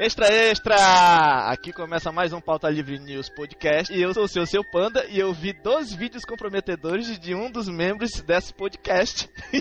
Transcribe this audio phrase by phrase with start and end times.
[0.00, 1.50] Extra, extra!
[1.50, 5.04] Aqui começa mais um Pauta Livre News Podcast e eu sou o seu, seu Panda
[5.10, 9.28] e eu vi dois vídeos comprometedores de um dos membros desse podcast.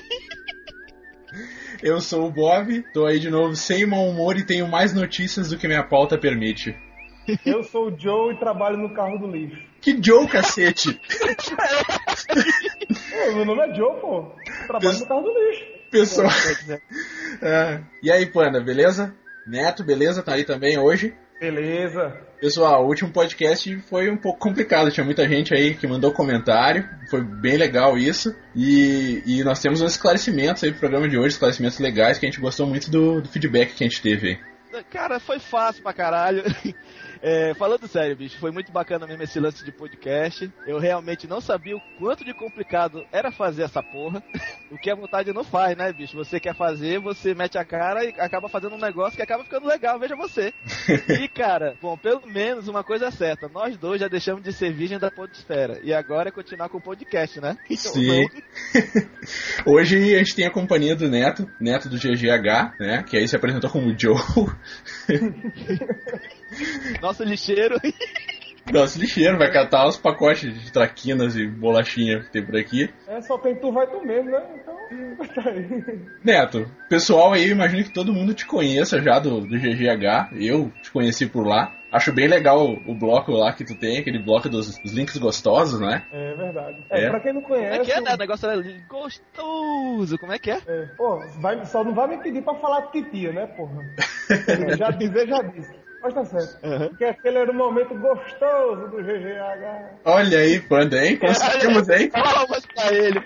[1.84, 5.50] Eu sou o Bob, tô aí de novo sem mau humor e tenho mais notícias
[5.50, 6.74] do que minha pauta permite.
[7.46, 9.62] Eu sou o Joe e trabalho no carro do lixo.
[9.82, 10.90] Que Joe, cacete!
[13.28, 14.32] Ô, meu nome é Joe, pô.
[14.68, 15.66] Trabalho Pes- no carro do lixo.
[15.92, 16.30] Pessoal.
[17.42, 17.84] É.
[18.02, 19.14] E aí, Panda, beleza?
[19.50, 20.22] Neto, beleza?
[20.22, 21.16] Tá aí também hoje?
[21.40, 22.16] Beleza.
[22.40, 24.92] Pessoal, o último podcast foi um pouco complicado.
[24.92, 26.88] Tinha muita gente aí que mandou comentário.
[27.10, 28.36] Foi bem legal isso.
[28.56, 32.30] E, e nós temos uns esclarecimentos aí pro programa de hoje, esclarecimentos legais, que a
[32.30, 34.84] gente gostou muito do, do feedback que a gente teve aí.
[34.92, 36.44] Cara, foi fácil pra caralho.
[37.22, 40.50] É, falando sério, bicho, foi muito bacana mesmo esse lance de podcast.
[40.66, 44.24] Eu realmente não sabia o quanto de complicado era fazer essa porra.
[44.72, 46.16] O que a vontade não faz, né, bicho?
[46.16, 49.66] Você quer fazer, você mete a cara e acaba fazendo um negócio que acaba ficando
[49.66, 50.54] legal, veja você.
[51.20, 54.72] E, cara, bom, pelo menos uma coisa é certa: nós dois já deixamos de ser
[54.72, 55.80] virgem da podesfera.
[55.82, 57.58] E agora é continuar com o podcast, né?
[57.66, 58.28] Então, Sim.
[59.66, 63.04] Hoje a gente tem a companhia do Neto, Neto do GGH, né?
[63.04, 64.16] Que aí se apresentou como Joe.
[67.02, 67.76] Nosso lixeiro.
[68.72, 72.88] Nosso lixeiro vai catar os pacotes de traquinas e bolachinha que tem por aqui.
[73.08, 74.44] É, só tem tu, vai tu mesmo, né?
[74.62, 76.00] Então, tá aí.
[76.24, 80.30] Neto, pessoal aí, eu imagino que todo mundo te conheça já do, do GGH.
[80.40, 81.76] Eu te conheci por lá.
[81.92, 85.18] Acho bem legal o, o bloco lá que tu tem, aquele bloco dos, dos links
[85.18, 86.04] gostosos, né?
[86.12, 86.78] É verdade.
[86.92, 87.10] É, É?
[87.10, 87.80] pra quem não Como conhece.
[87.82, 88.14] é que é, né?
[88.14, 90.16] O negócio era gostoso.
[90.20, 90.60] Como é que é?
[90.68, 93.84] é, pô, vai- só não vai me pedir pra falar titia, né, porra?
[94.78, 95.79] já dizer, já disse.
[96.02, 96.66] Mas tá certo.
[96.66, 96.88] Aham.
[96.90, 100.00] Porque aquele era o momento gostoso do GGH.
[100.06, 101.18] Olha aí, Panda, hein?
[101.18, 102.10] Conseguimos, hein?
[102.10, 103.22] Palmas pra ele.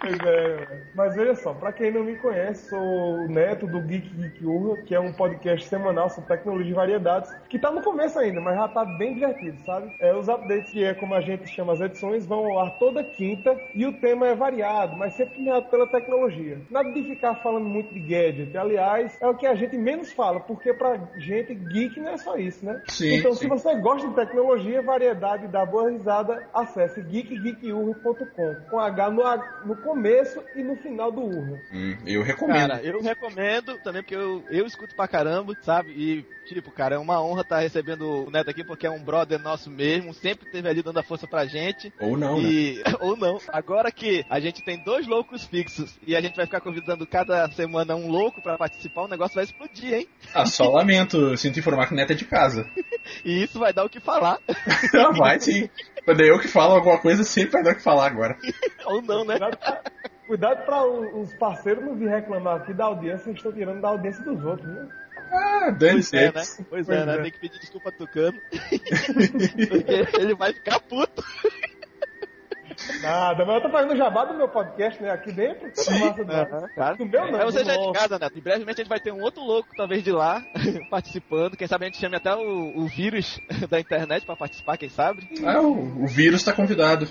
[0.00, 4.08] Pois é, mas veja só, pra quem não me conhece, sou o Neto do Geek
[4.08, 8.18] Geek Urra, que é um podcast semanal sobre tecnologia e variedades, que tá no começo
[8.18, 9.90] ainda, mas já tá bem divertido, sabe?
[9.98, 13.02] É, os updates, que é como a gente chama as edições, vão ao ar toda
[13.02, 16.60] quinta e o tema é variado, mas sempre meado pela tecnologia.
[16.70, 20.40] Nada de ficar falando muito de gadget, aliás, é o que a gente menos fala,
[20.40, 22.80] porque pra gente geek não é só isso, né?
[22.88, 23.40] Sim, então, sim.
[23.40, 29.22] se você gosta de tecnologia, variedade e dá boa risada, acesse geekgeekurra.com com H no,
[29.24, 31.60] A- no começo e no final do urra.
[31.72, 32.68] Hum, eu recomendo.
[32.68, 35.90] Cara, eu recomendo também, porque eu, eu escuto pra caramba, sabe?
[35.90, 39.38] E, tipo, cara, é uma honra estar recebendo o Neto aqui, porque é um brother
[39.38, 41.92] nosso mesmo, sempre teve ali dando a força pra gente.
[42.00, 42.48] Ou não, né?
[42.48, 43.38] E, ou não.
[43.48, 47.48] Agora que a gente tem dois loucos fixos e a gente vai ficar convidando cada
[47.52, 50.08] semana um louco pra participar, o negócio vai explodir, hein?
[50.34, 51.36] Ah, só lamento.
[51.36, 52.68] Sinto informar que o Neto é de casa.
[53.24, 54.38] E isso vai dar o que falar.
[54.96, 55.68] Ah, vai sim.
[56.04, 58.38] Quando é eu que falo alguma coisa, sempre vai dar o que falar agora.
[58.86, 59.36] ou não, né?
[60.26, 64.24] Cuidado o- os parceiros não vir reclamar aqui da audiência, eles estão tirando da audiência
[64.24, 64.88] dos outros, né?
[65.32, 66.32] Ah, Pois é, né?
[66.32, 67.14] Pois, Pois é, né?
[67.16, 67.22] é.
[67.22, 68.38] Tem que pedir desculpa Tucano.
[69.68, 71.24] porque ele vai ficar puto.
[73.00, 75.10] Nada, mas eu tô fazendo jabá do meu podcast, né?
[75.10, 75.70] Aqui dentro.
[75.72, 76.52] Tá massa demais.
[76.52, 76.96] Aham, claro.
[76.98, 78.36] Do meu não, É, você já é de casa, Neto.
[78.38, 80.44] E brevemente a gente vai ter um outro louco, talvez de lá,
[80.90, 81.56] participando.
[81.56, 83.40] Quem sabe a gente chame até o, o vírus
[83.70, 85.26] da internet pra participar, quem sabe?
[85.44, 87.08] Ah, o, o vírus tá convidado.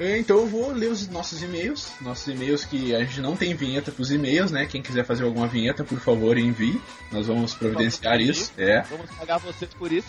[0.00, 1.92] Então eu vou ler os nossos e-mails.
[2.00, 4.66] Nossos e-mails que a gente não tem vinheta pros e-mails, né?
[4.66, 6.80] Quem quiser fazer alguma vinheta, por favor, envie.
[7.12, 8.52] Nós vamos providenciar Vamos isso.
[8.58, 8.82] É.
[8.82, 10.08] Vamos pagar vocês por isso.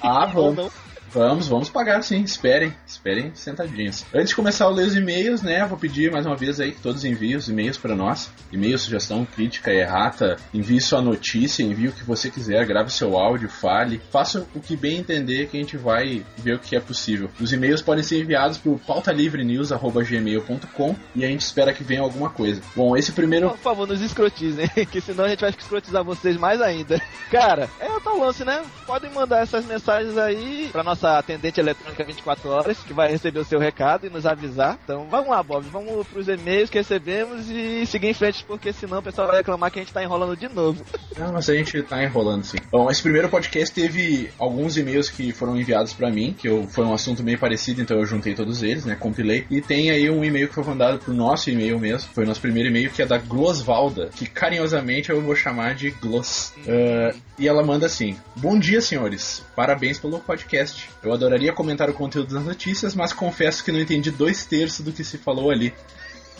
[0.00, 0.72] Ah, vamos.
[1.12, 4.06] Vamos, vamos pagar sim, esperem, esperem sentadinhos.
[4.14, 6.80] Antes de começar a ler os e-mails, né, vou pedir mais uma vez aí que
[6.80, 8.30] todos enviem os e-mails para nós.
[8.52, 13.48] E-mail, sugestão, crítica, errata, envie sua notícia, envie o que você quiser, grave seu áudio,
[13.48, 17.28] fale, faça o que bem entender que a gente vai ver o que é possível.
[17.40, 22.62] Os e-mails podem ser enviados para pautalivrenews.gmail.com e a gente espera que venha alguma coisa.
[22.76, 23.50] Bom, esse primeiro...
[23.50, 27.02] Por favor, nos escrotizem, que senão a gente vai escrotizar vocês mais ainda.
[27.30, 28.62] Cara, é o tal lance, né?
[28.86, 33.44] Podem mandar essas mensagens aí pra nossa atendente eletrônica 24 horas, que vai receber o
[33.44, 34.78] seu recado e nos avisar.
[34.84, 38.98] Então vamos lá, Bob, vamos pros e-mails que recebemos e seguir em frente, porque senão
[38.98, 40.84] o pessoal vai reclamar que a gente tá enrolando de novo.
[41.18, 42.58] Não, mas a gente tá enrolando sim.
[42.70, 46.84] Bom, esse primeiro podcast teve alguns e-mails que foram enviados pra mim, que eu, foi
[46.84, 48.94] um assunto meio parecido, então eu juntei todos eles, né?
[48.94, 49.46] Compilei.
[49.50, 52.10] E tem aí um e-mail que foi mandado pro nosso e-mail mesmo.
[52.12, 55.90] Foi o nosso primeiro e-mail, que é da Glosvalda, que carinhosamente eu vou chamar de
[55.90, 56.54] Gloss.
[56.66, 59.42] Ah, e ela manda assim: Bom dia, senhores.
[59.56, 60.90] Parabéns pelo podcast.
[61.02, 64.92] Eu adoraria comentar o conteúdo das notícias, mas confesso que não entendi dois terços do
[64.92, 65.72] que se falou ali.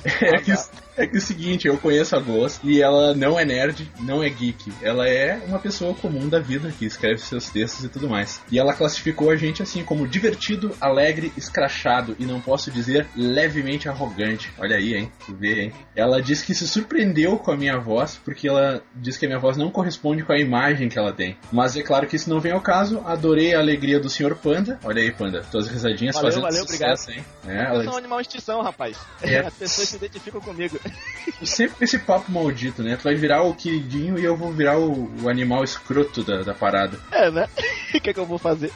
[0.05, 0.52] É que,
[0.97, 4.23] é que é o seguinte, eu conheço a Gloss e ela não é nerd, não
[4.23, 4.73] é geek.
[4.82, 8.43] Ela é uma pessoa comum da vida que escreve seus textos e tudo mais.
[8.50, 13.88] E ela classificou a gente assim como divertido, alegre, escrachado e não posso dizer levemente
[13.88, 14.52] arrogante.
[14.58, 15.12] Olha aí, hein?
[15.25, 15.73] Tu vê, hein?
[15.94, 19.41] Ela disse que se surpreendeu com a minha voz porque ela diz que a minha
[19.41, 21.37] voz não corresponde com a imagem que ela tem.
[21.52, 23.02] Mas é claro que isso não vem ao caso.
[23.06, 24.37] Adorei a alegria do Sr.
[24.37, 24.79] Panda.
[24.85, 27.19] Olha aí, Panda, tuas risadinhas valeu, fazendo valeu, sucesso, obrigado.
[27.19, 27.25] hein?
[27.47, 28.99] É, ela Eu sou um animal extinção, rapaz.
[29.23, 29.41] É.
[29.47, 30.78] As pessoas se identificam comigo.
[31.44, 32.96] Sempre com esse papo maldito, né?
[32.96, 36.54] Tu vai virar o queridinho e eu vou virar o, o animal escroto da, da
[36.54, 36.98] parada.
[37.10, 37.48] É, né?
[37.92, 38.72] O que, é que eu vou fazer?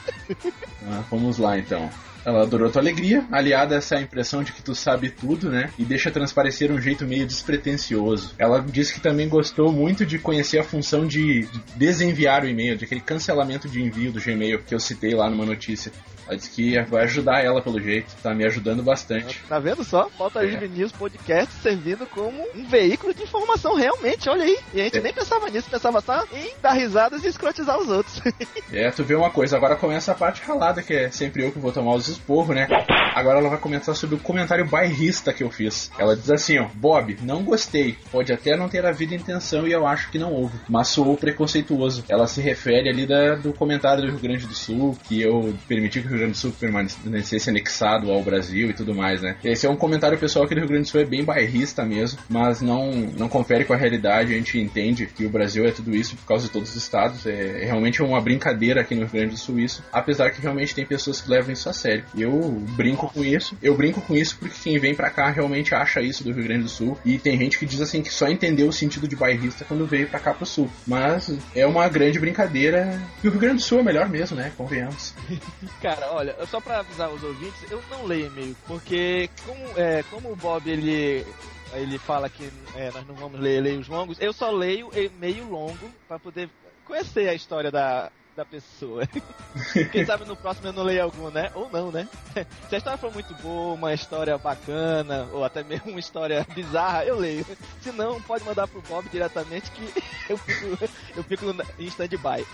[0.85, 1.89] Ah, vamos lá então.
[2.25, 5.69] Ela adorou tua alegria, aliada a essa impressão de que tu sabe tudo, né?
[5.77, 8.33] E deixa transparecer um jeito meio despretensioso.
[8.37, 12.85] Ela disse que também gostou muito de conhecer a função de desenviar o e-mail, de
[12.85, 15.91] aquele cancelamento de envio do Gmail que eu citei lá numa notícia.
[16.27, 19.39] Ela disse que vai ajudar ela pelo jeito, tá me ajudando bastante.
[19.47, 20.09] Tá vendo só?
[20.09, 20.67] Falta É.
[20.67, 24.57] News Podcast servindo como um veículo de informação, realmente, olha aí.
[24.73, 25.01] E a gente É.
[25.01, 28.19] nem pensava nisso, pensava só em dar risadas e escrotizar os outros.
[28.73, 31.59] É, tu vê uma coisa, agora começa a parte ralada, que é sempre eu que
[31.59, 32.67] vou tomar os esporros, né?
[33.15, 35.89] Agora ela vai comentar sobre o comentário bairrista que eu fiz.
[35.97, 37.95] Ela diz assim, ó, Bob, não gostei.
[38.11, 40.57] Pode até não ter havido intenção e eu acho que não houve.
[40.67, 42.03] Mas soou preconceituoso.
[42.09, 46.01] Ela se refere ali da- do comentário do Rio Grande do Sul, que eu permiti
[46.01, 49.37] que o Rio Grande do Sul permanecesse anexado ao Brasil e tudo mais, né?
[49.43, 52.19] Esse é um comentário pessoal que o Rio Grande do Sul é bem bairrista mesmo,
[52.29, 54.33] mas não, não confere com a realidade.
[54.33, 57.25] A gente entende que o Brasil é tudo isso por causa de todos os estados.
[57.25, 60.73] É, é realmente uma brincadeira aqui no Rio Grande do Sul isso, apesar que realmente
[60.75, 62.03] tem pessoas que levam isso a sério.
[62.17, 62.31] Eu
[62.75, 63.57] brinco com isso.
[63.61, 66.63] Eu brinco com isso porque quem vem pra cá realmente acha isso do Rio Grande
[66.63, 69.65] do Sul e tem gente que diz assim que só entendeu o sentido de bairrista
[69.65, 70.69] quando veio pra cá pro sul.
[70.85, 74.51] Mas é uma grande brincadeira e o Rio Grande do Sul é melhor mesmo, né?
[74.57, 75.13] Convenhamos.
[75.81, 80.31] Cara, olha, só pra avisar os ouvintes, eu não leio e-mail, porque como, é, como
[80.31, 81.25] o Bob ele
[81.73, 85.91] ele fala que é, nós não vamos ler e-mails longos, eu só leio e-mail longo
[86.07, 86.49] pra poder
[86.85, 89.07] conhecer a história da, da pessoa.
[89.91, 91.49] Quem sabe no próximo eu não leio algum, né?
[91.55, 92.07] Ou não, né?
[92.69, 97.05] Se a história for muito boa, uma história bacana, ou até mesmo uma história bizarra,
[97.05, 97.45] eu leio.
[97.81, 100.85] Se não, pode mandar pro Bob diretamente que eu fico,
[101.15, 101.45] eu fico
[101.79, 102.45] em stand-by.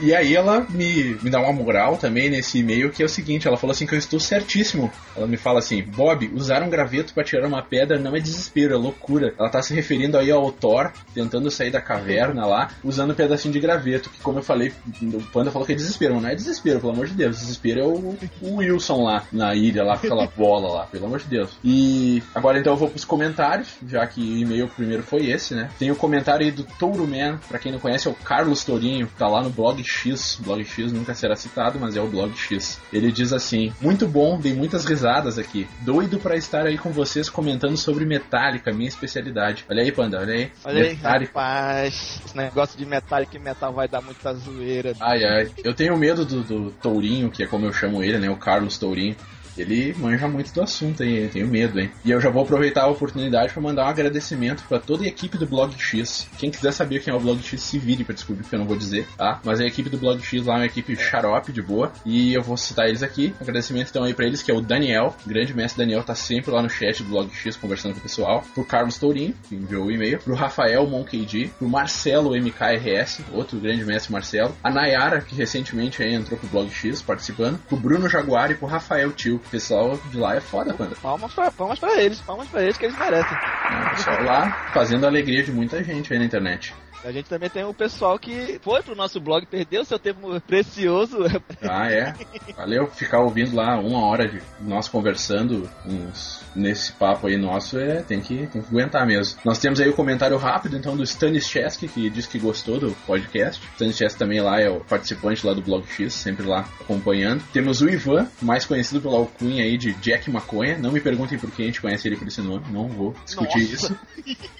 [0.00, 3.48] E aí ela me, me dá uma moral também nesse e-mail que é o seguinte,
[3.48, 4.92] ela falou assim que eu estou certíssimo.
[5.16, 8.74] Ela me fala assim, Bob, usar um graveto para tirar uma pedra não é desespero,
[8.74, 9.34] é loucura.
[9.38, 13.52] Ela tá se referindo aí ao Thor tentando sair da caverna lá, usando um pedacinho
[13.52, 14.72] de graveto, que como eu falei,
[15.02, 17.38] o Panda falou que é desespero, mas não é desespero, pelo amor de Deus.
[17.38, 21.20] Desespero é o, o Wilson lá na ilha, lá com aquela bola lá, pelo amor
[21.20, 21.50] de Deus.
[21.64, 25.70] E agora então eu vou pros comentários, já que o e-mail primeiro foi esse, né?
[25.78, 29.08] Tem o comentário aí do Touro Man, pra quem não conhece, é o Carlos Tourinho,
[29.18, 30.38] tá lá no blog X.
[30.42, 32.80] Blog X nunca será citado, mas é o blog X.
[32.92, 35.68] Ele diz assim: Muito bom, dei muitas risadas aqui.
[35.80, 39.64] Doido pra estar aí com vocês comentando sobre Metallica, minha especialidade.
[39.68, 40.52] Olha aí, Panda, olha aí.
[40.64, 41.32] Olha aí, Metallica.
[41.32, 44.71] rapaz, esse negócio de metálico e metal vai dar muita zoeira.
[45.00, 45.50] Ai, ai.
[45.62, 48.30] Eu tenho medo do, do Tourinho, que é como eu chamo ele, né?
[48.30, 49.16] O Carlos Tourinho.
[49.56, 51.16] Ele manja muito do assunto, hein?
[51.16, 51.90] Eu tenho medo, hein?
[52.04, 55.36] E eu já vou aproveitar a oportunidade para mandar um agradecimento para toda a equipe
[55.36, 56.28] do Blog X.
[56.38, 58.66] Quem quiser saber quem é o Blog X, se vire para descobrir, porque eu não
[58.66, 59.40] vou dizer, tá?
[59.44, 61.92] Mas a equipe do Blog X lá é uma equipe xarope, de boa.
[62.04, 63.34] E eu vou citar eles aqui.
[63.40, 65.14] Agradecimento então aí para eles, que é o Daniel.
[65.24, 68.02] O grande mestre Daniel tá sempre lá no chat do Blog X conversando com o
[68.02, 68.42] pessoal.
[68.54, 70.18] Pro Carlos Tourinho, que enviou o e-mail.
[70.18, 71.50] Pro Rafael MonKD.
[71.58, 74.56] Pro Marcelo MKRS, outro grande mestre Marcelo.
[74.62, 77.58] A Nayara, que recentemente aí entrou pro Blog X participando.
[77.68, 79.41] Pro Bruno Jaguar e pro Rafael Tio.
[79.44, 80.96] O pessoal de lá é foda, Panda.
[81.02, 83.36] Palmas pra, palmas pra eles, palmas pra eles que eles merecem.
[83.36, 86.74] É, o pessoal lá fazendo a alegria de muita gente aí na internet.
[87.04, 91.18] A gente também tem o pessoal que foi pro nosso blog, perdeu seu tempo precioso.
[91.62, 92.14] Ah, é.
[92.56, 92.86] Valeu.
[92.88, 98.20] Ficar ouvindo lá uma hora de nós conversando uns, nesse papo aí nosso, é, tem
[98.20, 99.40] que, tem que aguentar mesmo.
[99.44, 102.92] Nós temos aí o comentário rápido, então, do Stanis Chesky, que diz que gostou do
[103.06, 103.62] podcast.
[103.74, 107.42] Stanis Chesky também lá é o participante lá do Blog X, sempre lá acompanhando.
[107.52, 110.78] Temos o Ivan, mais conhecido pela alcunha aí de Jack Maconha.
[110.78, 113.70] Não me perguntem por que a gente conhece ele por esse nome, não vou discutir
[113.70, 113.74] Nossa.
[113.74, 113.98] isso.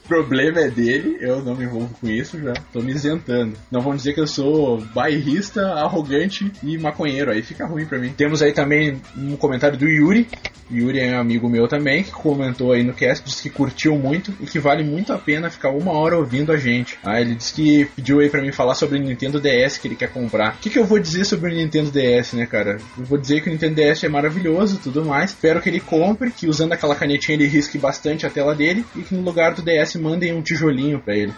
[0.04, 3.54] O problema é dele, eu não me envolvo com isso já, tô me isentando.
[3.70, 8.12] Não vão dizer que eu sou bairrista, arrogante e maconheiro, aí fica ruim pra mim.
[8.12, 10.28] Temos aí também um comentário do Yuri.
[10.70, 14.32] Yuri é um amigo meu também, que comentou aí no cast, disse que curtiu muito
[14.40, 16.98] e que vale muito a pena ficar uma hora ouvindo a gente.
[17.04, 19.96] Ah, ele disse que pediu aí pra mim falar sobre o Nintendo DS que ele
[19.96, 20.54] quer comprar.
[20.54, 22.78] O que, que eu vou dizer sobre o Nintendo DS, né, cara?
[22.96, 25.30] Eu vou dizer que o Nintendo DS é maravilhoso e tudo mais.
[25.30, 29.02] Espero que ele compre, que usando aquela canetinha ele risque bastante a tela dele e
[29.02, 31.32] que no lugar do DS mandem um tijolinho pra ele.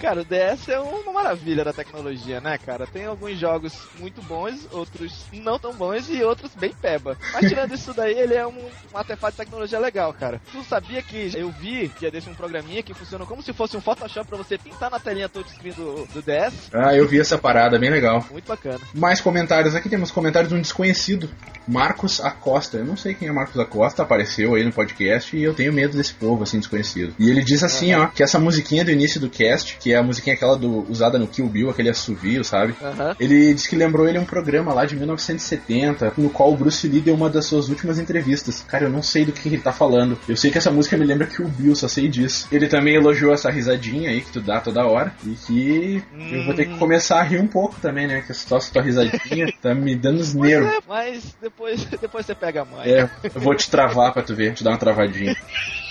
[0.00, 2.86] Cara, Cara, o DS é uma maravilha da tecnologia, né, cara?
[2.86, 7.18] Tem alguns jogos muito bons, outros não tão bons e outros bem peba.
[7.32, 10.40] Mas tirando isso daí, ele é um, um artefato de tecnologia legal, cara.
[10.52, 13.80] Tu sabia que eu vi dia desse um programinha que funciona como se fosse um
[13.80, 16.70] Photoshop pra você pintar na telinha touchscreen do, do DS?
[16.72, 18.24] Ah, eu vi essa parada, bem legal.
[18.30, 18.80] Muito bacana.
[18.94, 21.28] Mais comentários aqui, temos comentários de um desconhecido,
[21.66, 22.76] Marcos Acosta.
[22.76, 25.96] Eu não sei quem é Marcos Acosta, apareceu aí no podcast e eu tenho medo
[25.96, 27.14] desse povo, assim, desconhecido.
[27.18, 30.03] E ele diz assim, ó, que essa musiquinha do início do cast, que é a
[30.04, 32.74] musiquinha aquela do, usada no Kill Bill, aquele assovio, sabe?
[32.80, 33.14] Uhum.
[33.18, 37.00] Ele diz que lembrou ele um programa lá de 1970, no qual o Bruce Lee
[37.00, 38.62] deu uma das suas últimas entrevistas.
[38.66, 40.18] Cara, eu não sei do que ele tá falando.
[40.28, 42.46] Eu sei que essa música me lembra Kill Bill, só sei disso.
[42.50, 46.30] Ele também elogiou essa risadinha aí que tu dá toda hora e que hum.
[46.32, 46.78] eu vou ter que hum.
[46.78, 48.22] começar a rir um pouco também, né?
[48.22, 50.70] Que essa tua risadinha tá me dando os nervos.
[50.70, 52.90] É, mas depois, depois você pega a mãe.
[52.90, 55.36] É, eu vou te travar pra tu ver, te dar uma travadinha.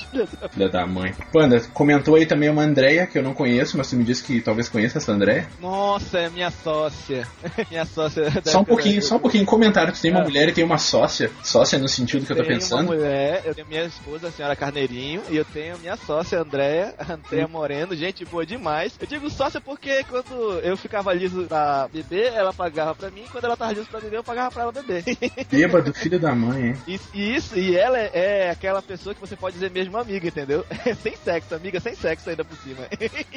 [0.51, 1.13] Filha da mãe.
[1.31, 4.41] Panda, comentou aí também uma Andrea, que eu não conheço, mas tu me disse que
[4.41, 5.47] talvez conheça essa Andrea.
[5.59, 7.27] Nossa, é minha sócia.
[7.69, 8.25] minha sócia.
[8.45, 9.45] Só um pouquinho, só um pouquinho.
[9.45, 10.23] Comentário, tu tem uma é.
[10.23, 11.29] mulher e tem uma sócia.
[11.43, 12.83] Sócia no sentido que eu tô pensando.
[12.83, 16.93] Uma mulher, eu tenho minha esposa, a senhora Carneirinho, e eu tenho minha sócia, Andréia,
[17.09, 18.93] Andréia Moreno, gente boa demais.
[18.99, 23.45] Eu digo sócia porque quando eu ficava liso pra beber, ela pagava pra mim, quando
[23.45, 25.03] ela tava liso pra beber, eu pagava pra ela beber.
[25.49, 26.75] Bêbado, filho da mãe, hein?
[26.87, 30.65] Isso, isso, e ela é, é aquela pessoa que você pode dizer mesmo amiga, entendeu?
[31.01, 32.87] sem sexo, amiga sem sexo ainda por cima.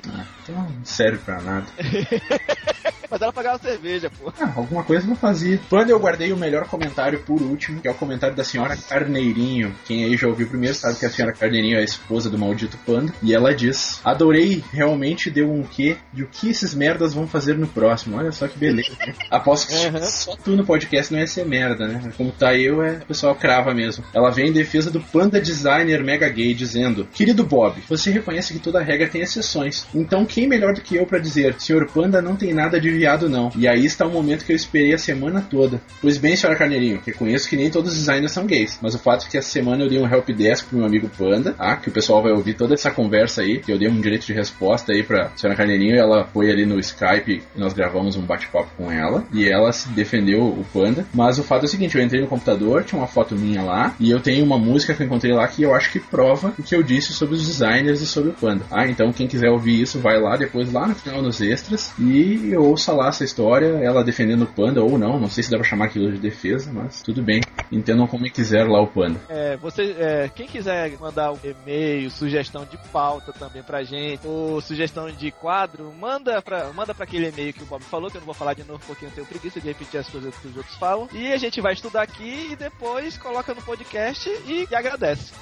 [0.09, 1.67] Ah, então não serve pra nada.
[3.11, 4.33] Mas ela pagava cerveja, pô.
[4.41, 5.61] Ah, alguma coisa não fazia.
[5.69, 9.75] Quando eu guardei o melhor comentário por último, que é o comentário da senhora Carneirinho.
[9.85, 12.77] Quem aí já ouviu primeiro sabe que a senhora Carneirinho é a esposa do maldito
[12.85, 13.13] panda.
[13.23, 17.57] E ela diz: Adorei, realmente deu um quê de o que esses merdas vão fazer
[17.57, 18.17] no próximo.
[18.19, 18.93] Olha só que beleza.
[19.07, 19.15] Né?
[19.31, 20.03] Aposto que uhum.
[20.03, 22.13] só tu no podcast não ia ser merda, né?
[22.17, 24.05] Como tá eu, é o pessoal crava mesmo.
[24.13, 28.59] Ela vem em defesa do panda designer mega gay, dizendo: Querido Bob, você reconhece que
[28.59, 29.87] toda regra tem exceções.
[29.95, 33.29] Então quem melhor do que eu para dizer: Senhor Panda não tem nada de viado,
[33.29, 33.51] não.
[33.57, 35.81] E aí está o momento que eu esperei a semana toda.
[36.01, 39.27] Pois bem, senhora Carneirinho, reconheço que nem todos os designers são gays, mas o fato
[39.27, 41.77] é que essa semana eu dei um help desk pro meu amigo Panda, tá?
[41.77, 44.33] Que o pessoal vai ouvir toda essa conversa aí, que eu dei um direito de
[44.33, 48.71] resposta aí pra senhora Carneirinho, ela foi ali no Skype e nós gravamos um bate-papo
[48.77, 51.07] com ela, e ela se defendeu o Panda.
[51.13, 53.95] Mas o fato é o seguinte, eu entrei no computador, tinha uma foto minha lá,
[53.99, 56.63] e eu tenho uma música que eu encontrei lá que eu acho que prova o
[56.63, 58.65] que eu disse sobre os designers e sobre o Panda.
[58.71, 62.55] Ah, então quem quiser ouvir isso, vai lá depois, lá no final nos extras, e
[62.57, 65.67] ouça lá essa história, ela defendendo o Panda ou não, não sei se dá pra
[65.67, 67.41] chamar aquilo de defesa, mas tudo bem.
[67.71, 69.21] Entendam como quiser lá o Panda.
[69.29, 74.61] É, você, é, quem quiser mandar um e-mail, sugestão de pauta também pra gente, ou
[74.61, 78.21] sugestão de quadro, manda pra, manda pra aquele e-mail que o Bob falou, que eu
[78.21, 80.57] não vou falar de novo porque eu tenho preguiça de repetir as coisas que os
[80.57, 81.09] outros falam.
[81.13, 85.33] E a gente vai estudar aqui e depois coloca no podcast e, e agradece.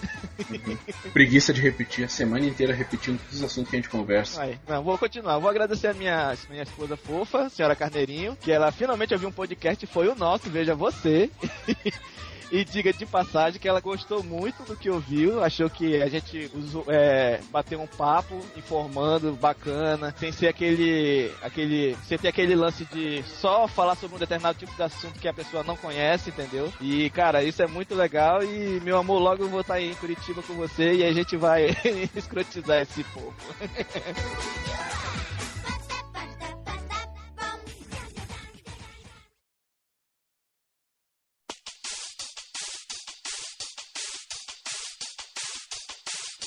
[0.51, 0.77] Uhum.
[1.13, 4.43] preguiça de repetir a semana inteira repetindo todos os assuntos que a gente conversa.
[4.43, 5.39] Aí, não, vou continuar.
[5.39, 9.87] Vou agradecer a minha, minha esposa fofa, senhora Carneirinho, que ela finalmente ouviu um podcast,
[9.87, 11.31] foi o nosso, veja você.
[12.55, 16.49] E diga de passagem que ela gostou muito do que ouviu, achou que a gente
[16.55, 22.85] usou, é, bateu um papo informando, bacana, sem ser aquele, aquele, sem ter aquele lance
[22.85, 26.73] de só falar sobre um determinado tipo de assunto que a pessoa não conhece, entendeu?
[26.81, 29.95] E cara, isso é muito legal e meu amor, logo eu vou estar aí em
[29.97, 31.77] Curitiba com você e a gente vai
[32.15, 33.35] escrotizar esse povo.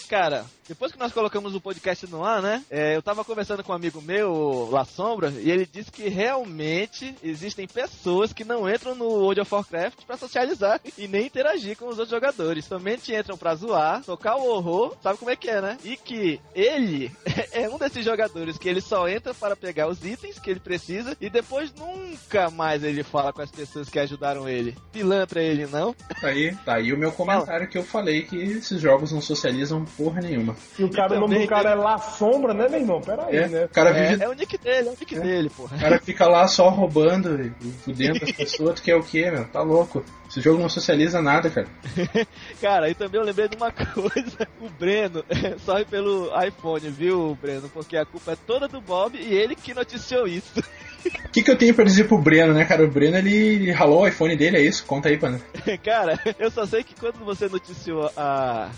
[0.07, 2.63] cara, depois que nós colocamos o podcast no ar, né?
[2.69, 7.15] É, eu tava conversando com um amigo meu, La Sombra, e ele disse que realmente
[7.23, 11.85] existem pessoas que não entram no World of Warcraft pra socializar e nem interagir com
[11.85, 12.65] os outros jogadores.
[12.65, 15.77] Somente entram pra zoar, tocar o horror, sabe como é que é, né?
[15.83, 17.11] E que ele
[17.51, 21.15] é um desses jogadores que ele só entra para pegar os itens que ele precisa
[21.21, 24.75] e depois nunca mais ele fala com as pessoas que ajudaram ele.
[24.91, 25.93] Pilantra ele, não?
[25.93, 29.85] Tá aí, tá aí o meu comentário que eu falei que esses jogos não socializam
[29.97, 30.55] porra nenhuma.
[30.77, 33.01] E o cara, o nome do cara é La Sombra, né, meu irmão?
[33.01, 33.65] Pera aí, é, né?
[33.65, 34.21] O cara vive...
[34.21, 35.19] é, é o nick dele, é o nick é.
[35.19, 35.75] dele, porra.
[35.75, 37.51] O cara fica lá só roubando e
[37.83, 39.45] fudendo as pessoas, tu quer o quê, meu?
[39.45, 40.05] Tá louco.
[40.29, 41.67] Esse jogo não socializa nada, cara.
[42.61, 44.47] cara, e também eu lembrei de uma coisa.
[44.61, 45.23] O Breno
[45.65, 47.69] só pelo iPhone, viu, Breno?
[47.69, 50.61] Porque a culpa é toda do Bob e ele que noticiou isso.
[51.07, 52.83] O que, que eu tenho pra dizer pro Breno, né, cara?
[52.83, 54.85] O Breno, ele, ralou o iPhone dele, é isso?
[54.85, 55.41] Conta aí, Panda.
[55.83, 58.69] Cara, eu só sei que quando você noticiou a,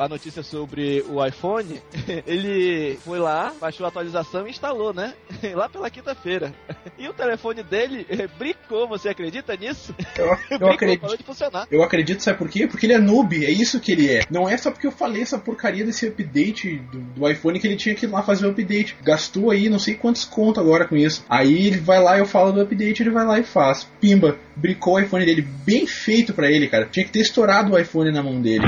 [0.00, 1.80] a notícia sobre o iPhone,
[2.26, 5.14] ele foi lá, baixou a atualização e instalou, né?
[5.54, 6.52] Lá pela quinta-feira.
[6.98, 9.94] E o telefone dele eh, brincou, você acredita nisso?
[10.16, 11.16] Eu, eu Brincou, acredito.
[11.16, 11.66] de funcionar.
[11.70, 12.66] Eu acredito, sabe por quê?
[12.66, 14.22] Porque ele é noob, é isso que ele é.
[14.30, 17.76] Não é só porque eu falei essa porcaria desse update do, do iPhone que ele
[17.76, 18.96] tinha que ir lá fazer o update.
[19.02, 21.24] Gastou aí não sei quantos conto agora com isso.
[21.28, 23.88] Aí ele vai lá, eu falo do update, ele vai lá e faz.
[24.00, 26.86] Pimba, bricou o iPhone dele, bem feito pra ele, cara.
[26.86, 28.66] Tinha que ter estourado o iPhone na mão dele.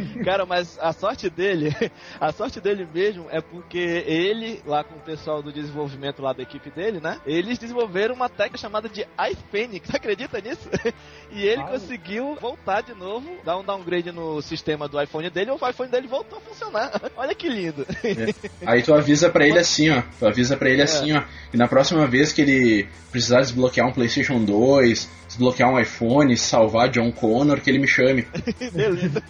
[0.24, 1.74] Cara, mas a sorte dele,
[2.20, 6.42] a sorte dele mesmo é porque ele, lá com o pessoal do desenvolvimento lá da
[6.42, 7.18] equipe dele, né?
[7.26, 10.68] Eles desenvolveram uma técnica chamada de iPhenix, acredita nisso?
[11.30, 11.66] E ele Ah.
[11.68, 15.90] conseguiu voltar de novo, dar um downgrade no sistema do iPhone dele, e o iPhone
[15.90, 16.90] dele voltou a funcionar.
[17.16, 17.86] Olha que lindo.
[18.66, 20.02] Aí tu avisa pra ele assim, ó.
[20.18, 21.22] Tu avisa pra ele assim, ó.
[21.50, 26.88] Que na próxima vez que ele precisar desbloquear um PlayStation 2, desbloquear um iPhone, salvar
[26.90, 28.26] John Connor, que ele me chame.
[28.72, 29.22] Beleza.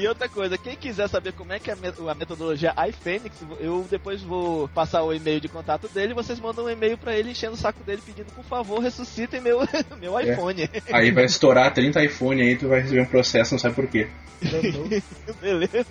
[0.00, 3.36] E outra coisa, quem quiser saber como é que é a me- a metodologia iPhonix,
[3.60, 7.32] eu depois vou passar o e-mail de contato dele, vocês mandam um e-mail pra ele
[7.32, 9.58] enchendo o saco dele pedindo, por favor, ressuscitem meu,
[10.00, 10.32] meu É.
[10.32, 10.70] iPhone.
[10.90, 14.08] Aí vai estourar 30 iPhone aí, tu vai receber um processo, não sabe por quê.
[15.38, 15.84] Beleza?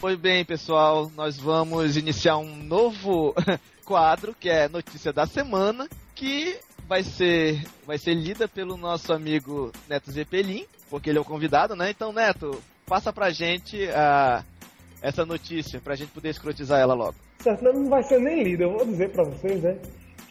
[0.00, 3.34] Pois bem, pessoal, nós vamos iniciar um novo
[3.84, 9.70] quadro, que é Notícia da Semana, que vai ser, vai ser lida pelo nosso amigo
[9.86, 11.90] Neto Zeppelin, porque ele é o convidado, né?
[11.90, 14.42] Então, Neto, passa pra gente a,
[15.02, 17.16] essa notícia, pra gente poder escrotizar ela logo.
[17.40, 19.76] Certo, não vai ser nem lido, eu vou dizer pra vocês, né?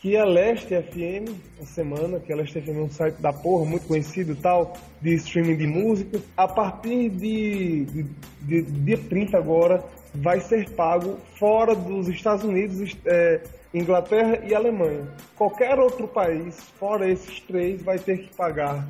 [0.01, 1.29] Que a Leste FM,
[1.61, 5.13] a semana, que a Leste FM é um site da porra, muito conhecido tal, de
[5.15, 8.03] streaming de música, a partir de, de,
[8.41, 9.83] de dia 30 agora,
[10.15, 13.41] vai ser pago fora dos Estados Unidos, é,
[13.73, 15.05] Inglaterra e Alemanha.
[15.35, 18.87] Qualquer outro país, fora esses três, vai ter que pagar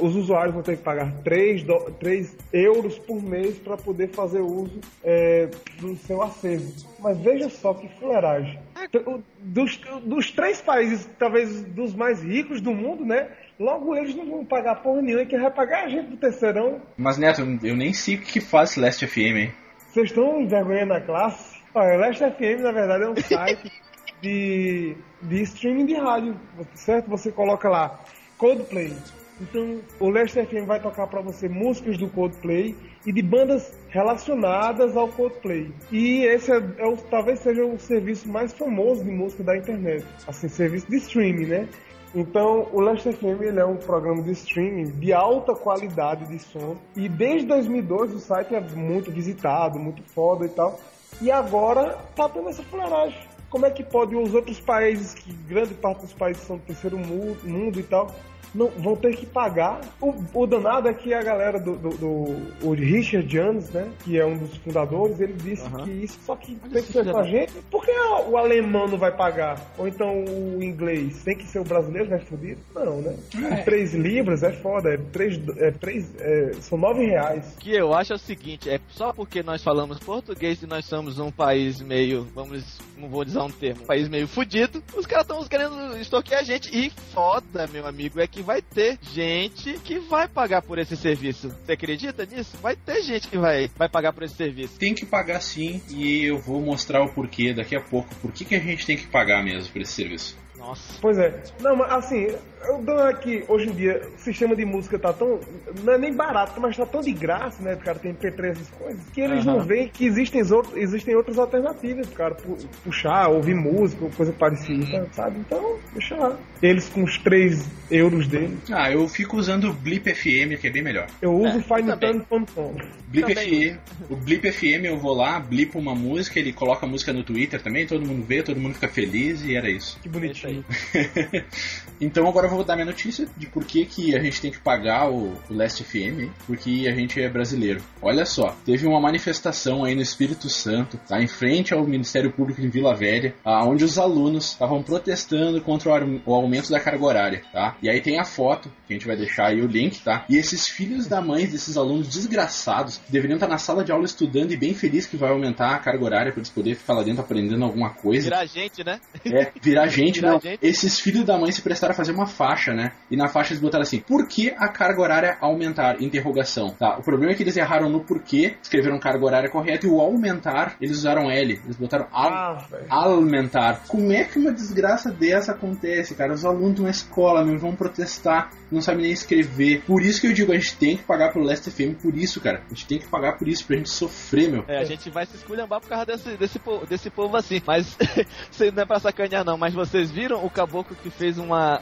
[0.00, 1.64] os usuários vão ter que pagar 3,
[2.00, 5.48] 3 euros por mês para poder fazer uso é,
[5.80, 6.72] do seu acervo.
[6.98, 8.58] Mas veja só que fuleiragem.
[9.06, 13.28] O- Dos, dos três países, talvez dos mais ricos do mundo, né?
[13.58, 16.80] Logo eles não vão pagar porra nenhuma, quem vai pagar é a gente do terceirão.
[16.96, 19.52] Mas Neto, eu nem sei o que faz Celeste FM, hein?
[19.90, 21.58] Vocês estão envergonhando a classe?
[21.74, 23.72] Olha, o Leste FM, na verdade, é um site
[24.20, 26.36] de, de streaming de rádio,
[26.74, 27.08] certo?
[27.10, 27.98] Você coloca lá
[28.36, 28.92] Coldplay.
[29.40, 32.74] Então, o Leste FM vai tocar para você músicas do Coldplay
[33.06, 35.72] e de bandas relacionadas ao Coldplay.
[35.92, 40.04] E esse é, é o, talvez seja o serviço mais famoso de música da internet.
[40.26, 41.68] Assim, serviço de streaming, né?
[42.14, 46.76] Então, o Last FM ele é um programa de streaming de alta qualidade de som.
[46.96, 50.80] E desde 2002 o site é muito visitado, muito foda e tal.
[51.20, 53.18] E agora tá tendo essa fuleiragem.
[53.50, 56.98] Como é que pode os outros países, que grande parte dos países são do terceiro
[56.98, 58.14] mu- mundo e tal,
[58.54, 59.80] não vão ter que pagar?
[60.00, 64.18] O, o danado é que a galera do, do, do- o Richard Jones, né, que
[64.18, 65.84] é um dos fundadores, ele disse Aham.
[65.84, 67.52] que isso só que Olha tem que ser com a gente.
[67.70, 69.60] Por que o alemão não vai pagar?
[69.76, 71.22] Ou então o inglês?
[71.24, 72.18] Tem que ser o brasileiro, né?
[72.18, 72.60] Fudido?
[72.74, 73.16] Não, né?
[73.50, 73.56] É.
[73.62, 77.54] Três libras é foda, é três, é três, é, são nove reais.
[77.56, 80.84] O que eu acho é o seguinte, é só porque nós falamos português e nós
[80.86, 85.06] somos um país meio, vamos, não vou usar um termo, um país meio fudido, os
[85.06, 86.68] caras estão querendo extorquir a gente.
[86.76, 91.48] E foda, meu amigo, é que vai ter gente que vai pagar por esse serviço.
[91.48, 92.56] Você acredita nisso?
[92.58, 94.78] Vai ter gente que vai, vai pagar por esse serviço.
[94.78, 98.14] Tem que pagar sim, e eu vou mostrar o porquê daqui a pouco.
[98.16, 100.36] Por que, que a gente tem que pagar mesmo por esse serviço?
[100.56, 100.98] Nossa.
[101.00, 101.42] Pois é.
[101.60, 102.26] Não, mas assim,
[102.66, 105.40] eu dou aqui, hoje em dia, o sistema de música tá tão.
[105.84, 107.74] Não é nem barato, mas tá tão de graça, né?
[107.74, 109.58] O cara tem MP3 essas coisas, que eles Aham.
[109.58, 114.10] não veem que existem, os outros, existem outras alternativas, cara, pu- puxar, ouvir música, ou
[114.10, 115.38] coisa parecida, sabe?
[115.40, 116.36] Então, deixa lá.
[116.62, 118.58] Eles com os 3 euros dele.
[118.72, 121.06] Ah, eu fico usando o Blip FM, que é bem melhor.
[121.22, 122.74] Eu uso É, finetune.com.
[123.08, 123.78] Blip FM,
[124.10, 127.62] o Blip FM eu vou lá, blipo uma música, ele coloca a música no Twitter
[127.62, 129.98] também, todo mundo vê, todo mundo fica feliz e era isso.
[130.02, 130.64] Que bonitinho.
[132.00, 134.58] então agora eu vou dar minha notícia de por que, que a gente tem que
[134.58, 137.82] pagar o, o Last FM, porque a gente é brasileiro.
[138.00, 141.20] Olha só, teve uma manifestação aí no Espírito Santo, tá?
[141.20, 146.20] Em frente ao Ministério Público em Vila Velha, onde os alunos estavam protestando contra o,
[146.24, 147.76] o aumento da carga horária, tá?
[147.82, 150.24] E aí tem a foto, que a gente vai deixar aí o link, tá?
[150.28, 154.52] E esses filhos da mãe desses alunos desgraçados deveriam estar na sala de aula estudando
[154.52, 157.22] e bem felizes que vai aumentar a carga horária para eles poderem ficar lá dentro
[157.22, 158.24] aprendendo alguma coisa.
[158.24, 159.00] Virar gente, né?
[159.24, 160.40] É, virar gente, Virar não.
[160.40, 160.58] gente.
[160.62, 162.92] Esses filhos da mãe se prestaram a fazer uma faixa, né?
[163.10, 166.00] E na faixa eles botaram assim: por que a carga horária aumentar?
[166.00, 166.70] Interrogação.
[166.70, 170.00] Tá, o problema é que eles erraram no porquê, escreveram carga horária correta e o
[170.00, 171.60] aumentar, eles usaram L.
[171.64, 173.82] Eles botaram al Ah, aumentar.
[173.88, 176.32] Como é que uma desgraça dessa acontece, cara?
[176.32, 179.82] Os alunos estão na escola, meu, vão protestar, não sabem nem escrever.
[179.86, 182.40] Por isso que eu digo, a gente tem que pagar pelo Last FM por isso,
[182.40, 182.62] cara.
[182.66, 184.64] A gente tem que pagar por isso, pra gente sofrer, meu.
[184.68, 187.60] É, a gente vai se esculhambar por causa desse, desse, po- desse povo assim.
[187.66, 187.96] Mas,
[188.50, 191.80] você não é pra sacanear não, mas vocês viram o caboclo que fez uma...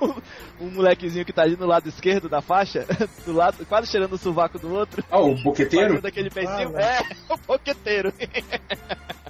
[0.60, 2.86] um molequezinho que tá ali no lado esquerdo da faixa,
[3.24, 5.04] do lado, quase cheirando o sovaco do outro.
[5.10, 5.88] Ah, o boqueteiro?
[5.90, 6.72] Fazendo aquele peitinho.
[6.76, 7.00] Ah, é,
[7.32, 8.12] o boqueteiro.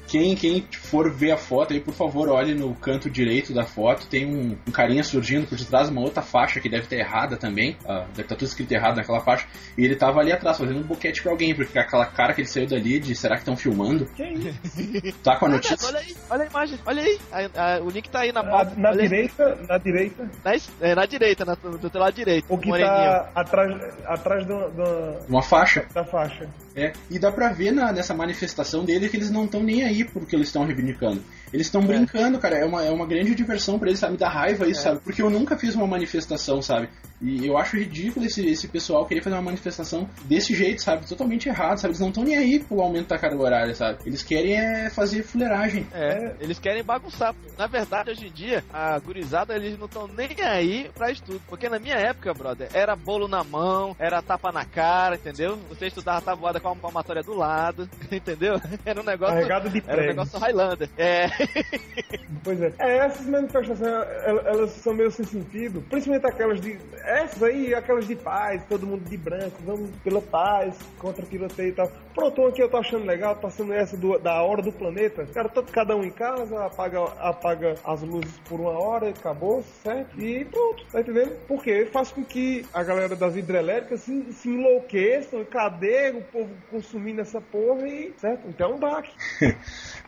[0.06, 4.06] Quem, quem for ver a foto aí, por favor, olhe no canto direito da foto.
[4.06, 7.76] Tem um, um carinha surgindo por detrás, uma outra faixa que deve estar errada também.
[7.88, 9.46] ah, deve estar tudo escrito errado naquela faixa.
[9.78, 12.48] E ele tava ali atrás fazendo um boquete pra alguém, porque aquela cara que ele
[12.48, 14.04] saiu dali de será que estão filmando?
[14.14, 15.18] Que isso?
[15.22, 15.88] Tá com a Olha, notícia?
[15.88, 17.18] olha aí, olha a imagem, olha aí.
[17.32, 18.74] A- a- o link tá aí na Na, pauta.
[18.76, 19.08] na olha aí.
[19.08, 22.46] direita, na direita, Na, é, na direita, na, do teu lado direito.
[22.48, 22.92] o que moreninho.
[22.94, 25.86] tá atrás, atrás do- do- Uma faixa.
[25.92, 26.48] da faixa.
[26.76, 30.04] É, e dá pra ver na, nessa manifestação dele que eles não estão nem aí
[30.04, 31.22] por que eles estão reivindicando.
[31.52, 32.58] Eles estão brincando, cara.
[32.58, 34.14] É uma, é uma grande diversão pra eles, sabe?
[34.14, 34.82] Me dá raiva isso, É.
[34.84, 35.00] sabe?
[35.00, 36.88] Porque eu nunca fiz uma manifestação, sabe?
[37.22, 41.06] E eu acho ridículo esse, esse pessoal querer fazer uma manifestação desse jeito, sabe?
[41.06, 41.92] Totalmente errado, sabe?
[41.92, 43.98] Eles não estão nem aí pro aumento da carga horária, sabe?
[44.04, 45.86] Eles querem é fazer fuleiragem.
[45.92, 47.32] É, eles querem bagunçar.
[47.56, 51.40] Na verdade, hoje em dia, a gurizada, eles não estão nem aí pra estudo.
[51.48, 55.56] Porque na minha época, brother, era bolo na mão, era tapa na cara, entendeu?
[55.68, 58.60] Você estudava tabuada com a palmatória do lado, entendeu?
[58.84, 59.34] Era um negócio...
[59.34, 60.88] Carregado de Era um negócio Highlander.
[60.96, 61.26] É,
[62.42, 62.72] Pois é.
[62.78, 63.80] É, essas manifestações,
[64.26, 65.82] el- elas são meio sem sentido.
[65.88, 66.78] Principalmente aquelas de.
[67.04, 71.72] Essas aí, aquelas de paz, todo mundo de branco, vamos pela paz, contra tiroteio e
[71.72, 71.90] tal.
[72.14, 75.26] Pronto, uma que eu tô achando legal, tá sendo essa do- da hora do planeta.
[75.32, 80.20] Cara, todo, cada um em casa, apaga, apaga as luzes por uma hora, acabou, certo?
[80.20, 81.32] E pronto, tá entendendo?
[81.48, 85.44] Porque faz com que a galera das hidrelétricas se, se enlouqueçam.
[85.44, 88.12] Cadê o povo consumindo essa porra e.
[88.18, 88.48] Certo?
[88.48, 89.10] Então é um baque.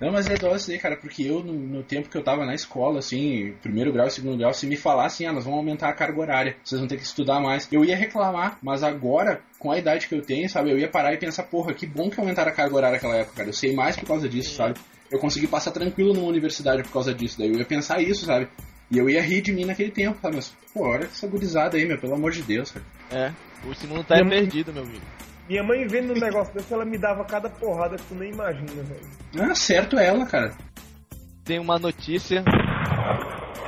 [0.01, 2.55] Não, mas é isso aí, cara, porque eu, no, no tempo que eu tava na
[2.55, 5.93] escola, assim, primeiro grau e segundo grau, se me falassem, ah, nós vamos aumentar a
[5.95, 9.79] carga horária, vocês vão ter que estudar mais, eu ia reclamar, mas agora, com a
[9.79, 12.51] idade que eu tenho, sabe, eu ia parar e pensar, porra, que bom que aumentaram
[12.51, 14.79] a carga horária naquela época, cara, eu sei mais por causa disso, sabe?
[15.11, 18.49] Eu consegui passar tranquilo numa universidade por causa disso, daí eu ia pensar isso, sabe?
[18.91, 20.37] E eu ia rir de mim naquele tempo, sabe?
[20.37, 22.85] Mas, pô, olha essa gurizada aí, meu, pelo amor de Deus, cara.
[23.11, 23.33] é.
[23.73, 25.03] Esse mundo tá a- perdido, meu amigo.
[25.49, 28.83] Minha mãe vendo um negócio desse, ela me dava cada porrada que tu nem imagina,
[28.83, 29.51] velho.
[29.51, 30.53] Ah, certo ela, cara.
[31.45, 32.43] Tem uma notícia.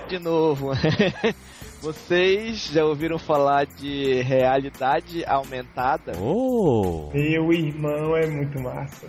[0.08, 0.70] De novo.
[1.80, 6.12] Vocês já ouviram falar de realidade aumentada?
[6.20, 7.10] Oh!
[7.14, 9.06] Meu irmão é muito massa.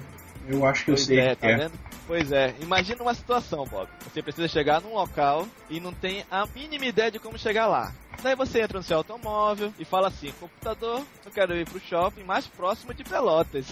[0.47, 1.57] Eu acho que eu Pois sei é, que tá é.
[1.57, 1.88] vendo?
[2.09, 3.87] Pois é, imagina uma situação, Bob.
[4.01, 7.93] Você precisa chegar num local e não tem a mínima ideia de como chegar lá.
[8.23, 12.23] Daí você entra no seu automóvel e fala assim, computador, eu quero ir pro shopping
[12.23, 13.67] mais próximo de Pelotas.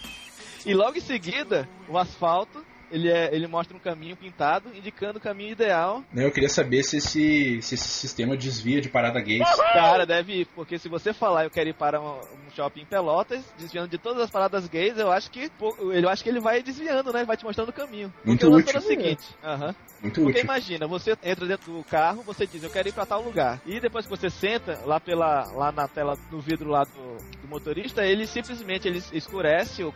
[0.64, 5.20] e logo em seguida, o asfalto, ele, é, ele mostra um caminho pintado, indicando o
[5.20, 6.02] caminho ideal.
[6.12, 9.38] Né, Eu queria saber se esse, se esse sistema desvia de parada gay.
[9.72, 12.86] Cara, deve ir, porque se você falar eu quero ir para um, um shopping em
[12.86, 16.40] Pelotas, desviando de todas as paradas gays, eu acho que pô, eu acho que ele
[16.40, 17.24] vai desviando, né?
[17.24, 18.12] Vai te mostrando o caminho.
[18.24, 18.74] Muito porque o útil.
[18.74, 19.74] é o seguinte, aham.
[20.00, 20.44] Muito Porque útil.
[20.44, 23.60] imagina, você entra dentro do carro, você diz, eu quero ir pra tal lugar.
[23.66, 27.48] E depois que você senta lá pela lá na tela do vidro lá do, do
[27.48, 29.92] motorista, ele simplesmente ele escurece, ou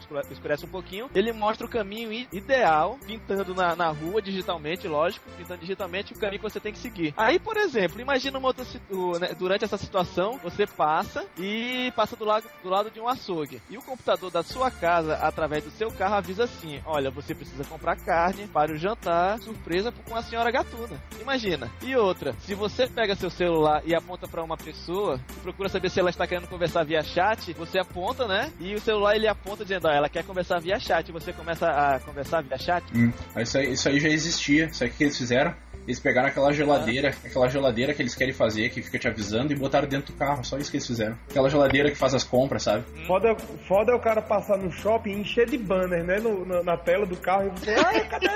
[0.00, 4.86] escure- escurece um pouquinho, ele mostra o caminho i- ideal, pintando na, na rua digitalmente,
[4.88, 7.14] lógico, pintando digitalmente o caminho que você tem que seguir.
[7.16, 11.92] Aí, por exemplo, imagina uma outra, situ- o- né, durante essa situação, você passa e
[11.96, 13.62] passa do lado, do lado de um açougue.
[13.70, 17.64] E o computador da sua casa, através do seu carro, avisa assim: olha, você precisa
[17.64, 21.00] comprar carne para o jantar, surpresa com a senhora gatuna.
[21.20, 21.70] Imagina.
[21.82, 26.00] E outra, se você pega seu celular e aponta para uma pessoa procura saber se
[26.00, 28.52] ela está querendo conversar via chat, você aponta, né?
[28.58, 31.10] E o celular ele aponta dizendo, ó, ela quer conversar via chat.
[31.12, 32.84] Você começa a conversar via chat.
[32.94, 34.66] Hum, isso, aí, isso aí já existia.
[34.66, 35.54] Isso aí que eles fizeram?
[35.86, 39.56] Eles pegaram aquela geladeira, aquela geladeira que eles querem fazer, que fica te avisando, e
[39.56, 40.42] botaram dentro do carro.
[40.44, 41.16] Só isso que eles fizeram.
[41.30, 42.84] Aquela geladeira que faz as compras, sabe?
[43.06, 43.36] Foda,
[43.68, 46.18] foda é o cara passar no shopping e encher de banner, né?
[46.18, 48.26] no- na, na tela do carro e você, ai, cadê?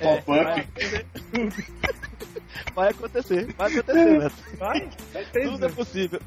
[0.00, 0.66] Pop-up.
[2.74, 4.34] Vai acontecer, vai acontecer, Neto.
[4.58, 5.50] Vai, certeza.
[5.50, 6.20] Tudo é possível.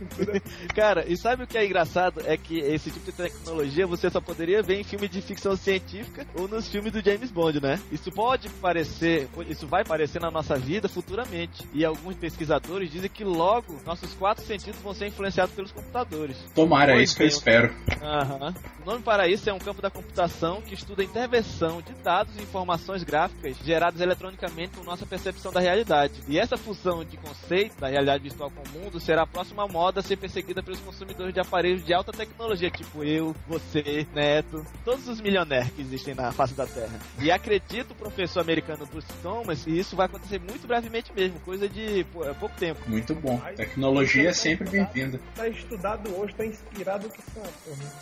[0.75, 2.21] Cara, e sabe o que é engraçado?
[2.25, 6.25] É que esse tipo de tecnologia você só poderia ver em filme de ficção científica
[6.35, 7.79] ou nos filmes do James Bond, né?
[7.91, 11.67] Isso pode parecer, isso vai aparecer na nossa vida futuramente.
[11.73, 16.37] E alguns pesquisadores dizem que logo nossos quatro sentidos vão ser influenciados pelos computadores.
[16.55, 17.73] Tomara, é isso que eu espero.
[18.01, 18.53] Aham.
[18.81, 22.35] O nome para isso é um campo da computação que estuda a intervenção de dados
[22.37, 26.13] e informações gráficas geradas eletronicamente com nossa percepção da realidade.
[26.27, 29.99] E essa fusão de conceito da realidade virtual com o mundo será a próxima moda
[29.99, 35.07] a ser perseguida pelos consumidores de aparelhos de alta tecnologia, tipo eu, você, Neto, todos
[35.07, 36.99] os milionários que existem na face da Terra.
[37.19, 41.67] E acredito o professor americano Bruce Thomas que isso vai acontecer muito brevemente mesmo, coisa
[41.69, 42.79] de pô, é pouco tempo.
[42.87, 43.39] Muito bom.
[43.55, 45.19] Tecnologia é sempre bem-vinda.
[45.35, 47.41] Tá estudado hoje, tá inspirado que só.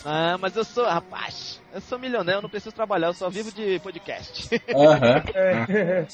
[0.06, 3.52] Ah, mas eu sou, rapaz, eu sou milionário, eu não preciso trabalhar, eu só vivo
[3.52, 4.50] de podcast.
[4.74, 5.22] Aham.
[5.34, 6.06] É,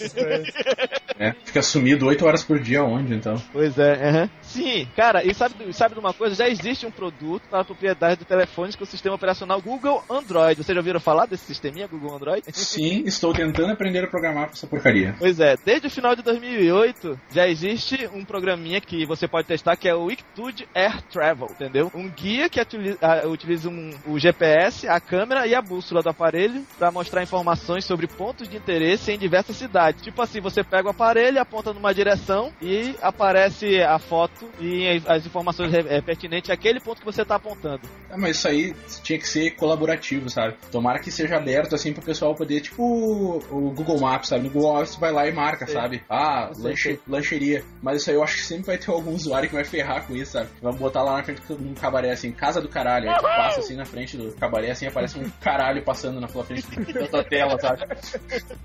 [1.19, 3.41] É, fica sumido 8 horas por dia onde, então?
[3.51, 4.29] Pois é, aham.
[4.41, 6.35] Sim, cara, e sabe, sabe de uma coisa?
[6.35, 10.63] Já existe um produto para propriedade de telefones com o sistema operacional Google Android.
[10.63, 12.43] Vocês já ouviram falar desse sisteminha Google Android?
[12.53, 15.15] Sim, estou tentando aprender a programar com essa porcaria.
[15.17, 19.75] Pois é, desde o final de 2008 já existe um programinha que você pode testar
[19.75, 21.91] que é o Wikitude Air Travel, entendeu?
[21.93, 26.09] Um guia que utiliza, ah, utiliza um- o GPS, a câmera e a bússola do
[26.09, 30.01] aparelho para mostrar informações sobre pontos de interesse em diversas cidades.
[30.01, 35.25] Tipo assim, você pega o aparelho, aponta numa direção e aparece a foto e as
[35.25, 37.81] informações eh, pertinentes àquele ponto que você está apontando.
[38.09, 40.55] Ah, mas isso aí tinha que ser colaborativo, sabe?
[40.71, 44.43] Tomara que seja aberto assim pro pessoal poder, tipo o, o Google Maps, sabe?
[44.45, 45.73] No Google Maps vai lá e marca, Sim.
[45.73, 46.03] sabe?
[46.09, 47.63] Ah, lanche, lancheria.
[47.81, 50.15] Mas isso aí eu acho que sempre vai ter algum usuário que vai ferrar com
[50.15, 50.49] isso, sabe?
[50.61, 53.09] Vai botar lá na frente de um cabaré assim, casa do caralho.
[53.09, 56.43] Aí tu passa assim na frente do cabaré, assim, aparece um caralho passando na tua
[56.43, 57.85] frente da tua tela, sabe?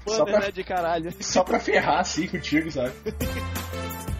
[0.07, 1.15] Só pra, né, de caralho.
[1.21, 2.93] só pra ferrar assim contigo, sabe?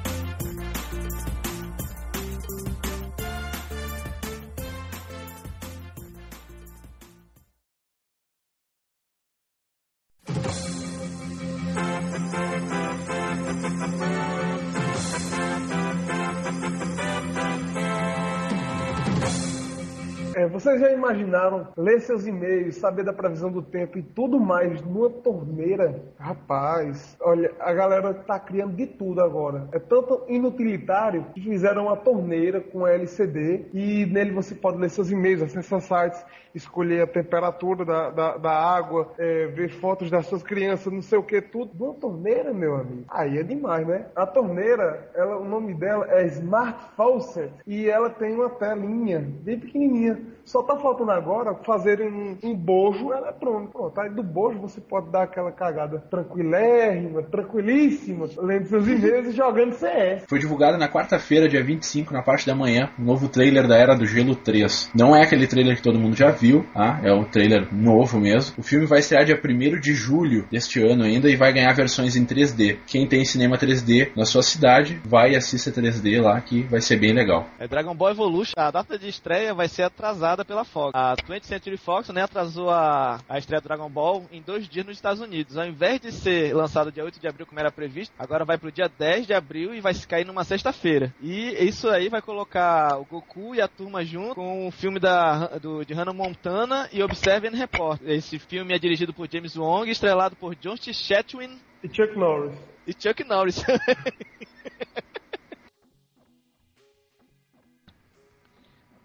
[20.63, 25.11] vocês já imaginaram ler seus e-mails, saber da previsão do tempo e tudo mais numa
[25.11, 26.01] torneira?
[26.17, 29.69] Rapaz, olha, a galera tá criando de tudo agora.
[29.73, 35.11] É tanto inutilitário que fizeram uma torneira com LCD e nele você pode ler seus
[35.11, 40.43] e-mails, acessar sites, escolher a temperatura da, da, da água, é, ver fotos das suas
[40.43, 41.73] crianças, não sei o que, tudo.
[41.79, 43.05] Numa torneira, meu amigo.
[43.09, 44.07] Aí é demais, né?
[44.15, 49.59] A torneira, ela, o nome dela é Smart Faucet e ela tem uma telinha bem
[49.59, 50.21] pequenininha.
[50.45, 53.73] Só tá faltando agora fazerem um, um bojo eletrônico.
[53.73, 59.33] Pronto, aí do bojo você pode dar aquela cagada tranquilérrima, tranquilíssima, lendo seus e-mails e
[59.33, 60.25] jogando CS.
[60.29, 63.95] Foi divulgado na quarta-feira, dia 25, na parte da manhã, um novo trailer da Era
[63.95, 64.91] do Gelo 3.
[64.95, 67.01] Não é aquele trailer que todo mundo já viu, tá?
[67.05, 68.57] É o trailer novo mesmo.
[68.59, 72.17] O filme vai estrear dia 1 de julho deste ano ainda e vai ganhar versões
[72.17, 72.79] em 3D.
[72.85, 76.97] Quem tem cinema 3D na sua cidade, vai e assista 3D lá que vai ser
[76.97, 77.47] bem legal.
[77.61, 78.55] É Dragon Ball Evolution.
[78.57, 80.91] A data de estreia vai ser atrasada pela Fox.
[80.95, 84.85] A 20th Century Fox né, atrasou a, a estreia do Dragon Ball em dois dias
[84.85, 85.57] nos Estados Unidos.
[85.57, 88.73] Ao invés de ser lançado dia 8 de abril, como era previsto, agora vai pro
[88.73, 91.15] dia 10 de abril e vai cair numa sexta-feira.
[91.23, 95.47] E isso aí vai colocar o Goku e a turma junto com o filme da,
[95.59, 98.01] do, de Hannah Montana e Observe and Report.
[98.07, 100.95] Esse filme é dirigido por James Wong, estrelado por John T.
[100.95, 102.59] Chatwin E Chuck Norris.
[102.87, 103.63] e Chuck Norris.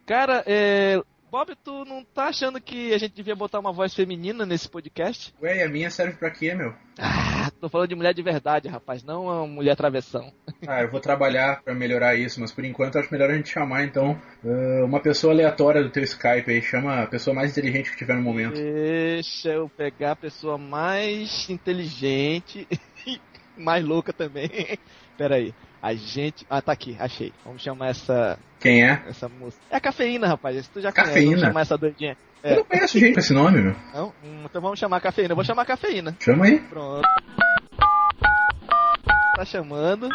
[0.06, 1.02] Cara, é...
[1.38, 5.32] Bob, tu não tá achando que a gente devia botar uma voz feminina nesse podcast?
[5.40, 6.74] Ué, a minha serve pra quê, meu?
[6.98, 10.34] Ah, tô falando de mulher de verdade, rapaz, não uma mulher travessão.
[10.68, 13.84] Ah, eu vou trabalhar pra melhorar isso, mas por enquanto acho melhor a gente chamar,
[13.84, 16.60] então, eh, uma pessoa aleatória do teu Skype aí.
[16.60, 18.56] Chama a pessoa mais inteligente que tiver no momento.
[18.56, 22.68] Deixa eu pegar a pessoa mais inteligente
[23.06, 23.22] e
[23.56, 24.50] mais louca também.
[25.16, 25.54] Pera aí.
[25.82, 26.46] A gente.
[26.50, 27.32] Ah, tá aqui, achei.
[27.46, 29.04] Vamos chamar essa, Quem é?
[29.08, 29.58] essa moça.
[29.70, 30.56] É a cafeína, rapaz.
[30.58, 31.14] Esse tu já Cafeína?
[31.16, 31.36] conhece.
[31.36, 32.18] Vamos chamar essa doidinha.
[32.44, 32.56] Eu É.
[32.58, 33.76] não conheço gente com esse nome, meu.
[33.94, 34.14] Não?
[34.24, 35.32] Hum, Então vamos chamar a cafeína.
[35.32, 36.16] Eu vou chamar a cafeína.
[36.20, 36.60] Chama aí.
[36.62, 37.08] Pronto.
[39.36, 40.10] Tá chamando.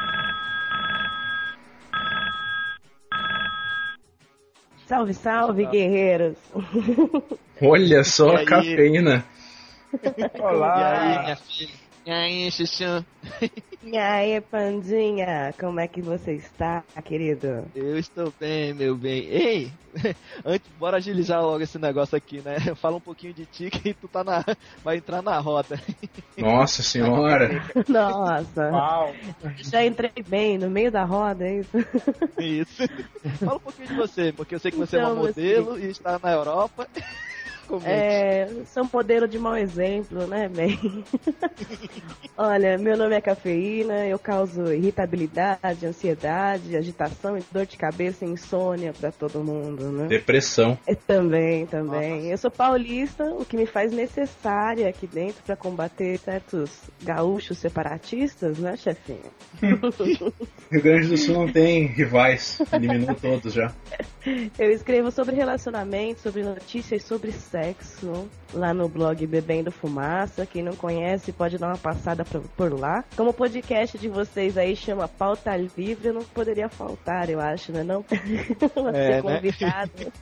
[4.87, 6.37] Salve, salve, guerreiros!
[7.63, 9.25] Olha só a cafeína.
[10.41, 10.77] Olá!
[10.83, 11.71] E aí, minha filha?
[12.07, 13.05] E aí, Xuxã?
[13.85, 17.65] E aí, Pandinha, como é que você está, querido?
[17.75, 19.25] Eu estou bem, meu bem.
[19.25, 19.73] Ei,
[20.45, 22.57] antes, bora agilizar logo esse negócio aqui, né?
[22.77, 24.45] Fala um pouquinho de ti que tu tá na.
[24.85, 25.81] vai entrar na roda.
[26.39, 27.61] Nossa senhora.
[27.89, 29.15] Nossa, Uau!
[29.57, 31.79] já entrei bem no meio da roda, é isso?
[32.39, 32.83] Isso.
[33.41, 35.79] Fala um pouquinho de você, porque eu sei que você é Então, uma meu modelo
[35.79, 36.89] e está na Europa.
[37.85, 40.79] É, um modelo de mau exemplo, né, bem?
[42.37, 49.11] Olha, meu nome é Cafeína, eu causo irritabilidade, ansiedade, agitação, dor de cabeça insônia pra
[49.11, 50.07] todo mundo, né?
[50.07, 50.79] Depressão.
[50.87, 52.31] É, também, também.
[52.31, 56.71] Eu sou paulista, o que me faz necessária aqui dentro pra combater certos
[57.03, 59.31] gaúchos separatistas, né, chefinho?
[59.63, 63.73] Rio Grande do Sul não tem rivais, eliminou todos já.
[64.59, 67.62] Eu escrevo sobre relacionamento, sobre notícias, sobre sexo
[68.53, 70.45] lá no blog Bebendo Fumaça.
[70.45, 73.05] Quem não conhece pode dar uma passada pra- por lá.
[73.17, 77.73] Como o podcast de vocês aí chama Pauta Livre, eu não poderia faltar, eu acho,
[77.73, 77.83] né?
[77.83, 78.05] Não
[78.93, 79.23] É, ser né?
[79.23, 79.91] convidado.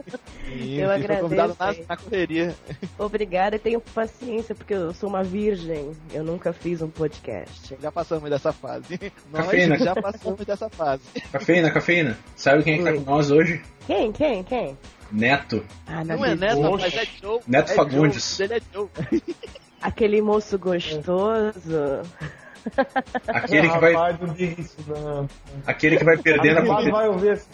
[0.47, 2.55] Sim, eu agradeço convidado na, na correria.
[2.99, 5.93] Obrigada e tenho paciência, porque eu sou uma virgem.
[6.13, 7.77] Eu nunca fiz um podcast.
[7.81, 8.99] Já passamos dessa fase.
[9.33, 9.79] Nós Cafeína.
[9.79, 11.03] já passamos dessa fase.
[11.33, 12.19] Cafeína, cafeína.
[12.37, 13.61] Sabe quem é que tá com nós hoje?
[13.87, 14.13] Quem?
[14.13, 14.43] Quem?
[14.45, 14.77] Quem?
[15.13, 15.65] Neto.
[15.87, 16.85] Ah, Não é Neto, Oxe.
[16.89, 17.41] rapaz, é Joe.
[17.47, 18.37] Neto é Fagundes.
[18.37, 18.89] Joe, Ele é Joe.
[19.83, 22.03] Aquele moço gostoso.
[23.29, 25.29] Aquele que vai, Rapaz, não diga isso, não.
[25.67, 27.47] aquele que vai perdendo a vai ouvir esse...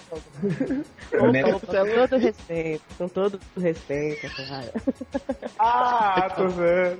[1.10, 4.72] Pro Com todo respeito, com todo respeito, cara.
[5.58, 6.98] Ah, tô vendo.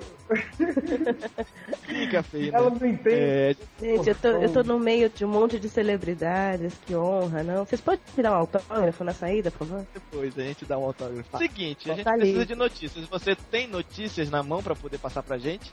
[1.86, 2.58] Sim, cafeína.
[2.58, 3.10] Ela não entende.
[3.16, 7.42] É, Gente, eu tô, eu tô no meio de um monte de celebridades, que honra,
[7.42, 7.64] não?
[7.64, 9.86] Vocês podem me dar um autógrafo na saída, por favor?
[9.94, 11.38] depois a gente dá um autógrafo.
[11.38, 12.20] Seguinte, a gente Tá ali.
[12.22, 13.04] precisa de notícias.
[13.08, 15.72] Você tem notícias na mão pra poder passar pra gente?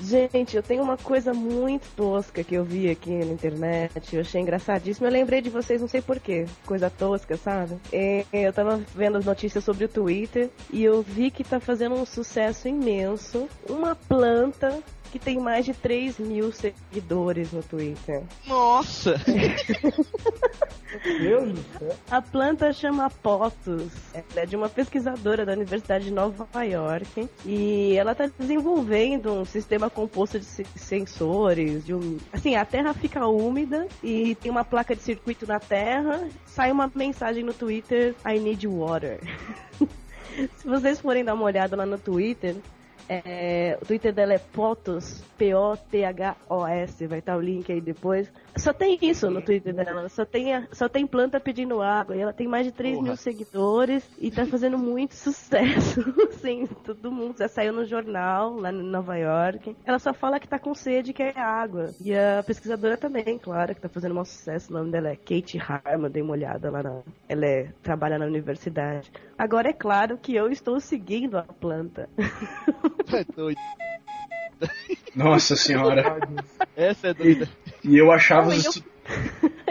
[0.00, 1.61] Gente, eu tenho uma coisa muito
[1.96, 5.06] tosca que eu vi aqui na internet, eu achei engraçadíssimo.
[5.06, 7.76] Eu lembrei de vocês, não sei porquê, coisa tosca, sabe?
[7.92, 11.94] É, eu tava vendo as notícias sobre o Twitter e eu vi que tá fazendo
[11.94, 18.22] um sucesso imenso uma planta que tem mais de 3 mil seguidores no Twitter.
[18.48, 19.14] Nossa!
[21.20, 21.96] Meu Deus do céu.
[22.10, 23.92] A planta chama Potus.
[24.14, 27.28] Ela é de uma pesquisadora da Universidade de Nova York.
[27.44, 31.84] E ela está desenvolvendo um sistema composto de se- sensores.
[31.84, 32.18] De um...
[32.32, 36.26] Assim, a terra fica úmida e tem uma placa de circuito na terra.
[36.46, 39.20] Sai uma mensagem no Twitter: I need water.
[40.56, 42.56] Se vocês forem dar uma olhada lá no Twitter,
[43.08, 48.30] é, o Twitter dela é Potos, P-O-T-H-O-S, vai estar o link aí depois.
[48.56, 52.14] Só tem isso no Twitter dela, só tem, a- só tem planta pedindo água.
[52.16, 53.06] E ela tem mais de 3 Porra.
[53.08, 56.02] mil seguidores e tá fazendo muito sucesso.
[56.40, 59.74] Sim, todo mundo já saiu no jornal lá em Nova York.
[59.84, 61.90] Ela só fala que tá com sede e quer água.
[62.00, 64.70] E a pesquisadora também, claro, que tá fazendo um sucesso.
[64.72, 67.00] O nome dela é Kate Harman, dei uma olhada lá na.
[67.28, 69.10] Ela é, trabalha na universidade.
[69.38, 72.08] Agora é claro que eu estou seguindo a planta.
[73.12, 73.60] É doido.
[75.14, 76.18] Nossa senhora.
[76.76, 77.48] Essa é doida.
[77.84, 78.82] E eu achava Não, os eu-.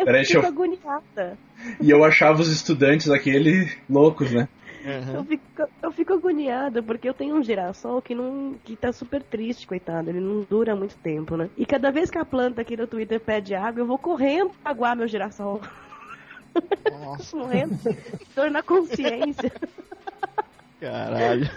[0.05, 0.45] Peraí, eu...
[0.45, 1.37] agoniada.
[1.79, 4.47] E eu achava os estudantes aquele loucos, né?
[4.83, 5.15] Uhum.
[5.15, 5.43] Eu fico,
[5.83, 8.55] eu fico agoniada, porque eu tenho um girassol que não.
[8.63, 10.09] que tá super triste, coitado.
[10.09, 11.49] Ele não dura muito tempo, né?
[11.55, 14.71] E cada vez que a planta aqui no Twitter pede água, eu vou correndo pra
[14.71, 15.61] aguar meu girassol.
[16.91, 17.77] Nossa, Morrendo.
[18.35, 19.51] Dor na consciência.
[20.79, 21.49] caralho.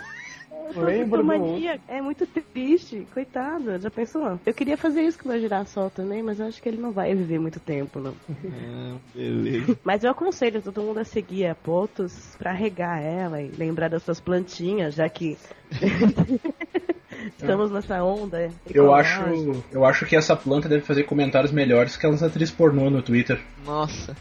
[0.76, 1.80] Lembra do Mania.
[1.88, 3.78] É muito triste, coitado.
[3.78, 4.38] Já pensou?
[4.44, 6.92] Eu queria fazer isso com o meu girassol também, mas eu acho que ele não
[6.92, 8.14] vai viver muito tempo, não.
[8.30, 9.78] Ah, beleza.
[9.84, 14.02] Mas eu aconselho todo mundo a seguir a Potos pra regar ela e lembrar das
[14.02, 15.36] suas plantinhas, já que
[17.38, 18.50] estamos nessa onda.
[18.70, 22.90] Eu acho, eu acho que essa planta deve fazer comentários melhores que elas atriz pornô
[22.90, 23.40] no Twitter.
[23.64, 24.16] Nossa.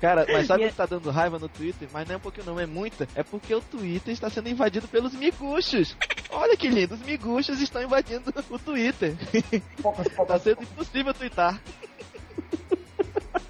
[0.00, 1.88] Cara, mas sabe o que tá dando raiva no Twitter?
[1.92, 3.08] Mas não é um pouquinho não, é muita.
[3.14, 5.96] É porque o Twitter está sendo invadido pelos miguxos.
[6.30, 9.16] Olha que lindo, os miguxos estão invadindo o Twitter.
[10.26, 11.60] Tá sendo impossível twittar.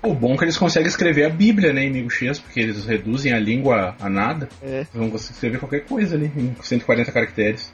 [0.03, 3.39] O bom é que eles conseguem escrever a Bíblia, né, em porque eles reduzem a
[3.39, 4.49] língua a nada.
[4.63, 4.79] É.
[4.79, 7.73] Eles vão conseguir escrever qualquer coisa ali, em 140 caracteres.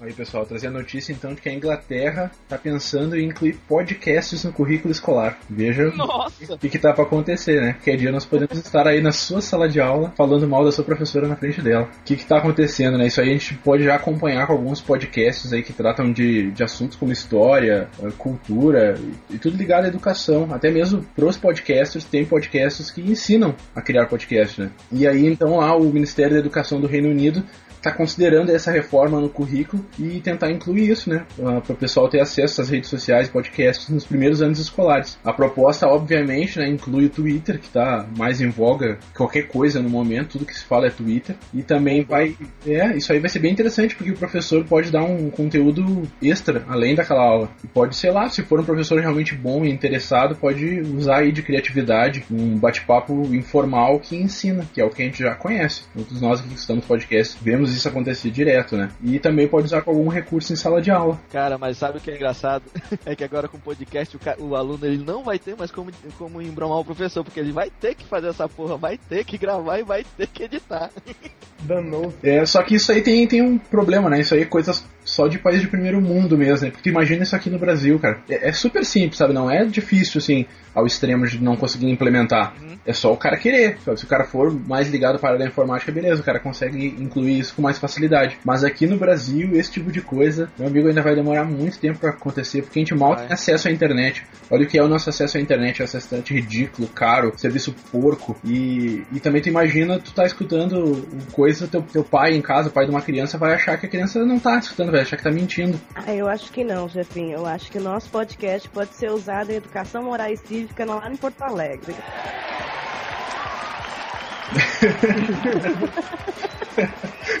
[0.00, 4.44] Aí pessoal, trazer a notícia então de que a Inglaterra está pensando em incluir podcasts
[4.44, 5.38] no currículo escolar.
[5.48, 6.54] Veja Nossa!
[6.54, 7.76] o que, que tá para acontecer, né?
[7.82, 10.84] Que dia nós podemos estar aí na sua sala de aula falando mal da sua
[10.84, 11.88] professora na frente dela.
[12.00, 13.06] O que, que tá acontecendo, né?
[13.06, 16.62] Isso aí a gente pode já acompanhar com alguns podcasts aí que tratam de, de
[16.62, 18.98] assuntos como história, eh, cultura
[19.30, 20.48] e, e tudo ligado à educação.
[20.52, 24.70] Até mesmo pros podcasters, tem podcasts que ensinam a criar podcast, né?
[24.92, 27.42] E aí então lá o Ministério da Educação do Reino Unido
[27.90, 31.24] tá considerando essa reforma no currículo e tentar incluir isso, né?
[31.36, 35.18] Para o pessoal ter acesso às redes sociais, podcasts nos primeiros anos escolares.
[35.24, 39.88] A proposta, obviamente, né, inclui o Twitter, que está mais em voga qualquer coisa no
[39.88, 41.36] momento, tudo que se fala é Twitter.
[41.54, 42.34] E também vai.
[42.66, 46.64] É, isso aí vai ser bem interessante, porque o professor pode dar um conteúdo extra,
[46.68, 47.50] além daquela aula.
[47.62, 51.30] E pode, sei lá, se for um professor realmente bom e interessado, pode usar aí
[51.30, 55.82] de criatividade, um bate-papo informal que ensina, que é o que a gente já conhece.
[55.94, 58.90] Todos nós que estamos no podcast vemos isso acontecer direto, né?
[59.02, 61.20] E também pode usar com algum recurso em sala de aula.
[61.30, 62.64] Cara, mas sabe o que é engraçado?
[63.04, 65.90] É que agora com o podcast o, o aluno ele não vai ter mais como,
[66.18, 69.38] como embromar o professor, porque ele vai ter que fazer essa porra, vai ter que
[69.38, 70.90] gravar e vai ter que editar.
[71.62, 72.12] Danou.
[72.22, 74.20] É, só que isso aí tem, tem um problema, né?
[74.20, 74.72] Isso aí é coisa
[75.16, 76.70] só de país de primeiro mundo mesmo, né?
[76.70, 78.20] Porque imagina isso aqui no Brasil, cara.
[78.28, 79.32] É, é super simples, sabe?
[79.32, 80.44] Não é difícil, assim,
[80.74, 82.54] ao extremo de não conseguir implementar.
[82.60, 82.76] Uhum.
[82.84, 83.78] É só o cara querer.
[83.82, 83.98] Sabe?
[83.98, 87.54] Se o cara for mais ligado para a informática, beleza, o cara consegue incluir isso
[87.54, 88.38] com mais facilidade.
[88.44, 91.98] Mas aqui no Brasil, esse tipo de coisa, meu amigo, ainda vai demorar muito tempo
[91.98, 94.22] para acontecer, porque a gente mal tem acesso à internet.
[94.50, 98.36] Olha o que é o nosso acesso à internet, acesso ridículo, caro, serviço porco.
[98.44, 102.72] E, e também tu imagina, tu tá escutando coisa, teu, teu pai em casa, o
[102.72, 105.22] pai de uma criança, vai achar que a criança não tá escutando, vai achar que
[105.22, 105.80] tá mentindo.
[105.94, 107.38] Ah, eu acho que não, Jefinho.
[107.38, 111.08] Eu acho que o nosso podcast pode ser usado em educação moral e cívica lá
[111.08, 111.94] em Porto Alegre.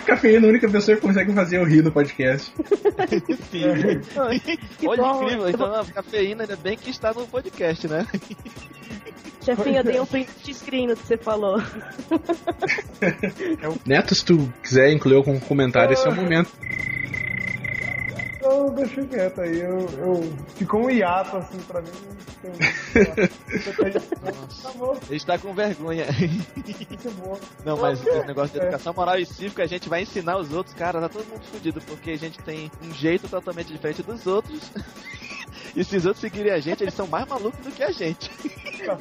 [0.06, 2.52] Cafeína é a única pessoa que consegue fazer eu rir no podcast.
[3.50, 3.64] Sim.
[4.16, 5.48] Olha, bom, incrível.
[5.48, 8.06] Então, a cafeína ainda bem que está no podcast, né?
[9.44, 11.60] Chefinho, eu dei um print screen no que você falou.
[13.86, 16.50] Neto, se tu quiser incluir algum comentário, esse é o momento.
[18.46, 19.60] Então deixa quieto aí.
[19.60, 20.32] Eu, eu...
[20.56, 21.90] Ficou um hiato assim pra mim.
[24.24, 25.06] Nossa.
[25.08, 26.04] Ele está com vergonha.
[26.04, 27.64] É.
[27.64, 30.74] Não, mas o negócio de educação moral e cívica a gente vai ensinar os outros,
[30.74, 34.70] cara, tá todo mundo fudido, porque a gente tem um jeito totalmente diferente dos outros.
[35.74, 38.30] E se os outros seguirem a gente, eles são mais malucos do que a gente.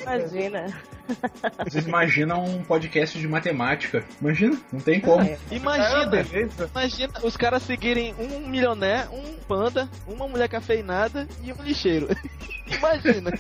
[0.02, 0.68] Imagina.
[1.64, 4.04] Vocês imaginam um podcast de matemática.
[4.20, 5.22] Imagina, não tem como.
[5.22, 5.38] É.
[5.52, 11.64] Imagina, é, imagina os caras seguirem um milioné, um panda, uma mulher cafeinada e um
[11.64, 12.08] lixeiro.
[12.68, 13.32] Imagina.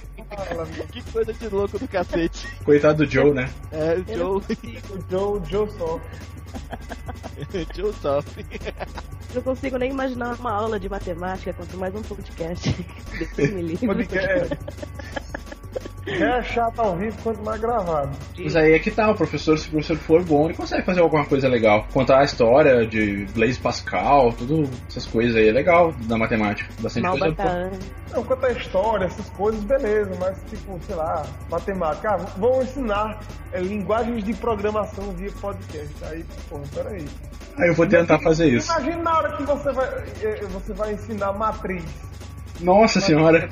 [0.92, 2.48] Que coisa de louco do cacete.
[2.64, 3.50] Coitado do Joe, né?
[3.72, 4.38] É, o Joe.
[4.38, 6.00] o Joe, o Joe só.
[7.76, 8.46] Joe sofre.
[9.34, 12.74] Não consigo nem imaginar uma aula de matemática quanto mais um podcast.
[13.86, 14.58] Podcast.
[16.08, 18.16] É chato ao vivo quanto mais gravado.
[18.38, 21.02] Mas aí é que tá, o professor, se o professor for bom, ele consegue fazer
[21.02, 21.88] alguma coisa legal.
[21.92, 26.72] Contar a história de Blaise Pascal, tudo essas coisas aí é legal da matemática.
[26.80, 27.36] Bastante Mal coisa.
[27.36, 27.72] bacana.
[28.12, 32.12] Não, contar a história, essas coisas, beleza, mas tipo, sei lá, matemática.
[32.12, 33.20] Ah, vão ensinar
[33.52, 35.96] é, linguagens de programação via podcast.
[36.04, 37.06] Aí, porra, peraí.
[37.58, 38.72] Aí eu vou tentar fazer isso.
[38.72, 39.88] Imagina na hora que você vai,
[40.22, 41.84] é, você vai ensinar matriz.
[42.62, 43.50] Nossa senhora!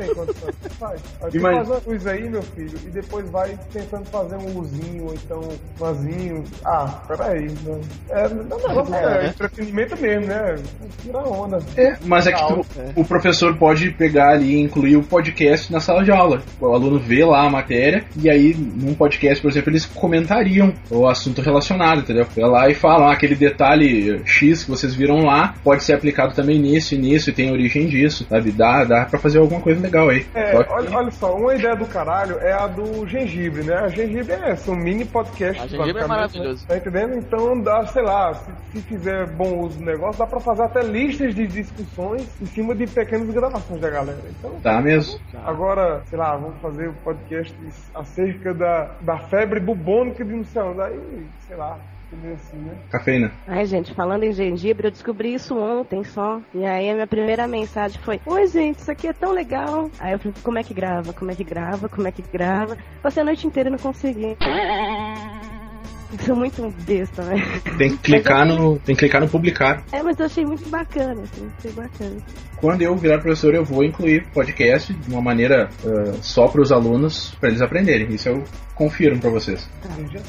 [0.00, 0.48] Tem condição.
[0.78, 1.00] Faz.
[1.22, 5.14] Aí faz uma luz aí, meu filho, e depois vai tentando fazer um luzinho, ou
[5.14, 5.40] então
[5.80, 6.44] um azinho.
[6.64, 7.48] Ah, peraí.
[7.64, 7.80] Não.
[8.10, 10.56] É, não, não, é, é entretenimento mesmo, né?
[11.02, 11.58] Tira onda.
[11.76, 15.80] É, mas é que tu, o professor pode pegar ali e incluir o podcast na
[15.80, 16.42] sala de aula.
[16.60, 21.06] O aluno vê lá a matéria, e aí, num podcast, por exemplo, eles comentariam o
[21.06, 22.26] assunto relacionado, entendeu?
[22.34, 26.34] Vai lá e falam, ah, aquele detalhe X que vocês viram lá, pode ser aplicado
[26.34, 28.50] também nisso e nisso, e tem origem disso, sabe?
[28.50, 30.26] Dá, dá pra fazer alguma coisa legal aí.
[30.34, 33.74] É, olha, olha, só, uma ideia do caralho é a do gengibre, né?
[33.74, 35.62] A gengibre é essa, um mini podcast.
[35.62, 36.66] A gengibre é maravilhoso.
[36.66, 37.16] Tá entendendo?
[37.16, 40.82] Então dá, sei lá, se, se, fizer bom uso do negócio, dá pra fazer até
[40.82, 44.20] listas de discussões em cima de pequenas gravações da galera.
[44.38, 45.18] Então, tá mesmo.
[45.44, 47.54] Agora, sei lá, vamos fazer o um podcast
[47.94, 50.80] acerca da, da febre bubônica de não sei onde.
[50.80, 51.78] Aí, sei lá,
[52.34, 52.76] Assim, né?
[52.90, 53.32] Cafeína.
[53.46, 56.40] Ai, gente, falando em gengibre, eu descobri isso ontem só.
[56.52, 59.90] E aí a minha primeira mensagem foi: Oi, gente, isso aqui é tão legal.
[59.98, 61.12] Aí eu falei: Como é que grava?
[61.12, 61.88] Como é que grava?
[61.88, 62.76] Como é que grava?
[63.02, 64.36] Passei a noite inteira e não consegui.
[66.24, 67.36] sou muito besta, né?
[67.78, 68.78] Tem que clicar no.
[68.80, 69.84] Tem que clicar no publicar.
[69.92, 72.16] É, mas eu achei muito bacana, assim, achei bacana.
[72.56, 76.72] Quando eu virar professor, eu vou incluir podcast de uma maneira uh, só para os
[76.72, 78.12] alunos, para eles aprenderem.
[78.12, 78.44] Isso eu
[78.74, 79.68] confirmo para vocês.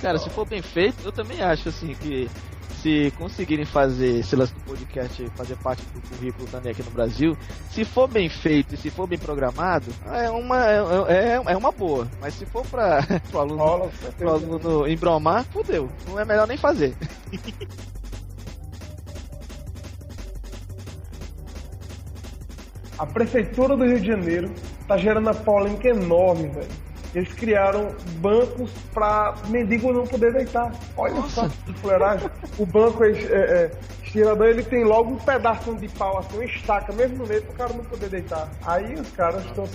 [0.01, 2.29] Cara, se for bem feito, eu também acho assim que
[2.81, 7.37] se conseguirem fazer esse lance do podcast fazer parte do currículo também aqui no Brasil,
[7.69, 10.77] se for bem feito e se for bem programado, é uma, é,
[11.09, 12.07] é, é uma boa.
[12.19, 15.89] Mas se for para o aluno, pro aluno embromar, fodeu.
[16.07, 16.95] Não é melhor nem fazer.
[22.97, 24.51] A prefeitura do Rio de Janeiro
[24.87, 30.71] tá gerando uma polêmica enorme, velho eles criaram bancos pra mendigo não poder deitar.
[30.95, 31.49] Olha Nossa.
[31.81, 32.29] fuleiragem.
[32.57, 33.71] O banco é, é,
[34.03, 37.53] estirador, ele tem logo um pedaço de pau, assim, uma estaca, mesmo no meio, pro
[37.53, 38.49] cara não poder deitar.
[38.65, 39.65] Aí os caras estão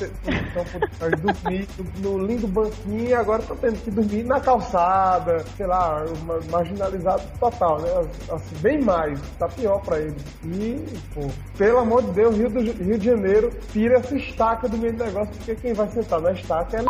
[0.99, 1.69] podendo dormir
[1.99, 6.05] no lindo banquinho e agora estão tendo que dormir na calçada, sei lá,
[6.51, 7.89] marginalizado total, né?
[8.31, 10.23] Assim, bem mais, tá pior pra eles.
[10.45, 10.85] E,
[11.15, 14.95] pô, pelo amor de Deus, Rio, do, Rio de Janeiro, tira essa estaca do meio
[14.95, 16.85] do negócio, porque quem vai sentar na estaca é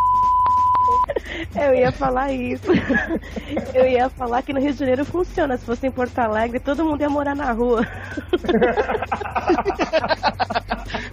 [1.55, 2.71] eu ia falar isso.
[3.73, 5.57] Eu ia falar que no Rio de Janeiro funciona.
[5.57, 7.85] Se fosse em Porto Alegre, todo mundo ia morar na rua.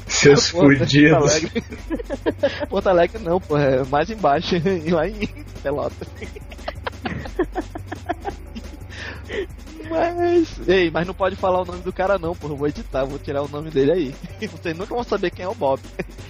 [0.06, 1.40] Seus fudidos.
[2.68, 4.56] Porto Alegre não, pô, é mais embaixo,
[4.90, 5.28] lá em
[5.62, 6.08] Pelotas.
[9.88, 10.68] Mas.
[10.68, 12.52] Ei, mas não pode falar o nome do cara não, porra.
[12.52, 14.14] Eu vou editar, vou tirar o nome dele aí.
[14.48, 15.80] Vocês nunca vão saber quem é o Bob.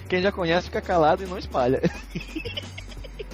[0.09, 1.81] Quem já conhece fica calado e não espalha.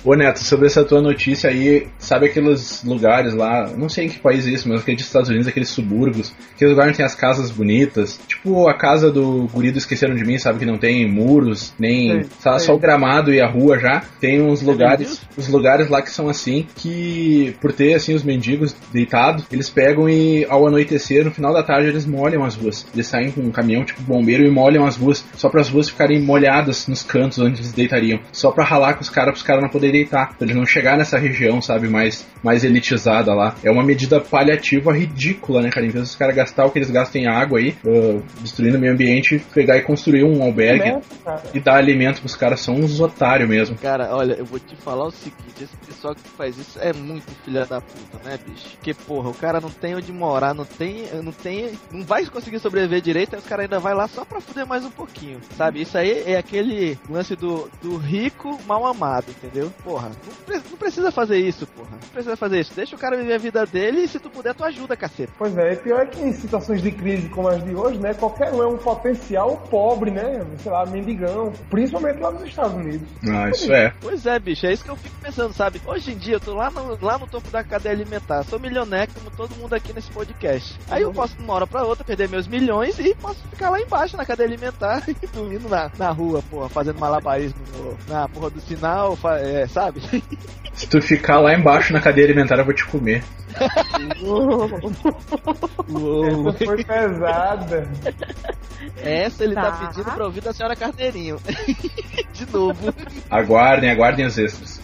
[0.05, 4.19] Ô Neto, sobre essa tua notícia aí, sabe aqueles lugares lá, não sei em que
[4.19, 7.51] país é isso, mas aquele dos Estados Unidos, aqueles subúrbios, aqueles lugares tem as casas
[7.51, 11.75] bonitas, tipo a casa do guri do Esqueceram de Mim, sabe, que não tem muros,
[11.79, 12.59] nem sim, sim.
[12.59, 16.29] só o gramado e a rua já, tem uns lugares, os lugares lá que são
[16.29, 21.53] assim, que por ter assim os mendigos deitados, eles pegam e ao anoitecer, no final
[21.53, 22.87] da tarde, eles molham as ruas.
[22.95, 25.89] Eles saem com um caminhão tipo bombeiro e molham as ruas, só para as ruas
[25.89, 29.43] ficarem molhadas nos cantos onde eles deitariam, só para ralar com os caras, para os
[29.43, 33.55] caras não poderem deitar, pra ele não chegar nessa região, sabe, mais, mais elitizada lá.
[33.63, 35.87] É uma medida paliativa ridícula, né, cara?
[35.87, 38.81] Em vez dos caras gastar o que eles gastam em água aí, uh, destruindo o
[38.81, 41.01] meio ambiente, pegar e construir um albergue é,
[41.55, 43.77] e dar alimento pros caras, são uns otários mesmo.
[43.77, 47.31] Cara, olha, eu vou te falar o seguinte, esse pessoal que faz isso é muito
[47.45, 48.69] filha da puta, né, bicho?
[48.77, 52.59] Porque, porra, o cara não tem onde morar, não tem, não tem, não vai conseguir
[52.59, 55.83] sobreviver direito, aí os caras ainda vai lá só pra fuder mais um pouquinho, sabe?
[55.83, 59.73] Isso aí é aquele lance do, do rico mal amado, entendeu?
[59.83, 60.11] Porra.
[60.49, 61.91] Não, não, precisa fazer isso, porra.
[61.93, 62.73] Não precisa fazer isso.
[62.75, 65.33] Deixa o cara viver a vida dele e se tu puder, tu ajuda, cacete.
[65.39, 68.15] Pois é, e pior é que em situações de crise como as de hoje, né?
[68.15, 70.45] Qualquer um é um potencial pobre, né?
[70.59, 71.53] Sei lá, mendigão.
[71.69, 73.09] Principalmente lá nos Estados Unidos.
[73.29, 73.93] Ah, isso é.
[74.01, 74.67] Pois é, bicho.
[74.67, 75.81] É isso que eu fico pensando, sabe?
[75.87, 78.45] Hoje em dia eu tô lá no, lá no topo da cadeia alimentar.
[78.45, 80.79] Sou milionário como todo mundo aqui nesse podcast.
[80.89, 83.81] Aí eu posso, de uma hora pra outra, perder meus milhões e posso ficar lá
[83.81, 88.51] embaixo na cadeia alimentar e dormindo na, na rua, porra, fazendo malabarismo no, na porra
[88.51, 90.01] do sinal, é, sabe?
[90.75, 93.23] Se tu ficar lá embaixo na cadeia alimentar, eu vou te comer.
[94.23, 94.69] Uou.
[96.51, 97.89] Essa foi pesada.
[98.97, 99.73] Essa ele tá.
[99.73, 101.39] tá pedindo pra ouvir da senhora Carneirinho.
[102.33, 102.95] De novo.
[103.31, 104.81] Aguardem, aguardem os extras.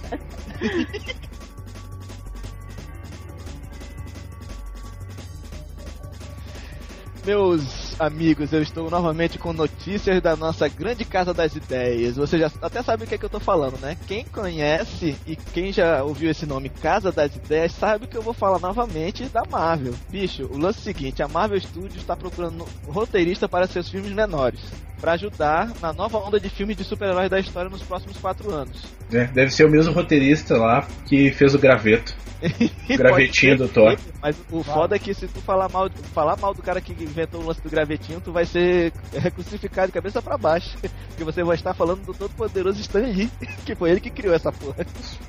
[7.24, 12.16] Meus amigos, eu estou novamente com notícias da nossa grande casa das ideias.
[12.16, 13.96] Você já até sabe o que, é que eu estou falando, né?
[14.06, 18.34] Quem conhece e quem já ouviu esse nome Casa das Ideias sabe que eu vou
[18.34, 19.94] falar novamente da Marvel.
[20.10, 24.12] Bicho, o lance é o seguinte: a Marvel Studios está procurando roteirista para seus filmes
[24.12, 24.60] menores
[25.00, 28.82] para ajudar na nova onda de filmes de super-heróis da história nos próximos quatro anos.
[29.12, 32.14] É, deve ser o mesmo roteirista lá que fez o graveto.
[32.90, 33.96] o gravetinho do Thor.
[34.20, 37.40] Mas o foda é que se tu falar mal, falar mal do cara que inventou
[37.42, 38.92] o lance do gravetinho, tu vai ser
[39.34, 40.76] crucificado de cabeça para baixo.
[41.08, 43.30] Porque você vai estar falando do todo poderoso Stan Lee,
[43.64, 44.84] que foi ele que criou essa porra.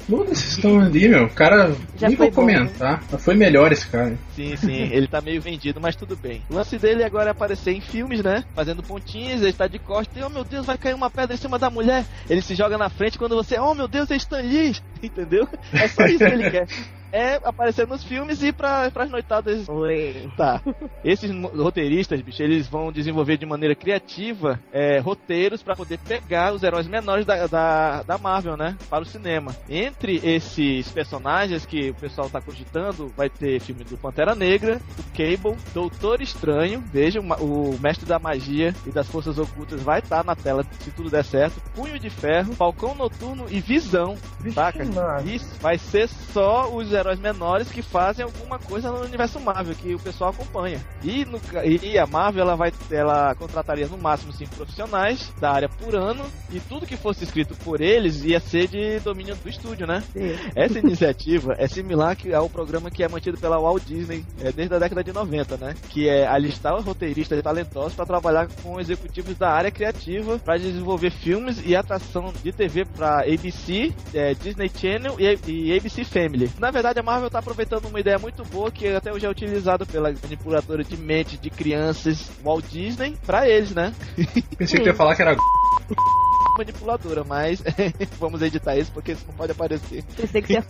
[0.09, 1.25] Muda esse Stan Lee, meu.
[1.25, 3.03] O cara, Já nem vou bom, comentar.
[3.09, 3.17] Né?
[3.19, 4.17] Foi melhor esse cara.
[4.35, 4.89] Sim, sim.
[4.91, 6.41] ele tá meio vendido, mas tudo bem.
[6.49, 8.43] O lance dele agora é aparecer em filmes, né?
[8.55, 11.39] Fazendo pontinhos, ele tá de costas e, oh meu Deus, vai cair uma pedra em
[11.39, 12.03] cima da mulher.
[12.29, 14.75] Ele se joga na frente quando você, oh meu Deus, é Stan Lee.
[15.01, 15.47] Entendeu?
[15.71, 16.67] É só isso que ele quer
[17.11, 19.67] é aparecer nos filmes e para as noitadas.
[19.67, 20.29] Oi.
[20.35, 20.61] Tá.
[21.03, 26.63] Esses roteiristas, bicho, eles vão desenvolver de maneira criativa é, roteiros para poder pegar os
[26.63, 28.75] heróis menores da, da, da, Marvel, né?
[28.89, 29.55] Para o cinema.
[29.69, 35.03] Entre esses personagens que o pessoal tá cogitando, vai ter filme do Pantera Negra, do
[35.11, 40.23] Cable, Doutor Estranho, veja, o Mestre da Magia e das Forças Ocultas vai estar tá
[40.23, 41.61] na tela se tudo der certo.
[41.75, 44.17] Punho de Ferro, Falcão Noturno e Visão.
[44.39, 44.83] Vixe, saca?
[45.25, 49.93] Isso vai ser só os heróis menores que fazem alguma coisa no universo Marvel, que
[49.93, 50.79] o pessoal acompanha.
[51.03, 55.69] E, no, e a Marvel ela vai ela contrataria no máximo cinco profissionais da área
[55.69, 59.85] por ano e tudo que fosse escrito por eles ia ser de domínio do estúdio,
[59.85, 60.03] né?
[60.13, 60.35] Sim.
[60.55, 64.79] Essa iniciativa é similar ao programa que é mantido pela Walt Disney é, desde a
[64.79, 65.75] década de 90, né?
[65.89, 71.61] Que é alistar roteiristas talentosos para trabalhar com executivos da área criativa para desenvolver filmes
[71.65, 76.49] e atração de TV para ABC, é, Disney Channel e, e ABC Family.
[76.59, 79.29] Na verdade verdade, a Marvel tá aproveitando uma ideia muito boa que até hoje é
[79.29, 83.93] utilizada pela manipuladora de mente de crianças Walt Disney pra eles, né?
[84.57, 85.35] Pensei que ia falar que era.
[86.57, 87.61] manipuladora, mas
[88.19, 90.03] vamos editar isso porque isso não pode aparecer.
[90.15, 90.65] Pensei que você ia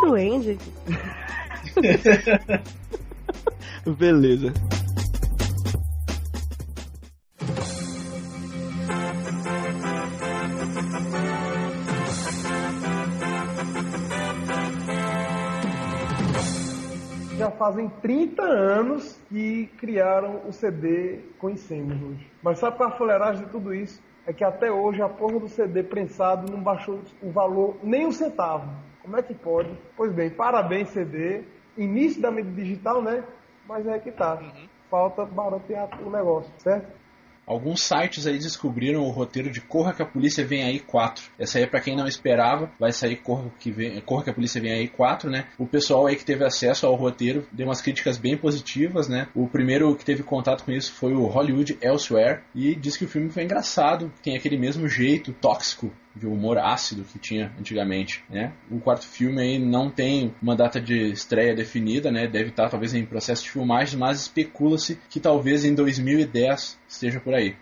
[0.00, 0.58] duende.
[3.98, 4.52] Beleza.
[17.68, 22.26] Fazem 30 anos que criaram o CD Conhecemos hoje.
[22.42, 24.02] Mas sabe qual a fuleiragem de tudo isso?
[24.26, 28.12] É que até hoje a porra do CD prensado não baixou o valor nem um
[28.12, 28.70] centavo.
[29.02, 29.70] Como é que pode?
[29.94, 31.42] Pois bem, parabéns CD.
[31.76, 33.22] Início da mídia digital, né?
[33.66, 34.42] Mas é que tá.
[34.90, 36.90] Falta baratear o negócio, certo?
[37.48, 41.24] Alguns sites aí descobriram o roteiro de Corra que a Polícia Vem Aí 4.
[41.38, 44.60] Essa aí pra quem não esperava, vai sair Corra que, vem, Corra que a Polícia
[44.60, 45.46] Vem Aí 4, né?
[45.56, 49.28] O pessoal aí que teve acesso ao roteiro deu umas críticas bem positivas, né?
[49.34, 53.08] O primeiro que teve contato com isso foi o Hollywood Elsewhere e disse que o
[53.08, 58.52] filme foi engraçado, tem aquele mesmo jeito tóxico de humor ácido que tinha antigamente, né?
[58.70, 62.26] O quarto filme aí não tem uma data de estreia definida, né?
[62.26, 67.34] Deve estar talvez em processo de filmagem, mas especula-se que talvez em 2010 esteja por
[67.34, 67.56] aí.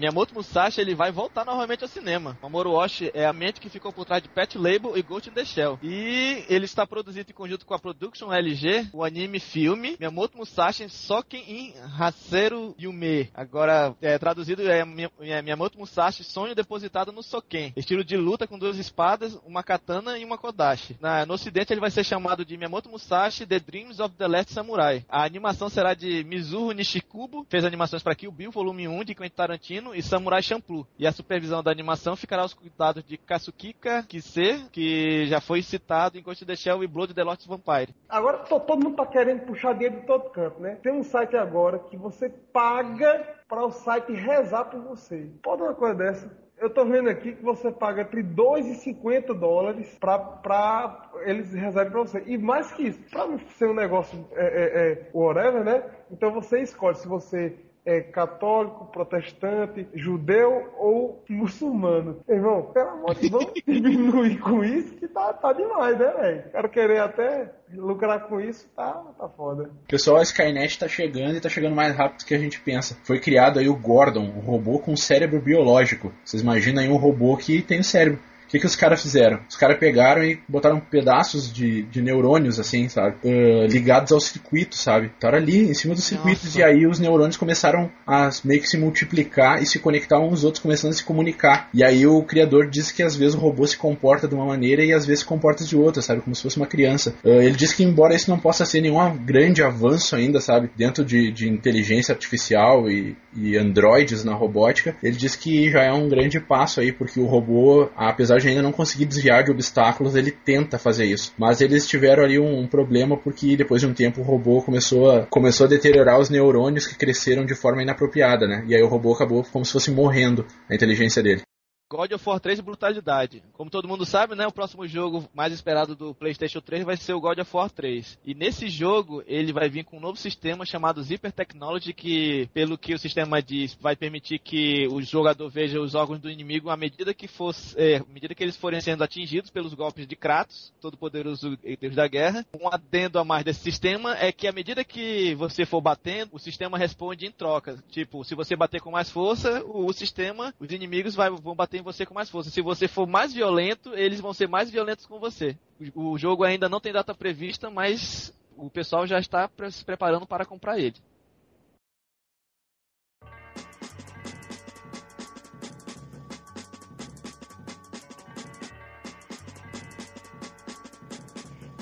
[0.00, 2.38] Miyamoto Musashi ele vai voltar novamente ao cinema.
[2.42, 5.32] Mamoru Oshii é a mente que ficou por trás de Pet Label e Ghost in
[5.32, 5.78] the Shell.
[5.82, 10.88] E ele está produzido em conjunto com a Production LG, o anime filme Miyamoto Musashi
[10.88, 13.28] Soken in Haseru Yume.
[13.34, 14.80] Agora, é, traduzido é,
[15.20, 17.74] é Miyamoto Musashi Sonho Depositado no Soken.
[17.76, 20.96] Estilo de luta com duas espadas, uma katana e uma kodashi.
[20.98, 24.54] Na, no ocidente ele vai ser chamado de Miyamoto Musashi The Dreams of the Last
[24.54, 25.04] Samurai.
[25.10, 29.36] A animação será de Mizuho Nishikubo, fez animações para Kill Bill, volume 1 de Quentin
[29.36, 30.86] Tarantino e Samurai Champloo.
[30.98, 36.18] E a supervisão da animação ficará aos cuidados de Kasukika Kise, que já foi citado
[36.18, 37.94] em Ghost in the Shell e Blood the Lost Vampire.
[38.08, 40.76] Agora todo mundo tá querendo puxar dinheiro de todo canto, né?
[40.82, 45.30] Tem um site agora que você paga para o site rezar por você.
[45.42, 46.40] Pode uma coisa dessa?
[46.60, 51.54] Eu tô vendo aqui que você paga entre 2 e 50 dólares pra, pra eles
[51.54, 52.22] rezarem pra você.
[52.26, 55.82] E mais que isso, pra não ser um negócio é, é, é, whatever, né?
[56.10, 62.20] Então você escolhe se você é católico, protestante, judeu ou muçulmano.
[62.28, 66.44] Irmão, pelo amor de Deus, vamos diminuir com isso que tá, tá demais, né, velho?
[66.50, 69.70] Quero querer até lucrar com isso, tá, tá foda.
[69.88, 72.96] Pessoal, a Skynet tá chegando e tá chegando mais rápido do que a gente pensa.
[73.04, 76.12] Foi criado aí o Gordon, um robô com cérebro biológico.
[76.24, 78.20] Vocês imaginam aí um robô que tem um cérebro.
[78.50, 79.38] O que, que os caras fizeram?
[79.48, 83.14] Os caras pegaram e botaram pedaços de, de neurônios, assim, sabe?
[83.22, 85.06] Uh, ligados ao circuito, sabe?
[85.06, 86.58] Estaram ali, em cima dos circuitos, Nossa.
[86.58, 90.44] e aí os neurônios começaram a meio que se multiplicar e se conectar uns aos
[90.44, 91.68] outros, começando a se comunicar.
[91.72, 94.82] E aí o criador disse que às vezes o robô se comporta de uma maneira
[94.84, 96.20] e às vezes se comporta de outra, sabe?
[96.20, 97.14] Como se fosse uma criança.
[97.24, 100.70] Uh, ele disse que embora isso não possa ser nenhum grande avanço ainda, sabe?
[100.76, 105.92] Dentro de, de inteligência artificial e, e androides na robótica, ele diz que já é
[105.92, 110.14] um grande passo aí, porque o robô, apesar de ainda não conseguir desviar de obstáculos,
[110.14, 111.32] ele tenta fazer isso.
[111.38, 115.10] Mas eles tiveram ali um, um problema porque depois de um tempo o robô começou
[115.10, 118.64] a, começou a deteriorar os neurônios que cresceram de forma inapropriada, né?
[118.66, 121.42] E aí o robô acabou como se fosse morrendo a inteligência dele.
[121.90, 123.42] God of War 3 Brutalidade.
[123.52, 127.14] Como todo mundo sabe, né, o próximo jogo mais esperado do PlayStation 3 vai ser
[127.14, 128.16] o God of War 3.
[128.24, 132.78] E nesse jogo, ele vai vir com um novo sistema chamado Zipper Technology, que, pelo
[132.78, 136.76] que o sistema diz, vai permitir que o jogador veja os órgãos do inimigo à
[136.76, 140.72] medida que, fosse, é, à medida que eles forem sendo atingidos pelos golpes de Kratos,
[140.80, 142.46] todo poderoso Deus da guerra.
[142.54, 146.38] Um adendo a mais desse sistema é que à medida que você for batendo, o
[146.38, 147.82] sistema responde em troca.
[147.90, 151.79] Tipo, se você bater com mais força, o, o sistema, os inimigos vai, vão bater
[151.80, 152.50] em você com mais força.
[152.50, 155.56] Se você for mais violento, eles vão ser mais violentos com você.
[155.94, 160.44] O, jogo ainda não tem data prevista, mas o pessoal já está se preparando para
[160.44, 160.96] comprar ele.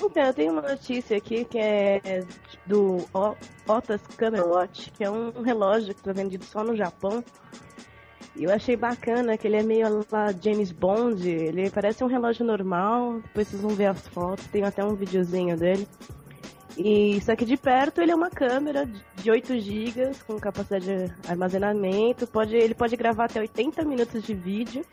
[0.01, 2.25] Então, eu tenho uma notícia aqui que é
[2.65, 3.05] do
[3.67, 7.23] Otas Camera Watch, que é um relógio que está vendido só no Japão.
[8.35, 13.19] Eu achei bacana que ele é meio lá James Bond, ele parece um relógio normal,
[13.21, 15.87] depois vocês vão ver as fotos, tem até um videozinho dele.
[16.77, 21.13] E só que de perto ele é uma câmera de 8 GB com capacidade de
[21.27, 24.85] armazenamento, pode, ele pode gravar até 80 minutos de vídeo.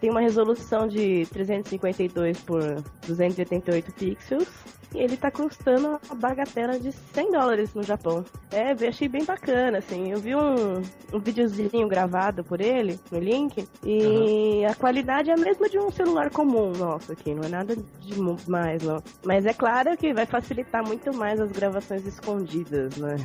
[0.00, 2.62] Tem uma resolução de 352 por
[3.06, 4.48] 288 pixels.
[4.94, 8.24] Ele tá custando uma bagatela de 100 dólares no Japão.
[8.50, 10.12] É, eu achei bem bacana, assim.
[10.12, 10.82] Eu vi um,
[11.12, 15.90] um videozinho gravado por ele, no link, e a qualidade é a mesma de um
[15.90, 18.14] celular comum nosso aqui, não é nada de
[18.48, 19.02] mais, não.
[19.24, 23.16] Mas é claro que vai facilitar muito mais as gravações escondidas, né?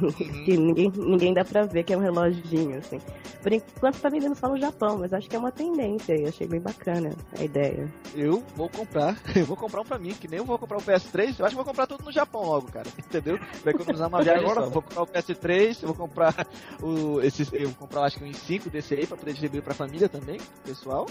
[0.44, 3.00] que ninguém, ninguém dá pra ver que é um reloginho, assim.
[3.42, 6.26] Por enquanto tá vendendo só no Japão, mas acho que é uma tendência aí.
[6.26, 7.88] Achei bem bacana a ideia.
[8.14, 9.16] Eu vou comprar.
[9.36, 10.82] Eu vou comprar um pra mim, que nem eu vou comprar o
[11.12, 11.36] PS3.
[11.38, 12.88] Eu acho que vou comprar tudo no Japão logo, cara.
[12.98, 13.38] Entendeu?
[13.64, 14.62] Vai economizar uma viagem agora.
[14.62, 14.70] Só.
[14.70, 16.46] Vou comprar o PS3, eu vou comprar
[16.82, 17.20] o.
[17.20, 20.08] Esses, eu vou comprar acho que uns 5 desse aí pra poder distribuir pra família
[20.08, 21.06] também, pessoal.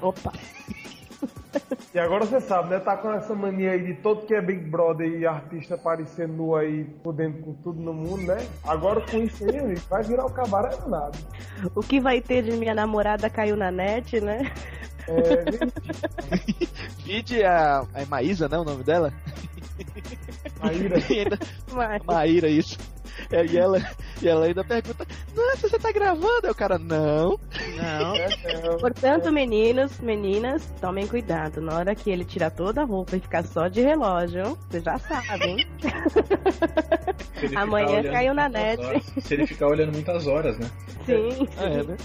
[0.00, 0.32] Opa!
[1.94, 2.78] E agora você sabe, né?
[2.78, 6.54] Tá com essa mania aí de todo que é Big Brother e artista aparecendo nu
[6.54, 8.46] aí, podendo com tudo no mundo, né?
[8.64, 11.18] Agora com isso aí, vai virar o cabaré nada.
[11.74, 14.52] O que vai ter de minha namorada caiu na net, né?
[15.08, 15.44] É,
[17.04, 18.58] Vide a, a Maísa, né?
[18.58, 19.12] O nome dela?
[20.60, 20.96] Maíra.
[22.04, 22.76] Maíra, isso.
[23.30, 23.78] É, e, ela,
[24.22, 26.44] e ela ainda pergunta: Nossa, você tá gravando?
[26.44, 27.38] Aí o cara: Não.
[27.76, 28.78] Não.
[28.78, 31.60] Portanto, meninos, meninas, tomem cuidado.
[31.60, 34.98] Na hora que ele tirar toda a roupa e ficar só de relógio, vocês já
[34.98, 35.66] sabem.
[37.56, 38.82] Amanhã caiu na net.
[38.82, 40.70] Horas, se ele ficar olhando muitas horas, né?
[41.04, 41.30] Sim.
[41.30, 41.48] sim.
[41.58, 41.96] Ah, é, né?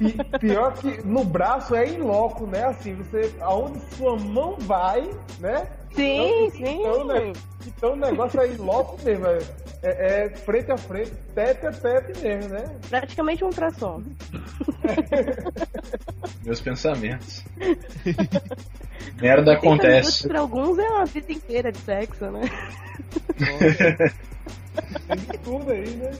[0.00, 2.64] E pior que no braço é em loco, né?
[2.64, 3.34] Assim, você.
[3.40, 5.66] Aonde sua mão vai, né?
[5.94, 6.80] Sim, então, sim.
[6.80, 7.32] Então, né,
[7.66, 9.26] então o negócio é em loco mesmo.
[9.26, 9.38] É,
[9.82, 12.70] é, é, frente a frente, tete a tete mesmo, né?
[12.88, 14.02] Praticamente um ultrassom.
[16.44, 17.44] Meus pensamentos.
[19.20, 20.28] Merda acontece.
[20.28, 22.42] Para alguns é uma vida inteira de sexo, né?
[25.08, 26.10] Tem tudo aí, né?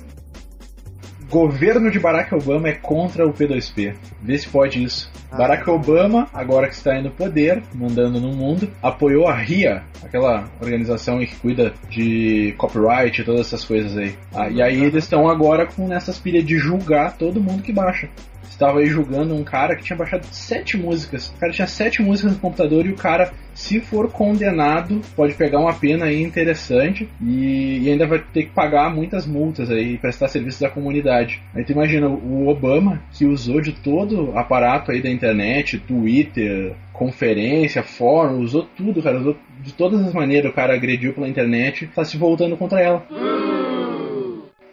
[1.30, 3.94] Governo de Barack Obama é contra o P2P.
[4.20, 5.08] Vê se pode isso.
[5.30, 10.50] Ah, Barack Obama, agora que está no poder, mandando no mundo, apoiou a RIA, aquela
[10.60, 14.16] organização que cuida de copyright e todas essas coisas aí.
[14.34, 18.08] Ah, e aí eles estão agora com nessas pilhas de julgar todo mundo que baixa
[18.50, 21.28] estava aí julgando um cara que tinha baixado sete músicas.
[21.28, 25.60] O cara tinha sete músicas no computador e o cara, se for condenado, pode pegar
[25.60, 30.28] uma pena aí interessante e, e ainda vai ter que pagar muitas multas aí, prestar
[30.28, 31.40] serviços à comunidade.
[31.54, 36.74] Aí tu imagina o Obama, que usou de todo o aparato aí da internet, Twitter,
[36.92, 41.88] conferência, fórum, usou tudo, cara, usou de todas as maneiras o cara agrediu pela internet,
[41.94, 43.06] tá se voltando contra ela.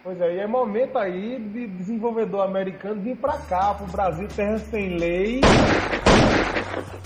[0.08, 4.58] Pois é, e é momento aí de desenvolvedor americano vir pra cá, pro Brasil, terra
[4.58, 5.42] sem lei.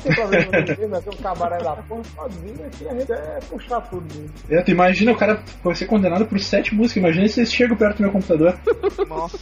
[0.03, 0.51] Tem problema com
[0.87, 1.01] né?
[1.01, 4.31] Tem um cabaré da porra, pode vir aqui, a gente é puxar tudo.
[4.49, 7.75] É, tu imagina o cara foi ser condenado por sete músicas, imagina se eles chegam
[7.75, 8.57] perto do meu computador.
[9.07, 9.39] Nossa.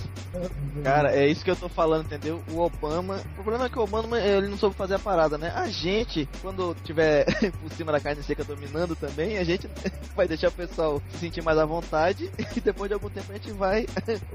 [0.83, 2.41] Cara, é isso que eu tô falando, entendeu?
[2.51, 3.19] O Obama.
[3.37, 5.51] O problema é que o Obama ele não soube fazer a parada, né?
[5.53, 7.25] A gente, quando tiver
[7.61, 9.69] por cima da carne seca dominando também, a gente
[10.15, 13.33] vai deixar o pessoal se sentir mais à vontade e depois de algum tempo a
[13.35, 13.85] gente gente vai,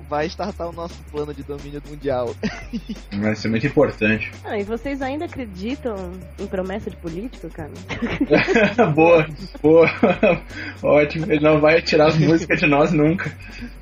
[0.09, 2.35] vai startar o nosso plano de domínio mundial.
[3.13, 4.31] Vai ser muito importante.
[4.45, 5.84] Ah, e vocês ainda acreditam
[6.39, 7.71] em promessa de político, cara?
[8.95, 9.27] boa,
[9.63, 9.87] boa.
[10.83, 11.27] Ótimo.
[11.31, 13.33] Ele não vai tirar as músicas de nós nunca.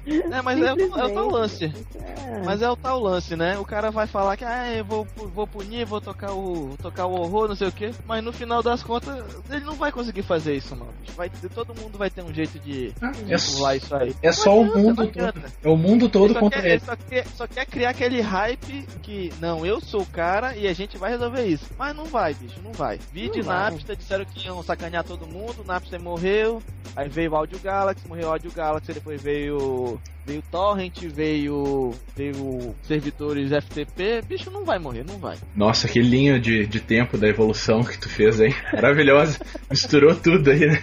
[0.07, 1.65] É, mas é, o, é o tal lance.
[1.65, 2.43] É.
[2.45, 3.59] Mas é o tal lance, né?
[3.59, 7.13] O cara vai falar que ah, eu vou, vou punir, vou tocar o, tocar o
[7.13, 7.91] horror, não sei o que.
[8.07, 10.93] Mas no final das contas, ele não vai conseguir fazer isso, mano.
[11.15, 14.15] Vai, todo mundo vai ter um jeito de, de é, isso aí.
[14.23, 15.43] É só o mundo todo.
[15.63, 16.81] É o mundo todo contra quer, ele.
[16.81, 20.73] Só quer, só quer criar aquele hype que, não, eu sou o cara e a
[20.73, 21.67] gente vai resolver isso.
[21.79, 22.99] Mas não vai, bicho, não vai.
[23.13, 26.63] Vídeo Napster, disseram que iam sacanear todo mundo, Napster morreu,
[26.97, 29.92] aí veio o Audio Galaxy, morreu o Audio Galaxy, depois veio
[30.25, 35.37] veio torrent, veio veio servidores FTP, bicho não vai morrer, não vai.
[35.55, 38.55] Nossa, que linha de, de tempo da evolução que tu fez aí.
[38.73, 39.39] Maravilhosa.
[39.71, 40.83] Misturou tudo aí, né?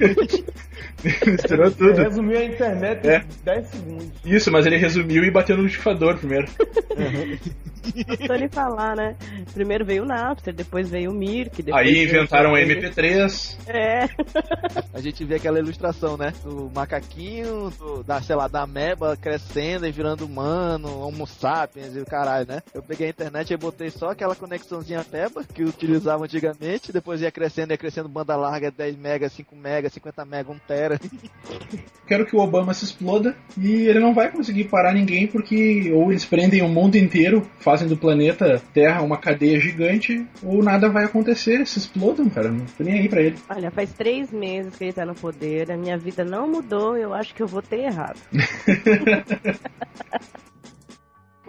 [1.26, 1.90] Misturou tudo.
[1.90, 3.18] Ele resumiu a internet é.
[3.18, 4.08] em 10 segundos.
[4.24, 6.48] Isso, mas ele resumiu e bateu no liquidificador primeiro.
[6.98, 8.36] Uhum.
[8.36, 9.16] lhe falar, né?
[9.54, 11.64] Primeiro veio o Napster, depois veio o Mirk.
[11.72, 13.56] Aí inventaram o MP3.
[13.68, 14.08] É.
[14.92, 16.32] A gente vê aquela ilustração, né?
[16.42, 22.00] Do macaquinho, do, da, sei lá, da meba crescendo e virando humano, homo sapiens e
[22.00, 22.62] o caralho, né?
[22.74, 27.22] Eu peguei a internet e botei só aquela conexãozinha peba que eu utilizava antigamente, depois
[27.22, 30.87] ia crescendo, ia crescendo banda larga, 10 mega, 5 mega, 50 mega, 1 tera.
[32.06, 36.10] Quero que o Obama se exploda e ele não vai conseguir parar ninguém porque ou
[36.10, 41.04] eles prendem o mundo inteiro, fazem do planeta Terra uma cadeia gigante, ou nada vai
[41.04, 42.50] acontecer, se explodam, cara.
[42.50, 43.36] Não tô nem aí pra ele.
[43.50, 47.12] Olha, faz três meses que ele tá no poder, a minha vida não mudou, eu
[47.12, 48.18] acho que eu vou ter errado.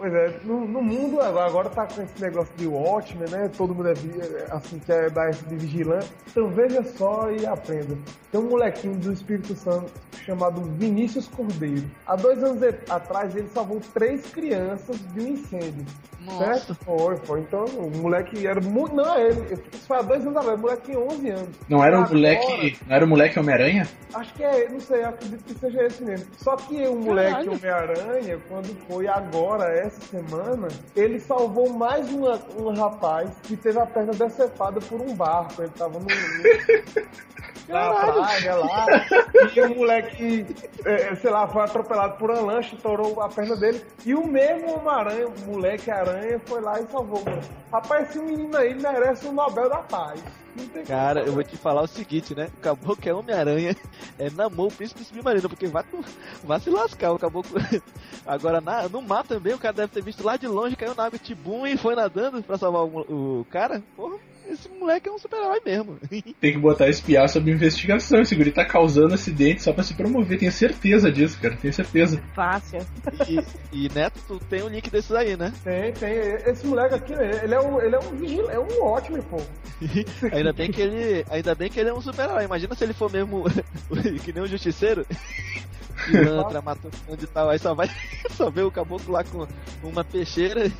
[0.00, 3.50] Pois é, no, no, mundo agora tá com esse negócio de Watchmen, né?
[3.54, 6.10] Todo mundo é, é assim, quer é de vigilante.
[6.26, 7.98] Então veja só e aprenda.
[8.32, 9.92] Tem um molequinho do Espírito Santo
[10.30, 11.90] chamado Vinícius Cordeiro.
[12.06, 15.84] Há dois anos atrás ele salvou três crianças de um incêndio.
[16.20, 16.44] Nossa.
[16.44, 16.74] Certo?
[16.84, 17.40] Foi, foi.
[17.40, 18.94] Então o moleque era muito.
[18.94, 19.54] Não, ele.
[19.72, 21.48] Isso foi há dois anos atrás, o moleque tinha 11 anos.
[21.68, 22.78] Não era o agora, moleque.
[22.86, 23.88] Não era o moleque Homem-Aranha?
[24.14, 26.26] Acho que é, não sei, acredito que seja esse mesmo.
[26.36, 32.72] Só que o moleque Homem-Aranha, quando foi agora, essa semana, ele salvou mais uma, um
[32.72, 35.62] rapaz que teve a perna decepada por um barco.
[35.62, 36.06] Ele tava no.
[37.70, 38.86] na praia lá.
[39.56, 40.19] E o moleque,
[40.84, 43.84] é, sei lá, foi atropelado por uma lancha, estourou a perna dele.
[44.04, 47.22] E o mesmo Homem-Aranha, moleque aranha, foi lá e salvou.
[47.72, 50.22] Rapaz, esse menino aí merece o Nobel da Paz.
[50.86, 52.48] Cara, eu vou te falar o seguinte, né?
[52.58, 53.76] O caboclo é Homem-Aranha,
[54.18, 55.84] é namor o príncipe submarino, porque vai,
[56.42, 57.60] vai se lascar o caboclo.
[58.26, 61.04] Agora, na, no mar também, o cara deve ter visto lá de longe, caiu na
[61.04, 63.82] água tibum e foi nadando pra salvar o, o cara.
[63.96, 64.18] Porra,
[64.52, 65.98] esse moleque é um super-herói mesmo.
[66.40, 68.20] Tem que botar espiar sobre investigação.
[68.20, 70.38] Esse guri tá causando acidente só pra se promover.
[70.38, 71.56] Tenho certeza disso, cara.
[71.56, 72.20] Tenho certeza.
[72.34, 72.80] Fácil.
[73.28, 75.52] E, e Neto, tu tem um link desses aí, né?
[75.62, 76.12] Tem, tem.
[76.46, 79.40] Esse moleque aqui, ele é um, ele é um é um ótimo, pô.
[80.32, 81.24] ainda bem que ele.
[81.30, 82.44] Ainda bem que ele é um super-herói.
[82.44, 83.44] Imagina se ele for mesmo
[84.24, 85.06] que nem um justiceiro.
[86.06, 87.90] pilantra, matou onde tal, aí só vai
[88.30, 89.46] só vê o caboclo lá com
[89.82, 90.70] uma peixeira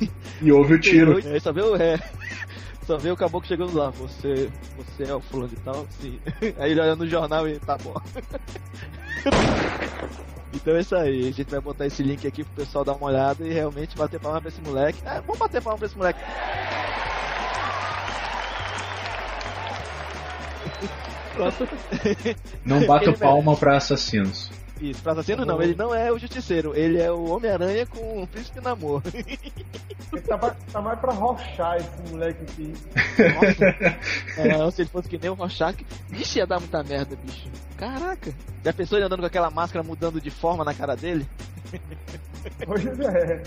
[0.41, 1.17] e ouve o tiro.
[1.17, 1.99] Aí só vê o é,
[2.85, 5.85] só vê o caboclo chegando lá, você, você é o fulano de tal?
[5.99, 6.19] Sim.
[6.57, 7.95] Aí ele olha no jornal e tá bom.
[10.53, 13.07] Então é isso aí, a gente vai botar esse link aqui pro pessoal dar uma
[13.07, 14.99] olhada e realmente bater palma pra esse moleque.
[15.05, 16.19] É, vamos bater palma pra esse moleque.
[22.65, 24.51] Não bato palma pra assassinos.
[24.81, 28.27] Isso, pra assassino não, ele não é o justiceiro, ele é o Homem-Aranha com o
[28.27, 29.03] príncipe namor.
[30.27, 30.37] Tá,
[30.73, 32.73] tá mais pra rochar esse moleque aqui.
[33.35, 34.43] Nossa.
[34.57, 37.47] Não, se ele fosse que nem o Rorschach, vixe, ia dar muita merda, bicho.
[37.77, 38.33] Caraca.
[38.63, 41.25] Já pensou ele andando com aquela máscara mudando de forma na cara dele?
[42.65, 43.41] Pois é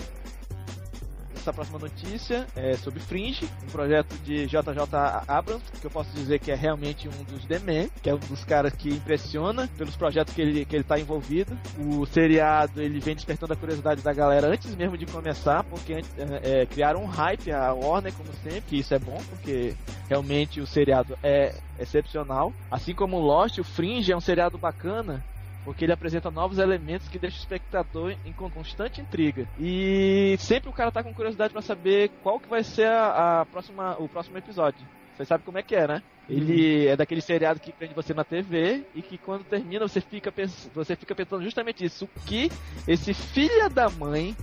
[1.45, 4.79] essa próxima notícia é sobre Fringe, um projeto de JJ
[5.27, 8.17] Abrams, que eu posso dizer que é realmente um dos The Men, que é um
[8.17, 11.55] dos caras que impressiona pelos projetos que ele, que ele tá envolvido.
[11.77, 16.61] O seriado ele vem despertando a curiosidade da galera antes mesmo de começar, porque é,
[16.61, 19.75] é, criaram um hype, a Warner, como sempre, isso é bom, porque
[20.09, 22.51] realmente o seriado é excepcional.
[22.71, 25.23] Assim como Lost, o Fringe é um seriado bacana,
[25.65, 29.47] porque ele apresenta novos elementos que deixam o espectador em constante intriga.
[29.59, 33.45] E sempre o cara tá com curiosidade para saber qual que vai ser a, a,
[33.45, 34.85] próxima, o próximo episódio.
[35.17, 36.03] Você sabe como é que é, né?
[36.29, 36.91] Ele uhum.
[36.91, 40.69] é daquele seriado que prende você na TV e que quando termina você fica, pens
[40.73, 42.05] você fica pensando justamente isso.
[42.05, 42.51] O que
[42.87, 44.35] esse filho da mãe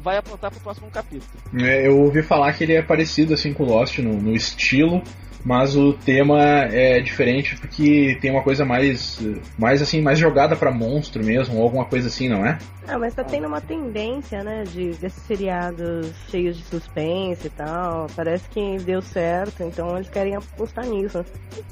[0.00, 1.30] vai aprontar pro próximo capítulo.
[1.60, 5.02] É, eu ouvi falar que ele é parecido assim com Lost no, no estilo,
[5.46, 6.40] mas o tema
[6.72, 9.20] é diferente porque tem uma coisa mais
[9.56, 12.58] mais assim mais jogada para monstro mesmo ou alguma coisa assim não é?
[12.88, 18.08] Ah mas tá tendo uma tendência né de desses seriados cheios de suspense e tal.
[18.16, 21.24] Parece que deu certo então eles querem apostar nisso.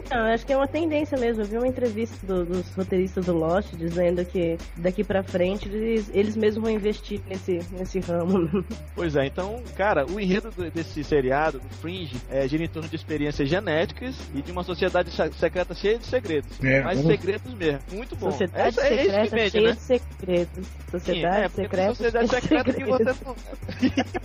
[0.08, 1.42] Não acho que é uma tendência mesmo.
[1.42, 6.08] Eu vi uma entrevista do, dos roteiristas do Lost dizendo que daqui para frente eles,
[6.14, 8.48] eles mesmos vão investir nesse nesse ramo.
[8.94, 12.94] Pois é então cara o enredo desse seriado do Fringe é gira em torno de
[12.94, 16.62] experiências genéticas e de uma sociedade secreta cheia de segredos.
[16.62, 17.12] É, Mas vamos...
[17.12, 17.80] segredos mesmo.
[17.92, 18.30] Muito bom.
[18.30, 19.72] Sociedade Essa, é secreta é cheia né?
[19.72, 20.68] de segredos.
[20.90, 21.94] Sociedade Sim, é, secreta.
[21.94, 23.04] Sociedade secreta que você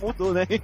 [0.00, 0.46] mudou, né?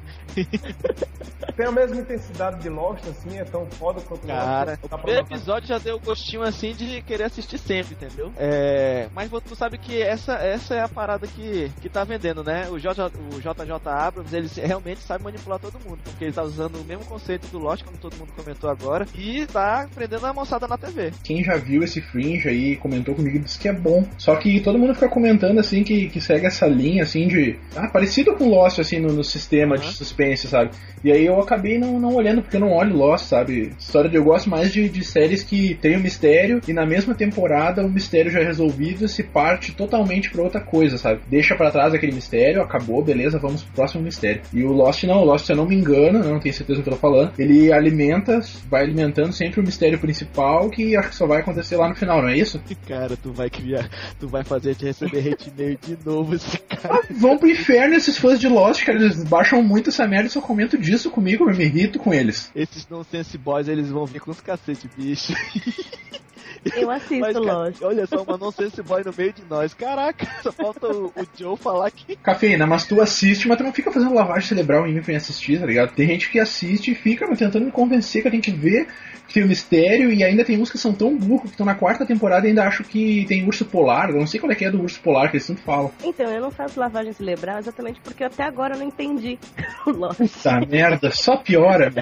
[1.57, 4.85] Tem a mesma intensidade de Lost, assim, é tão foda quanto Cara, Lost.
[4.85, 8.31] o primeiro episódio já deu o gostinho assim de querer assistir sempre, entendeu?
[8.37, 9.09] É...
[9.14, 12.68] Mas tu sabe que essa, essa é a parada que, que tá vendendo, né?
[12.68, 16.77] O, JJ, o JJ Abrams, ele realmente sabe manipular todo mundo, porque ele tá usando
[16.77, 20.66] o mesmo conceito do Lost, como todo mundo comentou agora e tá prendendo a moçada
[20.66, 21.12] na TV.
[21.22, 24.04] Quem já viu esse Fringe aí comentou comigo disse que é bom.
[24.18, 27.59] Só que todo mundo fica comentando assim que, que segue essa linha assim de.
[27.74, 29.80] Ah, parecido com Lost assim no, no sistema uhum.
[29.80, 30.70] de suspense, sabe?
[31.02, 33.72] E aí eu acabei não, não olhando, porque eu não olho Lost, sabe?
[33.78, 37.14] História de eu gosto mais de, de séries que tem um mistério e na mesma
[37.14, 41.20] temporada o mistério já é resolvido se parte totalmente pra outra coisa, sabe?
[41.28, 44.42] Deixa para trás aquele mistério, acabou, beleza, vamos pro próximo mistério.
[44.52, 46.82] E o Lost não, o Lost, se eu não me engano, não tenho certeza do
[46.82, 51.14] que eu tô falando, ele alimenta vai alimentando sempre o mistério principal que acho que
[51.14, 52.61] só vai acontecer lá no final, não é isso?
[52.86, 53.88] Cara, tu vai criar,
[54.18, 56.97] tu vai fazer te receber hate mail de novo esse cara.
[56.97, 60.30] Ah, vão pro inferno esses fãs de Lost, cara, eles baixam muito essa merda e
[60.30, 62.51] só comento disso comigo, eu me irrito com eles.
[62.55, 65.32] Esses nonsense boys, eles vão vir com os cacete, bicho.
[66.75, 67.83] Eu assisto Mas, cara, Lost.
[67.83, 69.75] olha só, uma nonsense boy no meio de nós.
[69.75, 72.17] Caraca, só falta o, o Joe falar que.
[72.17, 75.17] Cafeína, mas tu assiste, mas tu não fica fazendo lavagem cerebral em mim pra mim
[75.17, 75.95] assistir, tá ligado?
[75.95, 78.87] Tem gente que assiste e fica tentando me convencer que a gente vê
[79.27, 81.75] que tem um mistério e ainda tem uns que são tão burros que estão na
[81.75, 84.11] quarta temporada e ainda acham que tem urso polar.
[84.11, 85.91] Eu não sei qual é que é do urso polar que eles sempre falam.
[86.03, 89.39] Então, eu não faço lavagem cerebral exatamente porque até agora eu não entendi
[89.87, 90.21] o Lost.
[90.43, 91.93] Tá merda, só piora.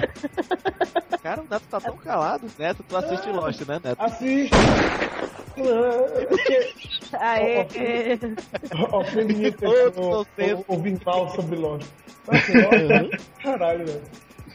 [1.23, 2.45] Cara, o Neto tá tão calado.
[2.59, 4.01] Neto, tu assiste Lost, né, Neto?
[7.13, 8.17] Ah, Aê!
[9.23, 10.63] minha Todos pessoa vocês.
[10.67, 11.55] ouvir mal sobre
[12.27, 14.01] assim, Lost, caralho, velho.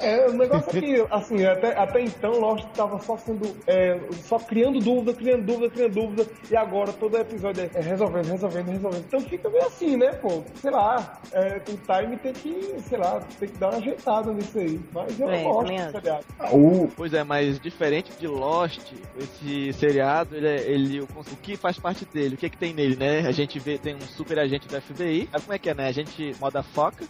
[0.00, 3.54] É, o negócio é que, assim, até, até então Lost tava só sendo.
[3.66, 8.68] é, só criando dúvida, criando dúvida, criando dúvida, e agora todo episódio é resolvendo, resolvendo,
[8.68, 9.04] resolvendo.
[9.06, 10.42] Então fica meio assim, né, pô?
[10.60, 14.58] Sei lá, é, o time tem que, sei lá, tem que dar uma ajeitada nisso
[14.58, 14.80] aí.
[14.92, 16.24] Mas eu É, gosto do seriado.
[16.52, 21.56] O, Pois é, mas diferente de Lost, esse seriado, ele, é- ele o, o que
[21.56, 22.34] faz parte dele?
[22.34, 23.20] O que é que tem nele, né?
[23.26, 25.28] A gente vê, tem um super agente do FBI.
[25.30, 25.86] Sabe como é que é, né?
[25.88, 27.04] A gente moda foca,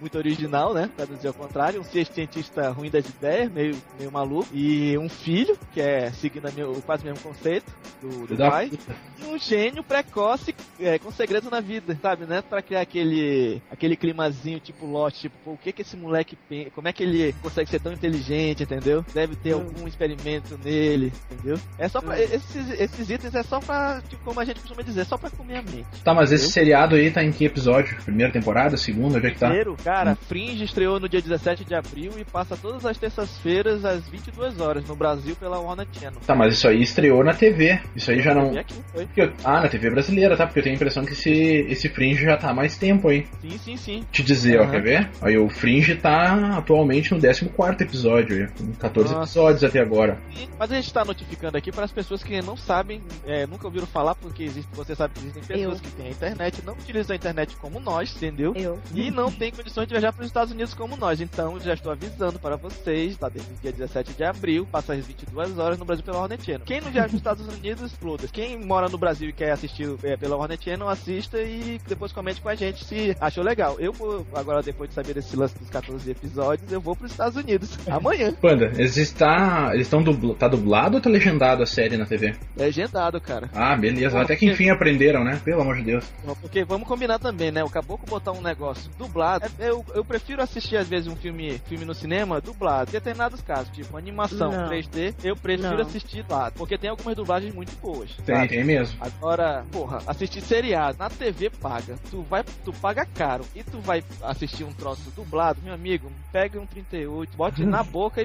[0.00, 0.90] muito original, né?
[0.94, 1.80] Pra dizer ao contrário.
[1.80, 4.48] Um cientista ruim das ideias, meio, meio maluco.
[4.52, 8.68] E um filho, que é seguindo meu, quase o mesmo conceito do, do pai.
[8.68, 8.94] puta.
[9.20, 12.42] E um gênio precoce é, com segredos na vida, sabe, né?
[12.42, 16.70] Pra criar aquele, aquele climazinho tipo Lost, tipo, pô, o que que esse moleque pensa?
[16.70, 19.04] Como é que ele consegue ser tão inteligente, entendeu?
[19.12, 19.62] Deve ter Hum.
[19.64, 21.58] algum experimento nele, entendeu?
[21.78, 25.04] É só pra, esses, esses itens é só pra, tipo, como a gente costuma dizer,
[25.04, 25.86] só pra comer a mente.
[26.04, 27.96] Tá, mas esse seriado aí tá em que episódio?
[28.04, 28.76] Primeira temporada?
[28.76, 29.18] Segunda?
[29.18, 29.46] Onde é que tá?
[29.48, 34.08] Primeiro, cara, Fringe estreou no dia 17 de abril e passa todas as terças-feiras às
[34.08, 36.20] 22 horas no Brasil pela Warner Channel.
[36.26, 37.80] Tá, mas isso aí estreou na TV.
[37.96, 38.56] Isso aí já não.
[38.56, 38.74] Aqui
[39.16, 40.46] eu- Ah, na TV brasileira, tá?
[40.46, 41.30] Porque eu tenho a impressão que esse,
[41.68, 43.26] esse Fringe já tá há mais tempo aí.
[43.40, 44.04] Sim, sim, sim.
[44.12, 44.70] Te dizer, ó, Aham.
[44.70, 45.10] quer ver?
[45.22, 49.24] Aí o Fringe tá atualmente no 14 episódio, aí, com 14 Nossa.
[49.30, 50.18] episódios até agora.
[50.36, 53.66] E- Mas a gente está notificando aqui para as pessoas que não sabem, é, nunca
[53.66, 55.82] ouviram falar, porque existe, você sabe que existem pessoas Eu.
[55.84, 58.52] que têm a internet, não utilizam a internet como nós, entendeu?
[58.56, 58.78] Eu.
[58.94, 61.20] E não tem condições de viajar para os Estados Unidos como nós.
[61.20, 65.58] Então já estou avisando para vocês, tá desde dia 17 de abril, passa às 22
[65.58, 66.62] horas no Brasil pela Hornet Channel.
[66.66, 68.28] Quem não viaja para os Estados Unidos, exploda.
[68.28, 72.40] Quem mora no Brasil e quer assistir é, pela Hornet Channel, assista e depois comente
[72.40, 73.76] com a gente se achou legal.
[73.78, 77.12] Eu vou, agora depois de saber desse lance dos 14 episódios, eu vou para os
[77.12, 78.32] Estados Unidos amanhã.
[78.40, 80.34] Panda, eles está, eles estão dubl...
[80.34, 82.34] tá dublado ou tá legendado a série na TV?
[82.56, 83.48] Legendado, cara.
[83.54, 84.20] Ah, beleza.
[84.20, 85.40] Até que enfim aprenderam, né?
[85.44, 86.04] Pelo amor de Deus.
[86.40, 87.62] Porque vamos combinar também, né?
[87.62, 89.46] O caboclo botar um negócio dublado.
[89.58, 92.90] é- Eu, eu prefiro assistir, às vezes, um filme, filme no cinema dublado.
[92.90, 94.68] Em determinados casos, tipo animação Não.
[94.68, 95.82] 3D, eu prefiro Não.
[95.82, 96.54] assistir dublado.
[96.56, 98.10] Porque tem algumas dublagens muito boas.
[98.24, 98.48] Tem, sabe?
[98.48, 98.96] tem mesmo.
[99.00, 101.96] Agora, porra, assistir seriado na TV paga.
[102.10, 106.58] Tu vai, tu paga caro e tu vai assistir um troço dublado, meu amigo, pega
[106.60, 108.24] um 38, bote na boca e.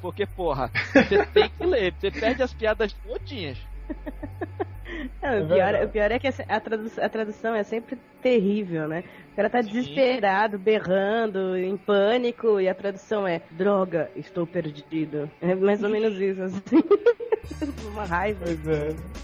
[0.00, 3.58] Porque, porra, você tem que ler, você perde as piadas todinhas.
[5.22, 5.84] Não, É o, pior, verdade.
[5.84, 9.04] o pior é que a, tradu- a tradução é sempre terrível, né?
[9.32, 9.70] O cara tá Sim.
[9.70, 15.30] desesperado, berrando, em pânico, e a tradução é droga, estou perdido.
[15.40, 16.60] É mais ou menos isso, assim.
[17.90, 18.44] Uma raiva.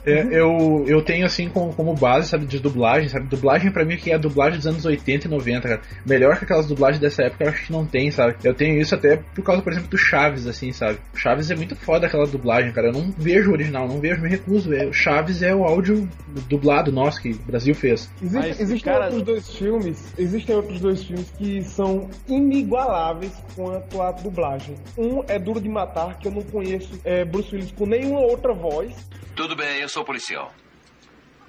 [0.04, 0.10] É.
[0.10, 3.26] É, eu, eu tenho assim como, como base, sabe, de dublagem, sabe?
[3.28, 5.80] Dublagem pra mim que é a dublagem dos anos 80 e 90, cara.
[6.04, 8.36] Melhor que aquelas dublagens dessa época, eu acho que não tem, sabe?
[8.42, 10.98] Eu tenho isso até por causa, por exemplo, do Chaves, assim, sabe?
[11.14, 12.88] Chaves é muito foda aquela dublagem, cara.
[12.88, 14.72] Eu não vejo o original, não vejo, me recuso.
[14.74, 16.08] É, o Chaves é o áudio
[16.48, 18.10] dublado nosso que o Brasil fez.
[18.22, 24.00] Existe- Mas, existem cara- outros dois filmes, existem outros dois filmes que são inigualáveis quanto
[24.02, 24.76] à dublagem.
[24.96, 28.52] Um é Duro de Matar, que eu não conheço é, Bruce Willis com nenhuma outra
[28.52, 28.94] voz.
[29.34, 30.52] Tudo bem, eu sou policial.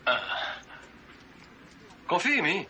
[0.06, 0.56] Ah.
[2.08, 2.66] Confia em mim.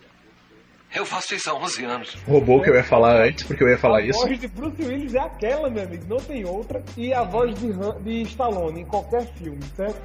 [0.94, 2.14] Eu faço isso há 11 anos.
[2.26, 4.18] Roubou o que eu ia falar antes, porque eu ia falar a isso.
[4.20, 6.82] voz de Bruce Willis é aquela, meu amigo, não tem outra.
[6.96, 10.00] E a voz de, Han- de Stallone em qualquer filme, certo?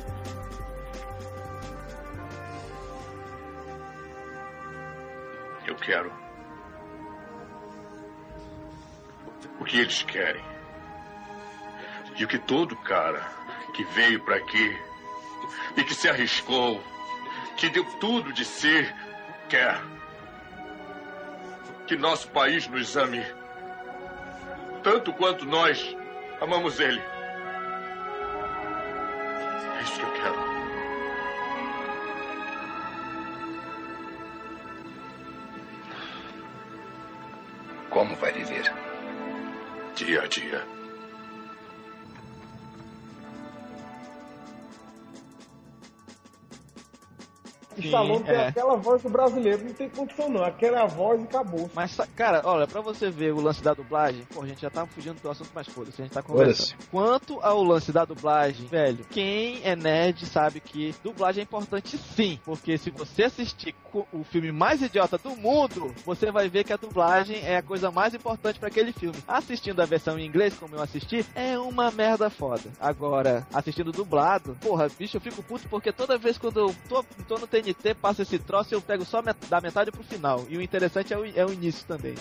[5.66, 6.12] Eu quero.
[9.60, 10.44] O que eles querem.
[12.18, 13.22] E o que todo cara
[13.74, 14.78] que veio para aqui
[15.76, 16.82] e que se arriscou,
[17.58, 18.88] que deu tudo de si,
[19.50, 19.82] quer.
[21.88, 23.24] Que nosso país nos ame
[24.84, 25.96] tanto quanto nós
[26.42, 27.02] amamos ele.
[29.80, 30.53] É isso que eu quero.
[37.94, 38.74] Como vai viver?
[39.96, 40.83] Dia a dia.
[47.78, 48.48] Stallone tem é.
[48.48, 50.44] aquela voz do brasileiro, não tem condição não.
[50.44, 51.70] Aquela é a voz e acabou.
[51.74, 54.86] Mas, cara, olha, pra você ver o lance da dublagem, pô, a gente já tá
[54.86, 56.78] fugindo do assunto, mas foda-se, a gente tá conversando.
[56.92, 62.40] Quanto ao lance da dublagem, velho, quem é nerd sabe que dublagem é importante sim,
[62.44, 63.76] porque se você assistir
[64.12, 67.92] o filme mais idiota do mundo, você vai ver que a dublagem é a coisa
[67.92, 69.18] mais importante pra aquele filme.
[69.28, 72.72] Assistindo a versão em inglês, como eu assisti, é uma merda foda.
[72.80, 77.38] Agora, assistindo dublado, porra, bicho, eu fico puto porque toda vez quando eu tô, tô
[77.38, 80.44] no TNT, passa esse troço, eu pego só met- da metade pro final.
[80.50, 82.14] E o interessante é o, é o início também.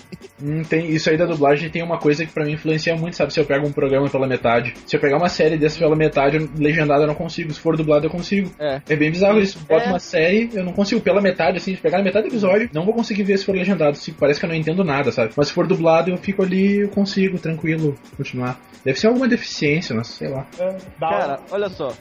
[0.42, 3.32] Hum, tem, isso aí da dublagem tem uma coisa que pra mim influencia muito, sabe?
[3.32, 4.74] Se eu pego um programa pela metade.
[4.86, 7.52] Se eu pegar uma série dessa pela metade, eu- legendada eu não consigo.
[7.52, 8.50] Se for dublado, eu consigo.
[8.58, 8.80] É.
[8.88, 9.58] É bem bizarro isso.
[9.68, 9.88] Bota É.
[9.88, 12.84] uma série, eu não consigo pela metade, assim, de pegar na metade do episódio, não
[12.84, 13.96] vou conseguir ver se for legendado.
[13.96, 15.32] Se parece que eu não entendo nada, sabe?
[15.36, 18.58] Mas se for dublado, eu fico ali, eu consigo, tranquilo, continuar.
[18.84, 20.44] Deve ser alguma deficiência, não sei lá.
[20.58, 21.92] É, dá Cara, olha só.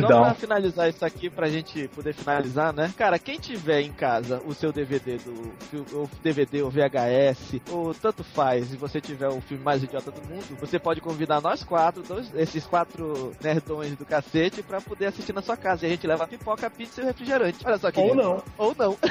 [0.00, 2.85] Dá pra finalizar isso aqui, pra gente poder finalizar, né?
[2.96, 5.54] Cara, quem tiver em casa o seu DVD do
[5.92, 10.20] ou DVD ou VHS, ou tanto faz, e você tiver o filme mais idiota do
[10.28, 15.32] mundo, você pode convidar nós quatro, dois- esses quatro nerdões do cacete, pra poder assistir
[15.32, 15.84] na sua casa.
[15.84, 17.58] E a gente leva pipoca, pizza e o refrigerante.
[17.64, 18.42] Olha só que Ou não.
[18.58, 18.96] Ou não.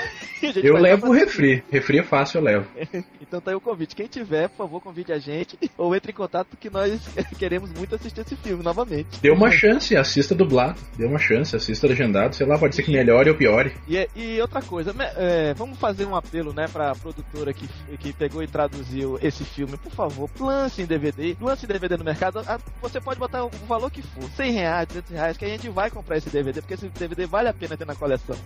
[0.63, 1.63] Eu levo o refri.
[1.71, 2.67] Refri é fácil, eu levo.
[3.28, 3.95] Então tá aí o convite.
[3.95, 7.01] Quem tiver, por favor, convide a gente ou entre em contato que nós
[7.39, 9.19] queremos muito assistir esse filme novamente.
[9.19, 10.80] Dê uma chance, assista dublado.
[10.95, 12.36] Dê uma chance, assista legendado.
[12.36, 13.64] Sei lá, pode ser que melhore ou piore.
[13.88, 18.41] E, e outra coisa, é, vamos fazer um apelo, né, pra produtora que, que pegou
[18.43, 19.78] e traduziu esse filme.
[19.78, 22.41] Por favor, lance em DVD, lance em DVD no mercado.
[22.47, 25.70] Ah, Você pode botar o valor que for, 100 reais, 200 reais, que a gente
[25.70, 28.38] vai comprar esse DVD, porque esse DVD vale a pena ter na coleção.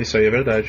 [0.00, 0.68] Isso aí é verdade.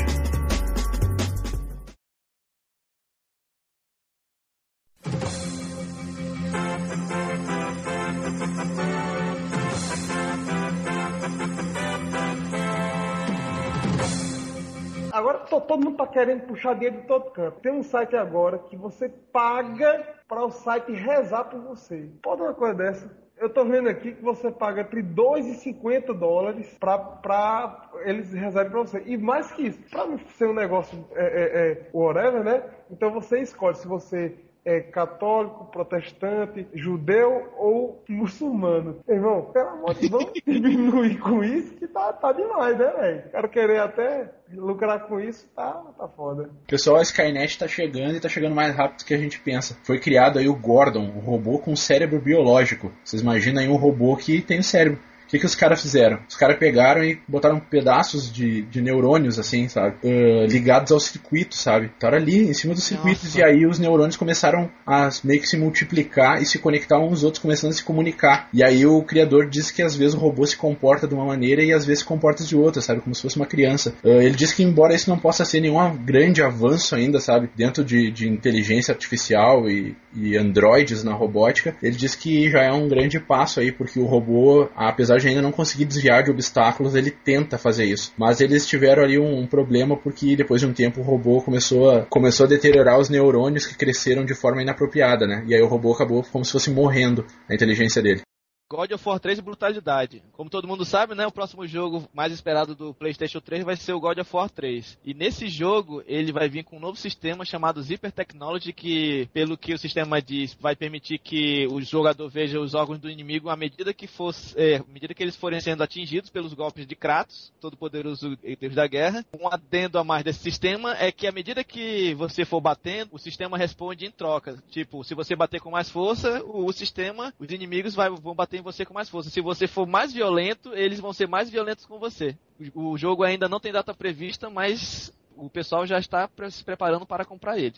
[15.49, 17.59] To- todo mundo tá querendo puxar dinheiro de todo canto.
[17.61, 22.09] Tem um site agora que você paga para o site rezar por você.
[22.21, 23.27] Pode uma coisa dessa.
[23.37, 28.33] Eu tô vendo aqui que você paga entre 2 e 50 dólares pra, pra eles
[28.33, 29.03] rezarem pra você.
[29.05, 32.63] E mais que isso, pra não ser um negócio é, é, é, whatever, né?
[32.89, 34.35] Então você escolhe se você
[34.67, 38.99] é católico, protestante, judeu ou muçulmano.
[39.07, 42.91] Irmão, pelo amor de Deus, vamos diminuir com isso que tá, tá demais, né,
[43.31, 43.49] velho?
[43.49, 46.49] Querer até lucrar com isso, tá, tá foda.
[46.67, 49.77] Pessoal, a Skynet tá chegando e tá chegando mais rápido do que a gente pensa.
[49.85, 52.91] Foi criado aí o Gordon, um robô com cérebro biológico.
[53.05, 54.99] Vocês imaginam aí um robô que tem cérebro.
[55.27, 56.19] O que, que os caras fizeram?
[56.27, 59.95] Os caras pegaram e botaram pedaços de, de neurônios, assim, sabe?
[60.01, 61.87] Eh, ligados aos circuitos, sabe?
[61.87, 63.39] Estaram ali, em cima dos circuitos, Nossa.
[63.39, 67.23] e aí os neurônios começaram a meio que se multiplicar e se conectar uns aos
[67.23, 68.47] outros, começando a se comunicar.
[68.53, 71.61] E aí o criador diz que às vezes o robô se comporta de uma maneira
[71.61, 73.01] e às vezes se comporta de outra, sabe?
[73.01, 73.93] Como se fosse uma criança.
[74.03, 77.49] Eh, ele diz que, embora isso não possa ser nenhum grande avanço ainda, sabe?
[77.55, 82.71] Dentro de, de inteligência artificial e, e androides na robótica, ele diz que já é
[82.71, 86.95] um grande passo aí, porque o robô, apesar de ainda não conseguir desviar de obstáculos,
[86.95, 88.13] ele tenta fazer isso.
[88.17, 91.89] Mas eles tiveram ali um, um problema porque depois de um tempo o robô começou
[91.89, 95.43] a, começou a deteriorar os neurônios que cresceram de forma inapropriada, né?
[95.47, 98.21] E aí o robô acabou como se fosse morrendo a inteligência dele.
[98.69, 100.21] God of War 3 Brutalidade.
[100.33, 103.93] Como todo mundo sabe, né, o próximo jogo mais esperado do PlayStation 3 vai ser
[103.93, 104.97] o God of War 3.
[105.05, 109.57] E nesse jogo, ele vai vir com um novo sistema chamado Zipper Technology, que, pelo
[109.57, 113.55] que o sistema diz, vai permitir que o jogador veja os órgãos do inimigo à
[113.55, 117.77] medida que fosse, é, medida que eles forem sendo atingidos pelos golpes de Kratos, todo
[117.77, 119.25] poderoso Deus da guerra.
[119.39, 123.19] Um adendo a mais desse sistema é que à medida que você for batendo, o
[123.19, 124.61] sistema responde em troca.
[124.69, 128.56] Tipo, se você bater com mais força, o, o sistema, os inimigos vai- vão bater
[128.57, 129.29] em você com mais força.
[129.29, 132.35] Se você for mais violento, eles vão ser mais violentos com você.
[132.73, 137.25] O, jogo ainda não tem data prevista, mas o pessoal já está se preparando para
[137.25, 137.75] comprar ele.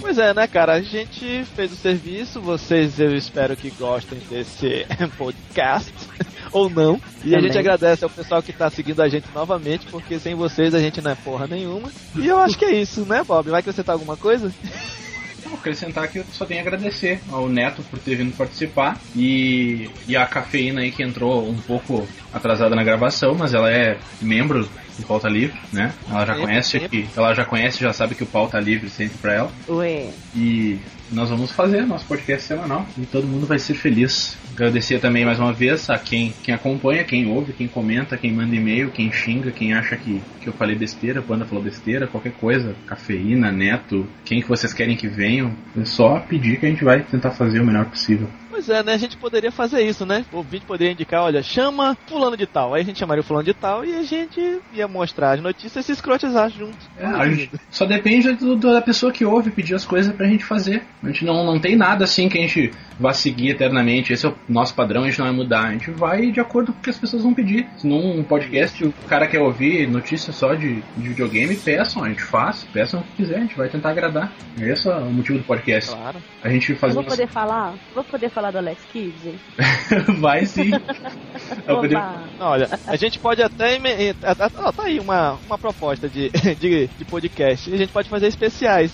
[0.00, 0.74] Pois é, né, cara?
[0.74, 2.38] A gente fez o serviço.
[2.40, 4.86] Vocês, eu espero que gostem desse
[5.16, 5.94] podcast.
[6.54, 6.94] Ou não.
[7.24, 7.42] E a Também.
[7.42, 11.02] gente agradece ao pessoal que tá seguindo a gente novamente, porque sem vocês a gente
[11.02, 11.90] não é porra nenhuma.
[12.14, 13.50] E eu acho que é isso, né, Bob?
[13.50, 14.52] Vai acrescentar alguma coisa?
[15.44, 19.90] Vou acrescentar que eu só tenho a agradecer ao Neto por ter vindo participar e,
[20.08, 24.68] e a cafeína aí que entrou um pouco atrasada na gravação, mas ela é membro
[24.98, 25.92] do Pauta Livre, né?
[26.08, 29.34] Ela já conhece que ela já conhece, já sabe que o Pauta Livre sempre pra
[29.34, 29.52] ela.
[29.68, 30.10] Ué.
[30.34, 30.78] E
[31.10, 34.36] nós vamos fazer nosso podcast semanal e todo mundo vai ser feliz.
[34.52, 38.54] Agradecer também mais uma vez a quem, quem acompanha, quem ouve, quem comenta, quem manda
[38.54, 42.32] e-mail, quem xinga, quem acha que, que eu falei besteira, a Panda falou besteira, qualquer
[42.32, 45.52] coisa, cafeína, neto, quem que vocês querem que venham.
[45.76, 48.28] É só pedir que a gente vai tentar fazer o melhor possível.
[48.54, 48.92] Pois é, né?
[48.92, 50.24] A gente poderia fazer isso, né?
[50.32, 52.72] O vídeo poderia indicar, olha, chama fulano de tal.
[52.72, 54.40] Aí a gente chamaria o fulano de tal e a gente
[54.72, 56.76] ia mostrar as notícias e se escrotizar junto.
[56.96, 60.84] É, só depende do- da pessoa que ouve pedir as coisas pra gente fazer.
[61.02, 64.12] A gente não, não tem nada assim que a gente vá seguir eternamente.
[64.12, 65.64] Esse é o nosso padrão, a gente não vai mudar.
[65.68, 67.66] A gente vai de acordo com o que as pessoas vão pedir.
[67.76, 72.22] Se num podcast o cara quer ouvir notícias só de, de videogame, peçam, a gente
[72.22, 74.32] faz, peçam o que quiser, a gente vai tentar agradar.
[74.60, 75.90] Esse é o motivo do podcast.
[75.90, 76.18] Claro.
[76.42, 77.74] A gente Eu faz vou umas- poder falar?
[77.94, 79.34] Vou poder falar do Alex Kidd?
[80.20, 80.70] vai sim.
[81.66, 82.22] Eu Oba!
[82.40, 83.78] Olha, a gente pode até.
[84.20, 86.30] tá aí uma, uma proposta de,
[86.60, 87.72] de, de podcast.
[87.72, 88.92] A gente pode fazer especiais.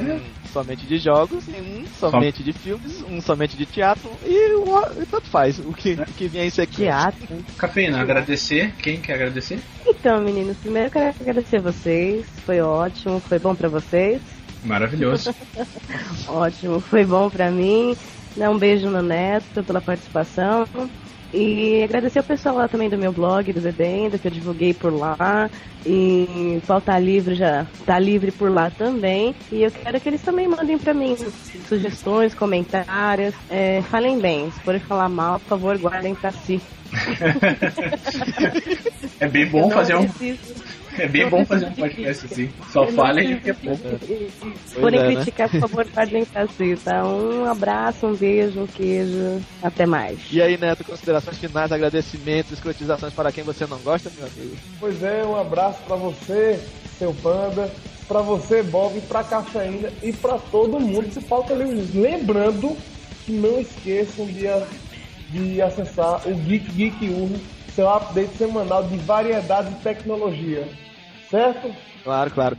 [0.00, 0.20] Um
[0.52, 5.26] somente de jogos, um somente de filmes, um somente de teatro e, o- e tanto
[5.28, 5.58] faz.
[5.58, 6.84] O que, o que vier em sequência.
[6.86, 7.44] Teatro.
[7.58, 8.72] Cafeína, agradecer.
[8.76, 9.60] Quem quer agradecer?
[9.86, 12.26] Então, meninos, primeiro eu quero agradecer vocês.
[12.44, 14.20] Foi ótimo, foi bom pra vocês.
[14.64, 15.34] Maravilhoso.
[16.28, 17.96] Ótimo, foi bom pra mim.
[18.36, 20.66] Dar um beijo no Neto pela participação.
[21.32, 24.92] E agradecer o pessoal lá também do meu blog, do Bebendo, que eu divulguei por
[24.92, 25.50] lá.
[25.86, 29.34] E falta livre já tá livre por lá também.
[29.50, 31.16] E eu quero que eles também mandem pra mim
[31.68, 33.34] sugestões, comentários.
[33.48, 34.50] É, falem bem.
[34.50, 36.60] Se forem falar mal, por favor, guardem pra si.
[39.20, 40.06] É bem bom fazer um.
[40.08, 42.50] preciso- É bem bom fazer um de podcast assim.
[42.70, 43.74] Só falem preciso que é bom.
[43.98, 44.30] de-
[44.68, 45.14] Se forem é, né?
[45.16, 47.04] criticar, por favor, guardem pra si, tá?
[47.06, 49.40] Um abraço, um beijo, um queijo.
[49.62, 50.18] Até mais.
[50.30, 54.56] E aí, Neto, considerações finais, agradecimentos, escrotizações para quem você não gosta, meu amigo?
[54.78, 56.60] Pois é, um abraço pra você,
[56.98, 57.70] seu panda,
[58.06, 61.64] pra você, Bob, pra Cafeína e pra todo mundo que falta ali.
[61.94, 62.76] Lembrando
[63.24, 64.66] que não esqueçam de, a-
[65.30, 67.40] de acessar o Geek Geek Urro,
[67.74, 70.68] seu update semanal de variedade e tecnologia.
[71.32, 71.74] Certo?
[72.04, 72.58] Claro, claro.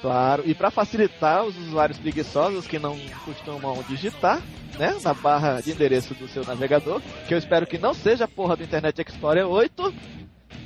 [0.00, 0.42] Claro.
[0.46, 4.40] E para facilitar os usuários preguiçosos que não costumam digitar,
[4.78, 8.28] né, na barra de endereço do seu navegador, que eu espero que não seja a
[8.28, 9.94] porra do Internet Explorer 8,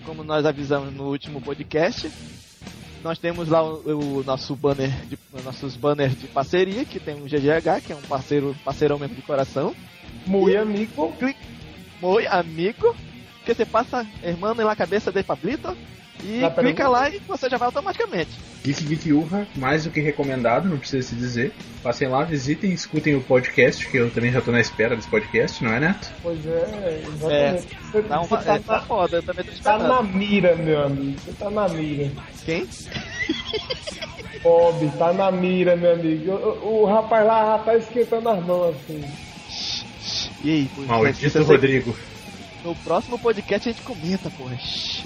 [0.04, 2.08] como nós avisamos no último podcast.
[3.02, 7.24] Nós temos lá o, o nosso banner de, nossos banners de parceria, que tem o
[7.24, 9.74] GGH, que é um parceiro, parceirão mesmo de coração.
[10.24, 11.12] Muito amigo.
[12.00, 12.94] Muy amigo,
[13.44, 15.76] que você passa hermano na cabeça de Pablito
[16.22, 18.30] e clica lá e você já vai automaticamente.
[18.62, 21.50] Geek Geek Urra, mais do que recomendado, não precisa se dizer.
[21.82, 25.64] Passem lá, visitem, escutem o podcast, que eu também já tô na espera desse podcast,
[25.64, 26.10] não é, Neto?
[26.22, 27.68] Pois é, exatamente.
[27.90, 30.54] Você, Dá uma, você tá, é, tá na, foda, eu também tô tá na mira,
[30.56, 31.18] meu amigo.
[31.20, 32.10] Você tá na mira.
[32.44, 32.68] Quem?
[34.42, 36.30] Bob, tá na mira, meu amigo.
[36.32, 39.04] O, o- o rapaz lá tá esquentando as mãos assim.
[40.44, 41.96] E aí, Maldito é- Rodrigo.
[42.64, 44.52] No próximo podcast a gente comenta, porra.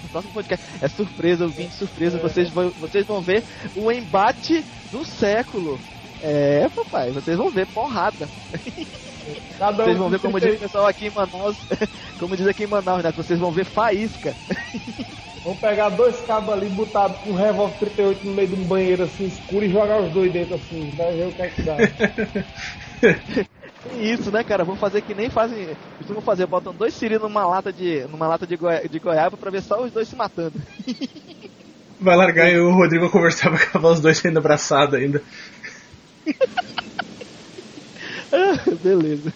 [0.03, 0.67] No próximo podcast.
[0.81, 2.19] É surpresa, ouvinte surpresa.
[2.19, 3.45] Vocês, vão, vocês vão ver
[3.77, 5.79] o embate do século.
[6.21, 8.29] É, papai, vocês vão ver porrada.
[9.59, 11.57] Cada Vocês vão ver com como diz o pessoal aqui em Manaus.
[12.19, 13.11] Como diz aqui em Manaus, né?
[13.13, 14.35] Vocês vão ver faísca.
[15.43, 19.05] Vamos pegar dois cabos ali, botar com um revólver 38 no meio de um banheiro
[19.05, 20.91] assim escuro e jogar os dois dentro assim.
[20.97, 21.77] Vai ver o que é que dá.
[23.93, 24.65] Isso, né, cara?
[24.65, 25.69] Vamos fazer que nem fazem.
[25.99, 28.07] Costumam fazer, botam dois ciris numa lata de.
[28.11, 28.89] numa lata de, goi...
[28.89, 30.61] de goiaba pra ver só os dois se matando.
[32.01, 35.23] Vai largar e o Rodrigo conversar pra acabar os dois sendo abraçados ainda.
[38.33, 39.33] Ah, Beleza.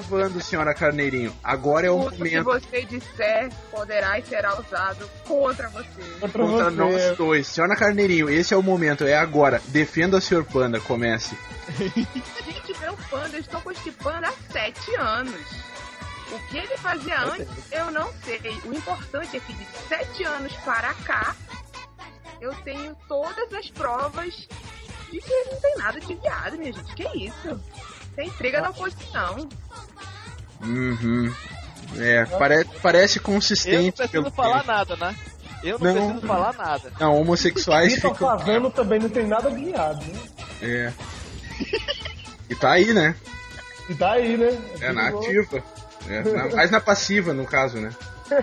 [0.00, 1.34] Gravando, senhora Carneirinho.
[1.42, 6.02] Agora é o Tudo que momento você disser poderá e será usado contra você.
[6.20, 6.76] Contra contra você.
[6.76, 7.46] nós dois.
[7.46, 9.62] Senhora Carneirinho, esse é o momento, é agora.
[9.68, 10.44] Defenda o Sr.
[10.44, 11.36] Panda, comece.
[11.78, 15.70] Gente, meu panda, eu estou com este panda há sete anos.
[16.32, 18.40] O que ele fazia antes, eu não sei.
[18.64, 21.34] O importante é que de sete anos para cá,
[22.40, 24.34] eu tenho todas as provas
[25.10, 26.94] de que ele não tem nada de viado, minha gente.
[26.94, 27.60] Que isso?
[28.16, 29.48] Tem intriga na oposição.
[30.62, 31.32] Uhum.
[31.96, 33.92] É, pare- parece Eu não consistente.
[33.92, 35.14] preciso pelo falar nada, né?
[35.62, 36.06] Eu não, Não.
[36.08, 36.92] preciso falar nada.
[36.98, 38.38] Não, homossexuais tá ficam.
[38.38, 40.20] fazendo também não tem nada de viado, né?
[40.62, 40.92] É.
[42.48, 43.14] E tá aí, né?
[43.88, 44.58] E tá aí, né?
[44.80, 45.26] É na tudo bom.
[45.26, 45.64] ativa.
[46.08, 47.90] É, na- mais na passiva, no caso, né?
[48.30, 48.40] É.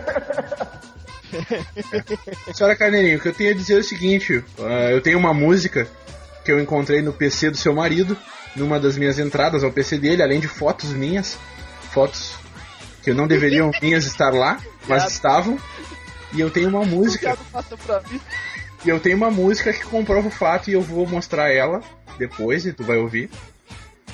[2.53, 5.33] Senhora Carneirinho, o que eu tenho a dizer é o seguinte: ah, eu tenho uma
[5.33, 5.87] música
[6.45, 8.17] que eu encontrei no PC do seu marido
[8.57, 11.37] numa das minhas entradas ao PC dele, além de fotos minhas,
[11.91, 12.35] fotos
[13.03, 15.57] que não deveriam minhas estar lá, mas estavam.
[16.33, 17.27] E eu tenho uma música.
[17.27, 18.19] Thiago passou pra mim.
[18.83, 21.81] E eu tenho uma música que comprova o fato e eu vou mostrar ela
[22.17, 23.29] depois e tu vai ouvir.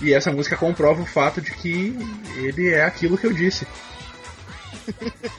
[0.01, 1.95] E essa música comprova o fato de que
[2.37, 3.65] ele é aquilo que eu disse.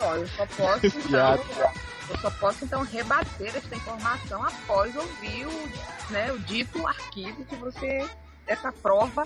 [0.00, 0.80] Eu só posso
[2.08, 7.56] eu só posso então rebater essa informação após ouvir o, né, o dito arquivo que
[7.56, 8.06] você
[8.46, 9.24] essa prova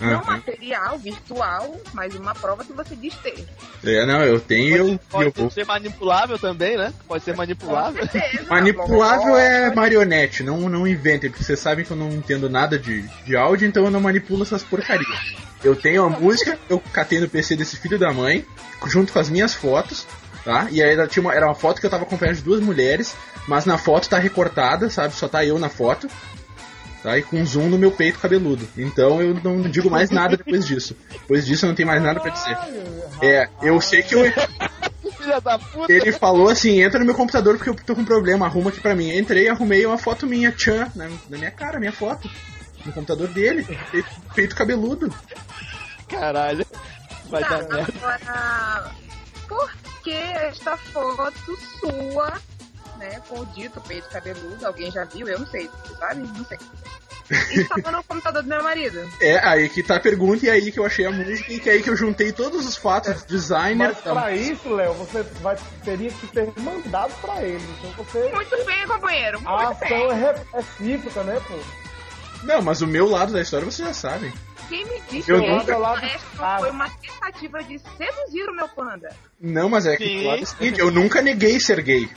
[0.00, 0.26] não Uhum.
[0.26, 3.44] material, virtual, mas uma prova que você diz ter.
[3.84, 5.50] É, não, eu tenho e eu, Pode eu vou.
[5.50, 6.92] ser manipulável também, né?
[7.06, 8.06] Pode ser manipulável.
[8.06, 12.78] Certeza, Manipulável é marionete, não, não inventem, porque vocês sabem que eu não entendo nada
[12.78, 15.36] de, de áudio, então eu não manipulo essas porcarias.
[15.64, 18.46] Eu tenho a música, eu catei no PC desse filho da mãe,
[18.86, 20.06] junto com as minhas fotos,
[20.48, 20.66] tá?
[20.70, 23.14] E aí ela tinha uma, era uma foto que eu tava acompanhando de duas mulheres,
[23.46, 25.14] mas na foto tá recortada, sabe?
[25.14, 26.08] Só tá eu na foto.
[27.02, 27.18] Tá?
[27.18, 28.66] E com zoom no meu peito cabeludo.
[28.76, 30.96] Então eu não digo mais nada depois disso.
[31.10, 32.56] Depois disso eu não tenho mais nada pra dizer.
[33.22, 34.22] É, eu sei que eu,
[35.18, 35.92] Filha da puta.
[35.92, 38.94] ele falou assim: entra no meu computador porque eu tô com problema, arruma aqui pra
[38.94, 39.14] mim.
[39.16, 42.28] Entrei, arrumei uma foto minha, tchan, na, na minha cara, minha foto.
[42.86, 45.12] No computador dele, peito, peito cabeludo.
[46.08, 46.66] Caralho.
[47.30, 47.92] Vai Tá, dar merda.
[48.00, 48.90] agora,
[49.48, 49.70] por
[50.08, 52.40] que esta foto sua,
[52.96, 55.28] né, com o dito peito cabeludo, alguém já viu?
[55.28, 56.20] Eu não sei, você sabe?
[56.22, 56.58] Não sei.
[57.50, 59.06] Estava no computador do meu marido.
[59.20, 61.68] É, aí que tá a pergunta e aí que eu achei a música e que
[61.68, 63.88] aí que eu juntei todos os fatos, designer.
[63.88, 67.62] Mas pra isso, Léo, você vai, teria que ter mandado pra ele.
[67.78, 68.30] Então você.
[68.32, 69.40] Muito bem, companheiro.
[69.42, 69.88] Muito A bem.
[70.06, 71.58] ação é re- recíproca, né, pô?
[72.44, 74.32] Não, mas o meu lado da história vocês já sabem.
[74.68, 79.08] Quem me disse Eu que nunca- esta foi uma tentativa de seduzir o meu panda?
[79.40, 80.24] Não, mas é que Sim.
[80.24, 82.08] o lado o seguinte, eu nunca neguei ser gay.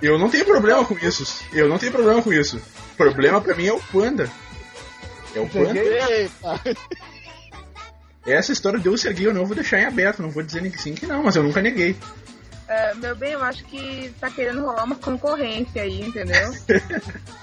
[0.00, 1.44] Eu não tenho problema com isso.
[1.52, 2.58] Eu não tenho problema com isso.
[2.92, 4.30] O problema pra mim é o panda.
[5.34, 5.72] É o panda.
[8.26, 10.60] Essa história de eu ser gay eu não vou deixar em aberto, não vou dizer
[10.62, 11.96] nem que sim que não, mas eu nunca neguei.
[12.68, 16.52] É, meu bem, eu acho que tá querendo rolar uma concorrência aí, entendeu?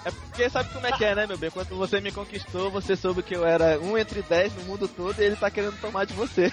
[0.06, 1.49] É porque sabe como é que é, né, meu bem?
[1.49, 5.19] Quando você me conquistou, você soube que eu era um entre dez no mundo todo
[5.19, 6.52] e ele tá querendo tomar de você.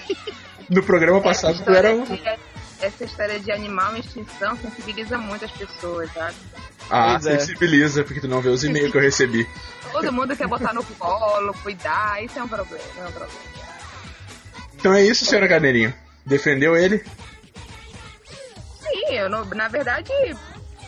[0.71, 2.07] No programa passado tu era o.
[2.07, 2.23] de-
[2.81, 6.35] essa história de animal em extinção sensibiliza muito as pessoas, sabe?
[6.91, 7.39] Ah, Pois é.
[7.39, 9.47] sensibiliza, porque tu não vê os e-mails que eu recebi.
[9.93, 13.41] Todo mundo quer botar no colo, cuidar, isso é um problema, é um problema.
[14.75, 15.95] Então é isso, senhora Carneirinho.
[16.27, 17.05] Defendeu ele?
[19.15, 20.11] Eu não, na verdade,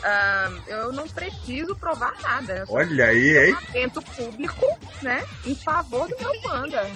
[0.03, 2.63] ah, eu não preciso provar nada.
[2.69, 3.57] Olha aí, hein?
[3.69, 4.65] evento público,
[5.01, 6.89] né, em favor do meu panda.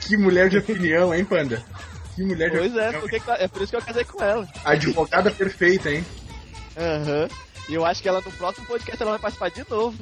[0.00, 1.62] Que mulher de opinião, hein, Panda?
[2.14, 3.00] Que mulher de Pois é, opinião.
[3.00, 4.48] porque, é por isso que eu casei com ela.
[4.64, 6.04] Advogada perfeita, hein?
[6.76, 7.28] Aham.
[7.68, 9.98] E eu acho que ela no próximo podcast ela vai participar de novo.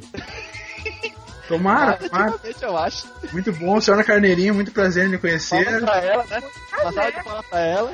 [1.49, 2.35] Tomara, tomara.
[2.61, 3.09] Eu acho.
[3.33, 5.65] Muito bom, senhora Carneirinho, muito prazer em lhe conhecer.
[5.65, 6.37] Palmas pra ela, né?
[6.37, 7.11] É.
[7.11, 7.93] de palmas pra ela.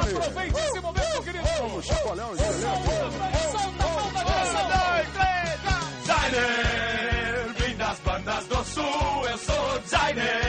[0.00, 1.44] Aproveite esse momento, querido!
[1.58, 4.64] Vamos, chacoalhão, Solta a mão da direção!
[6.00, 10.43] Designer, vim das bandas do sul, eu sou designer.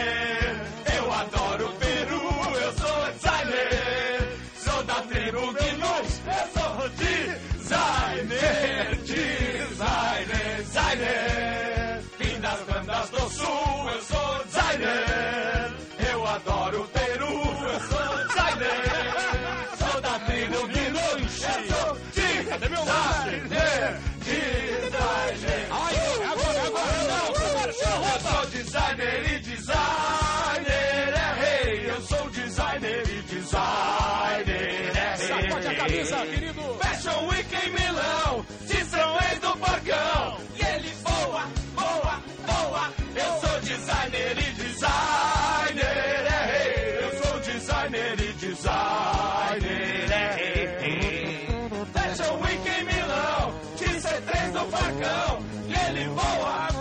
[55.05, 55.39] dragão,
[55.87, 56.74] ele voa.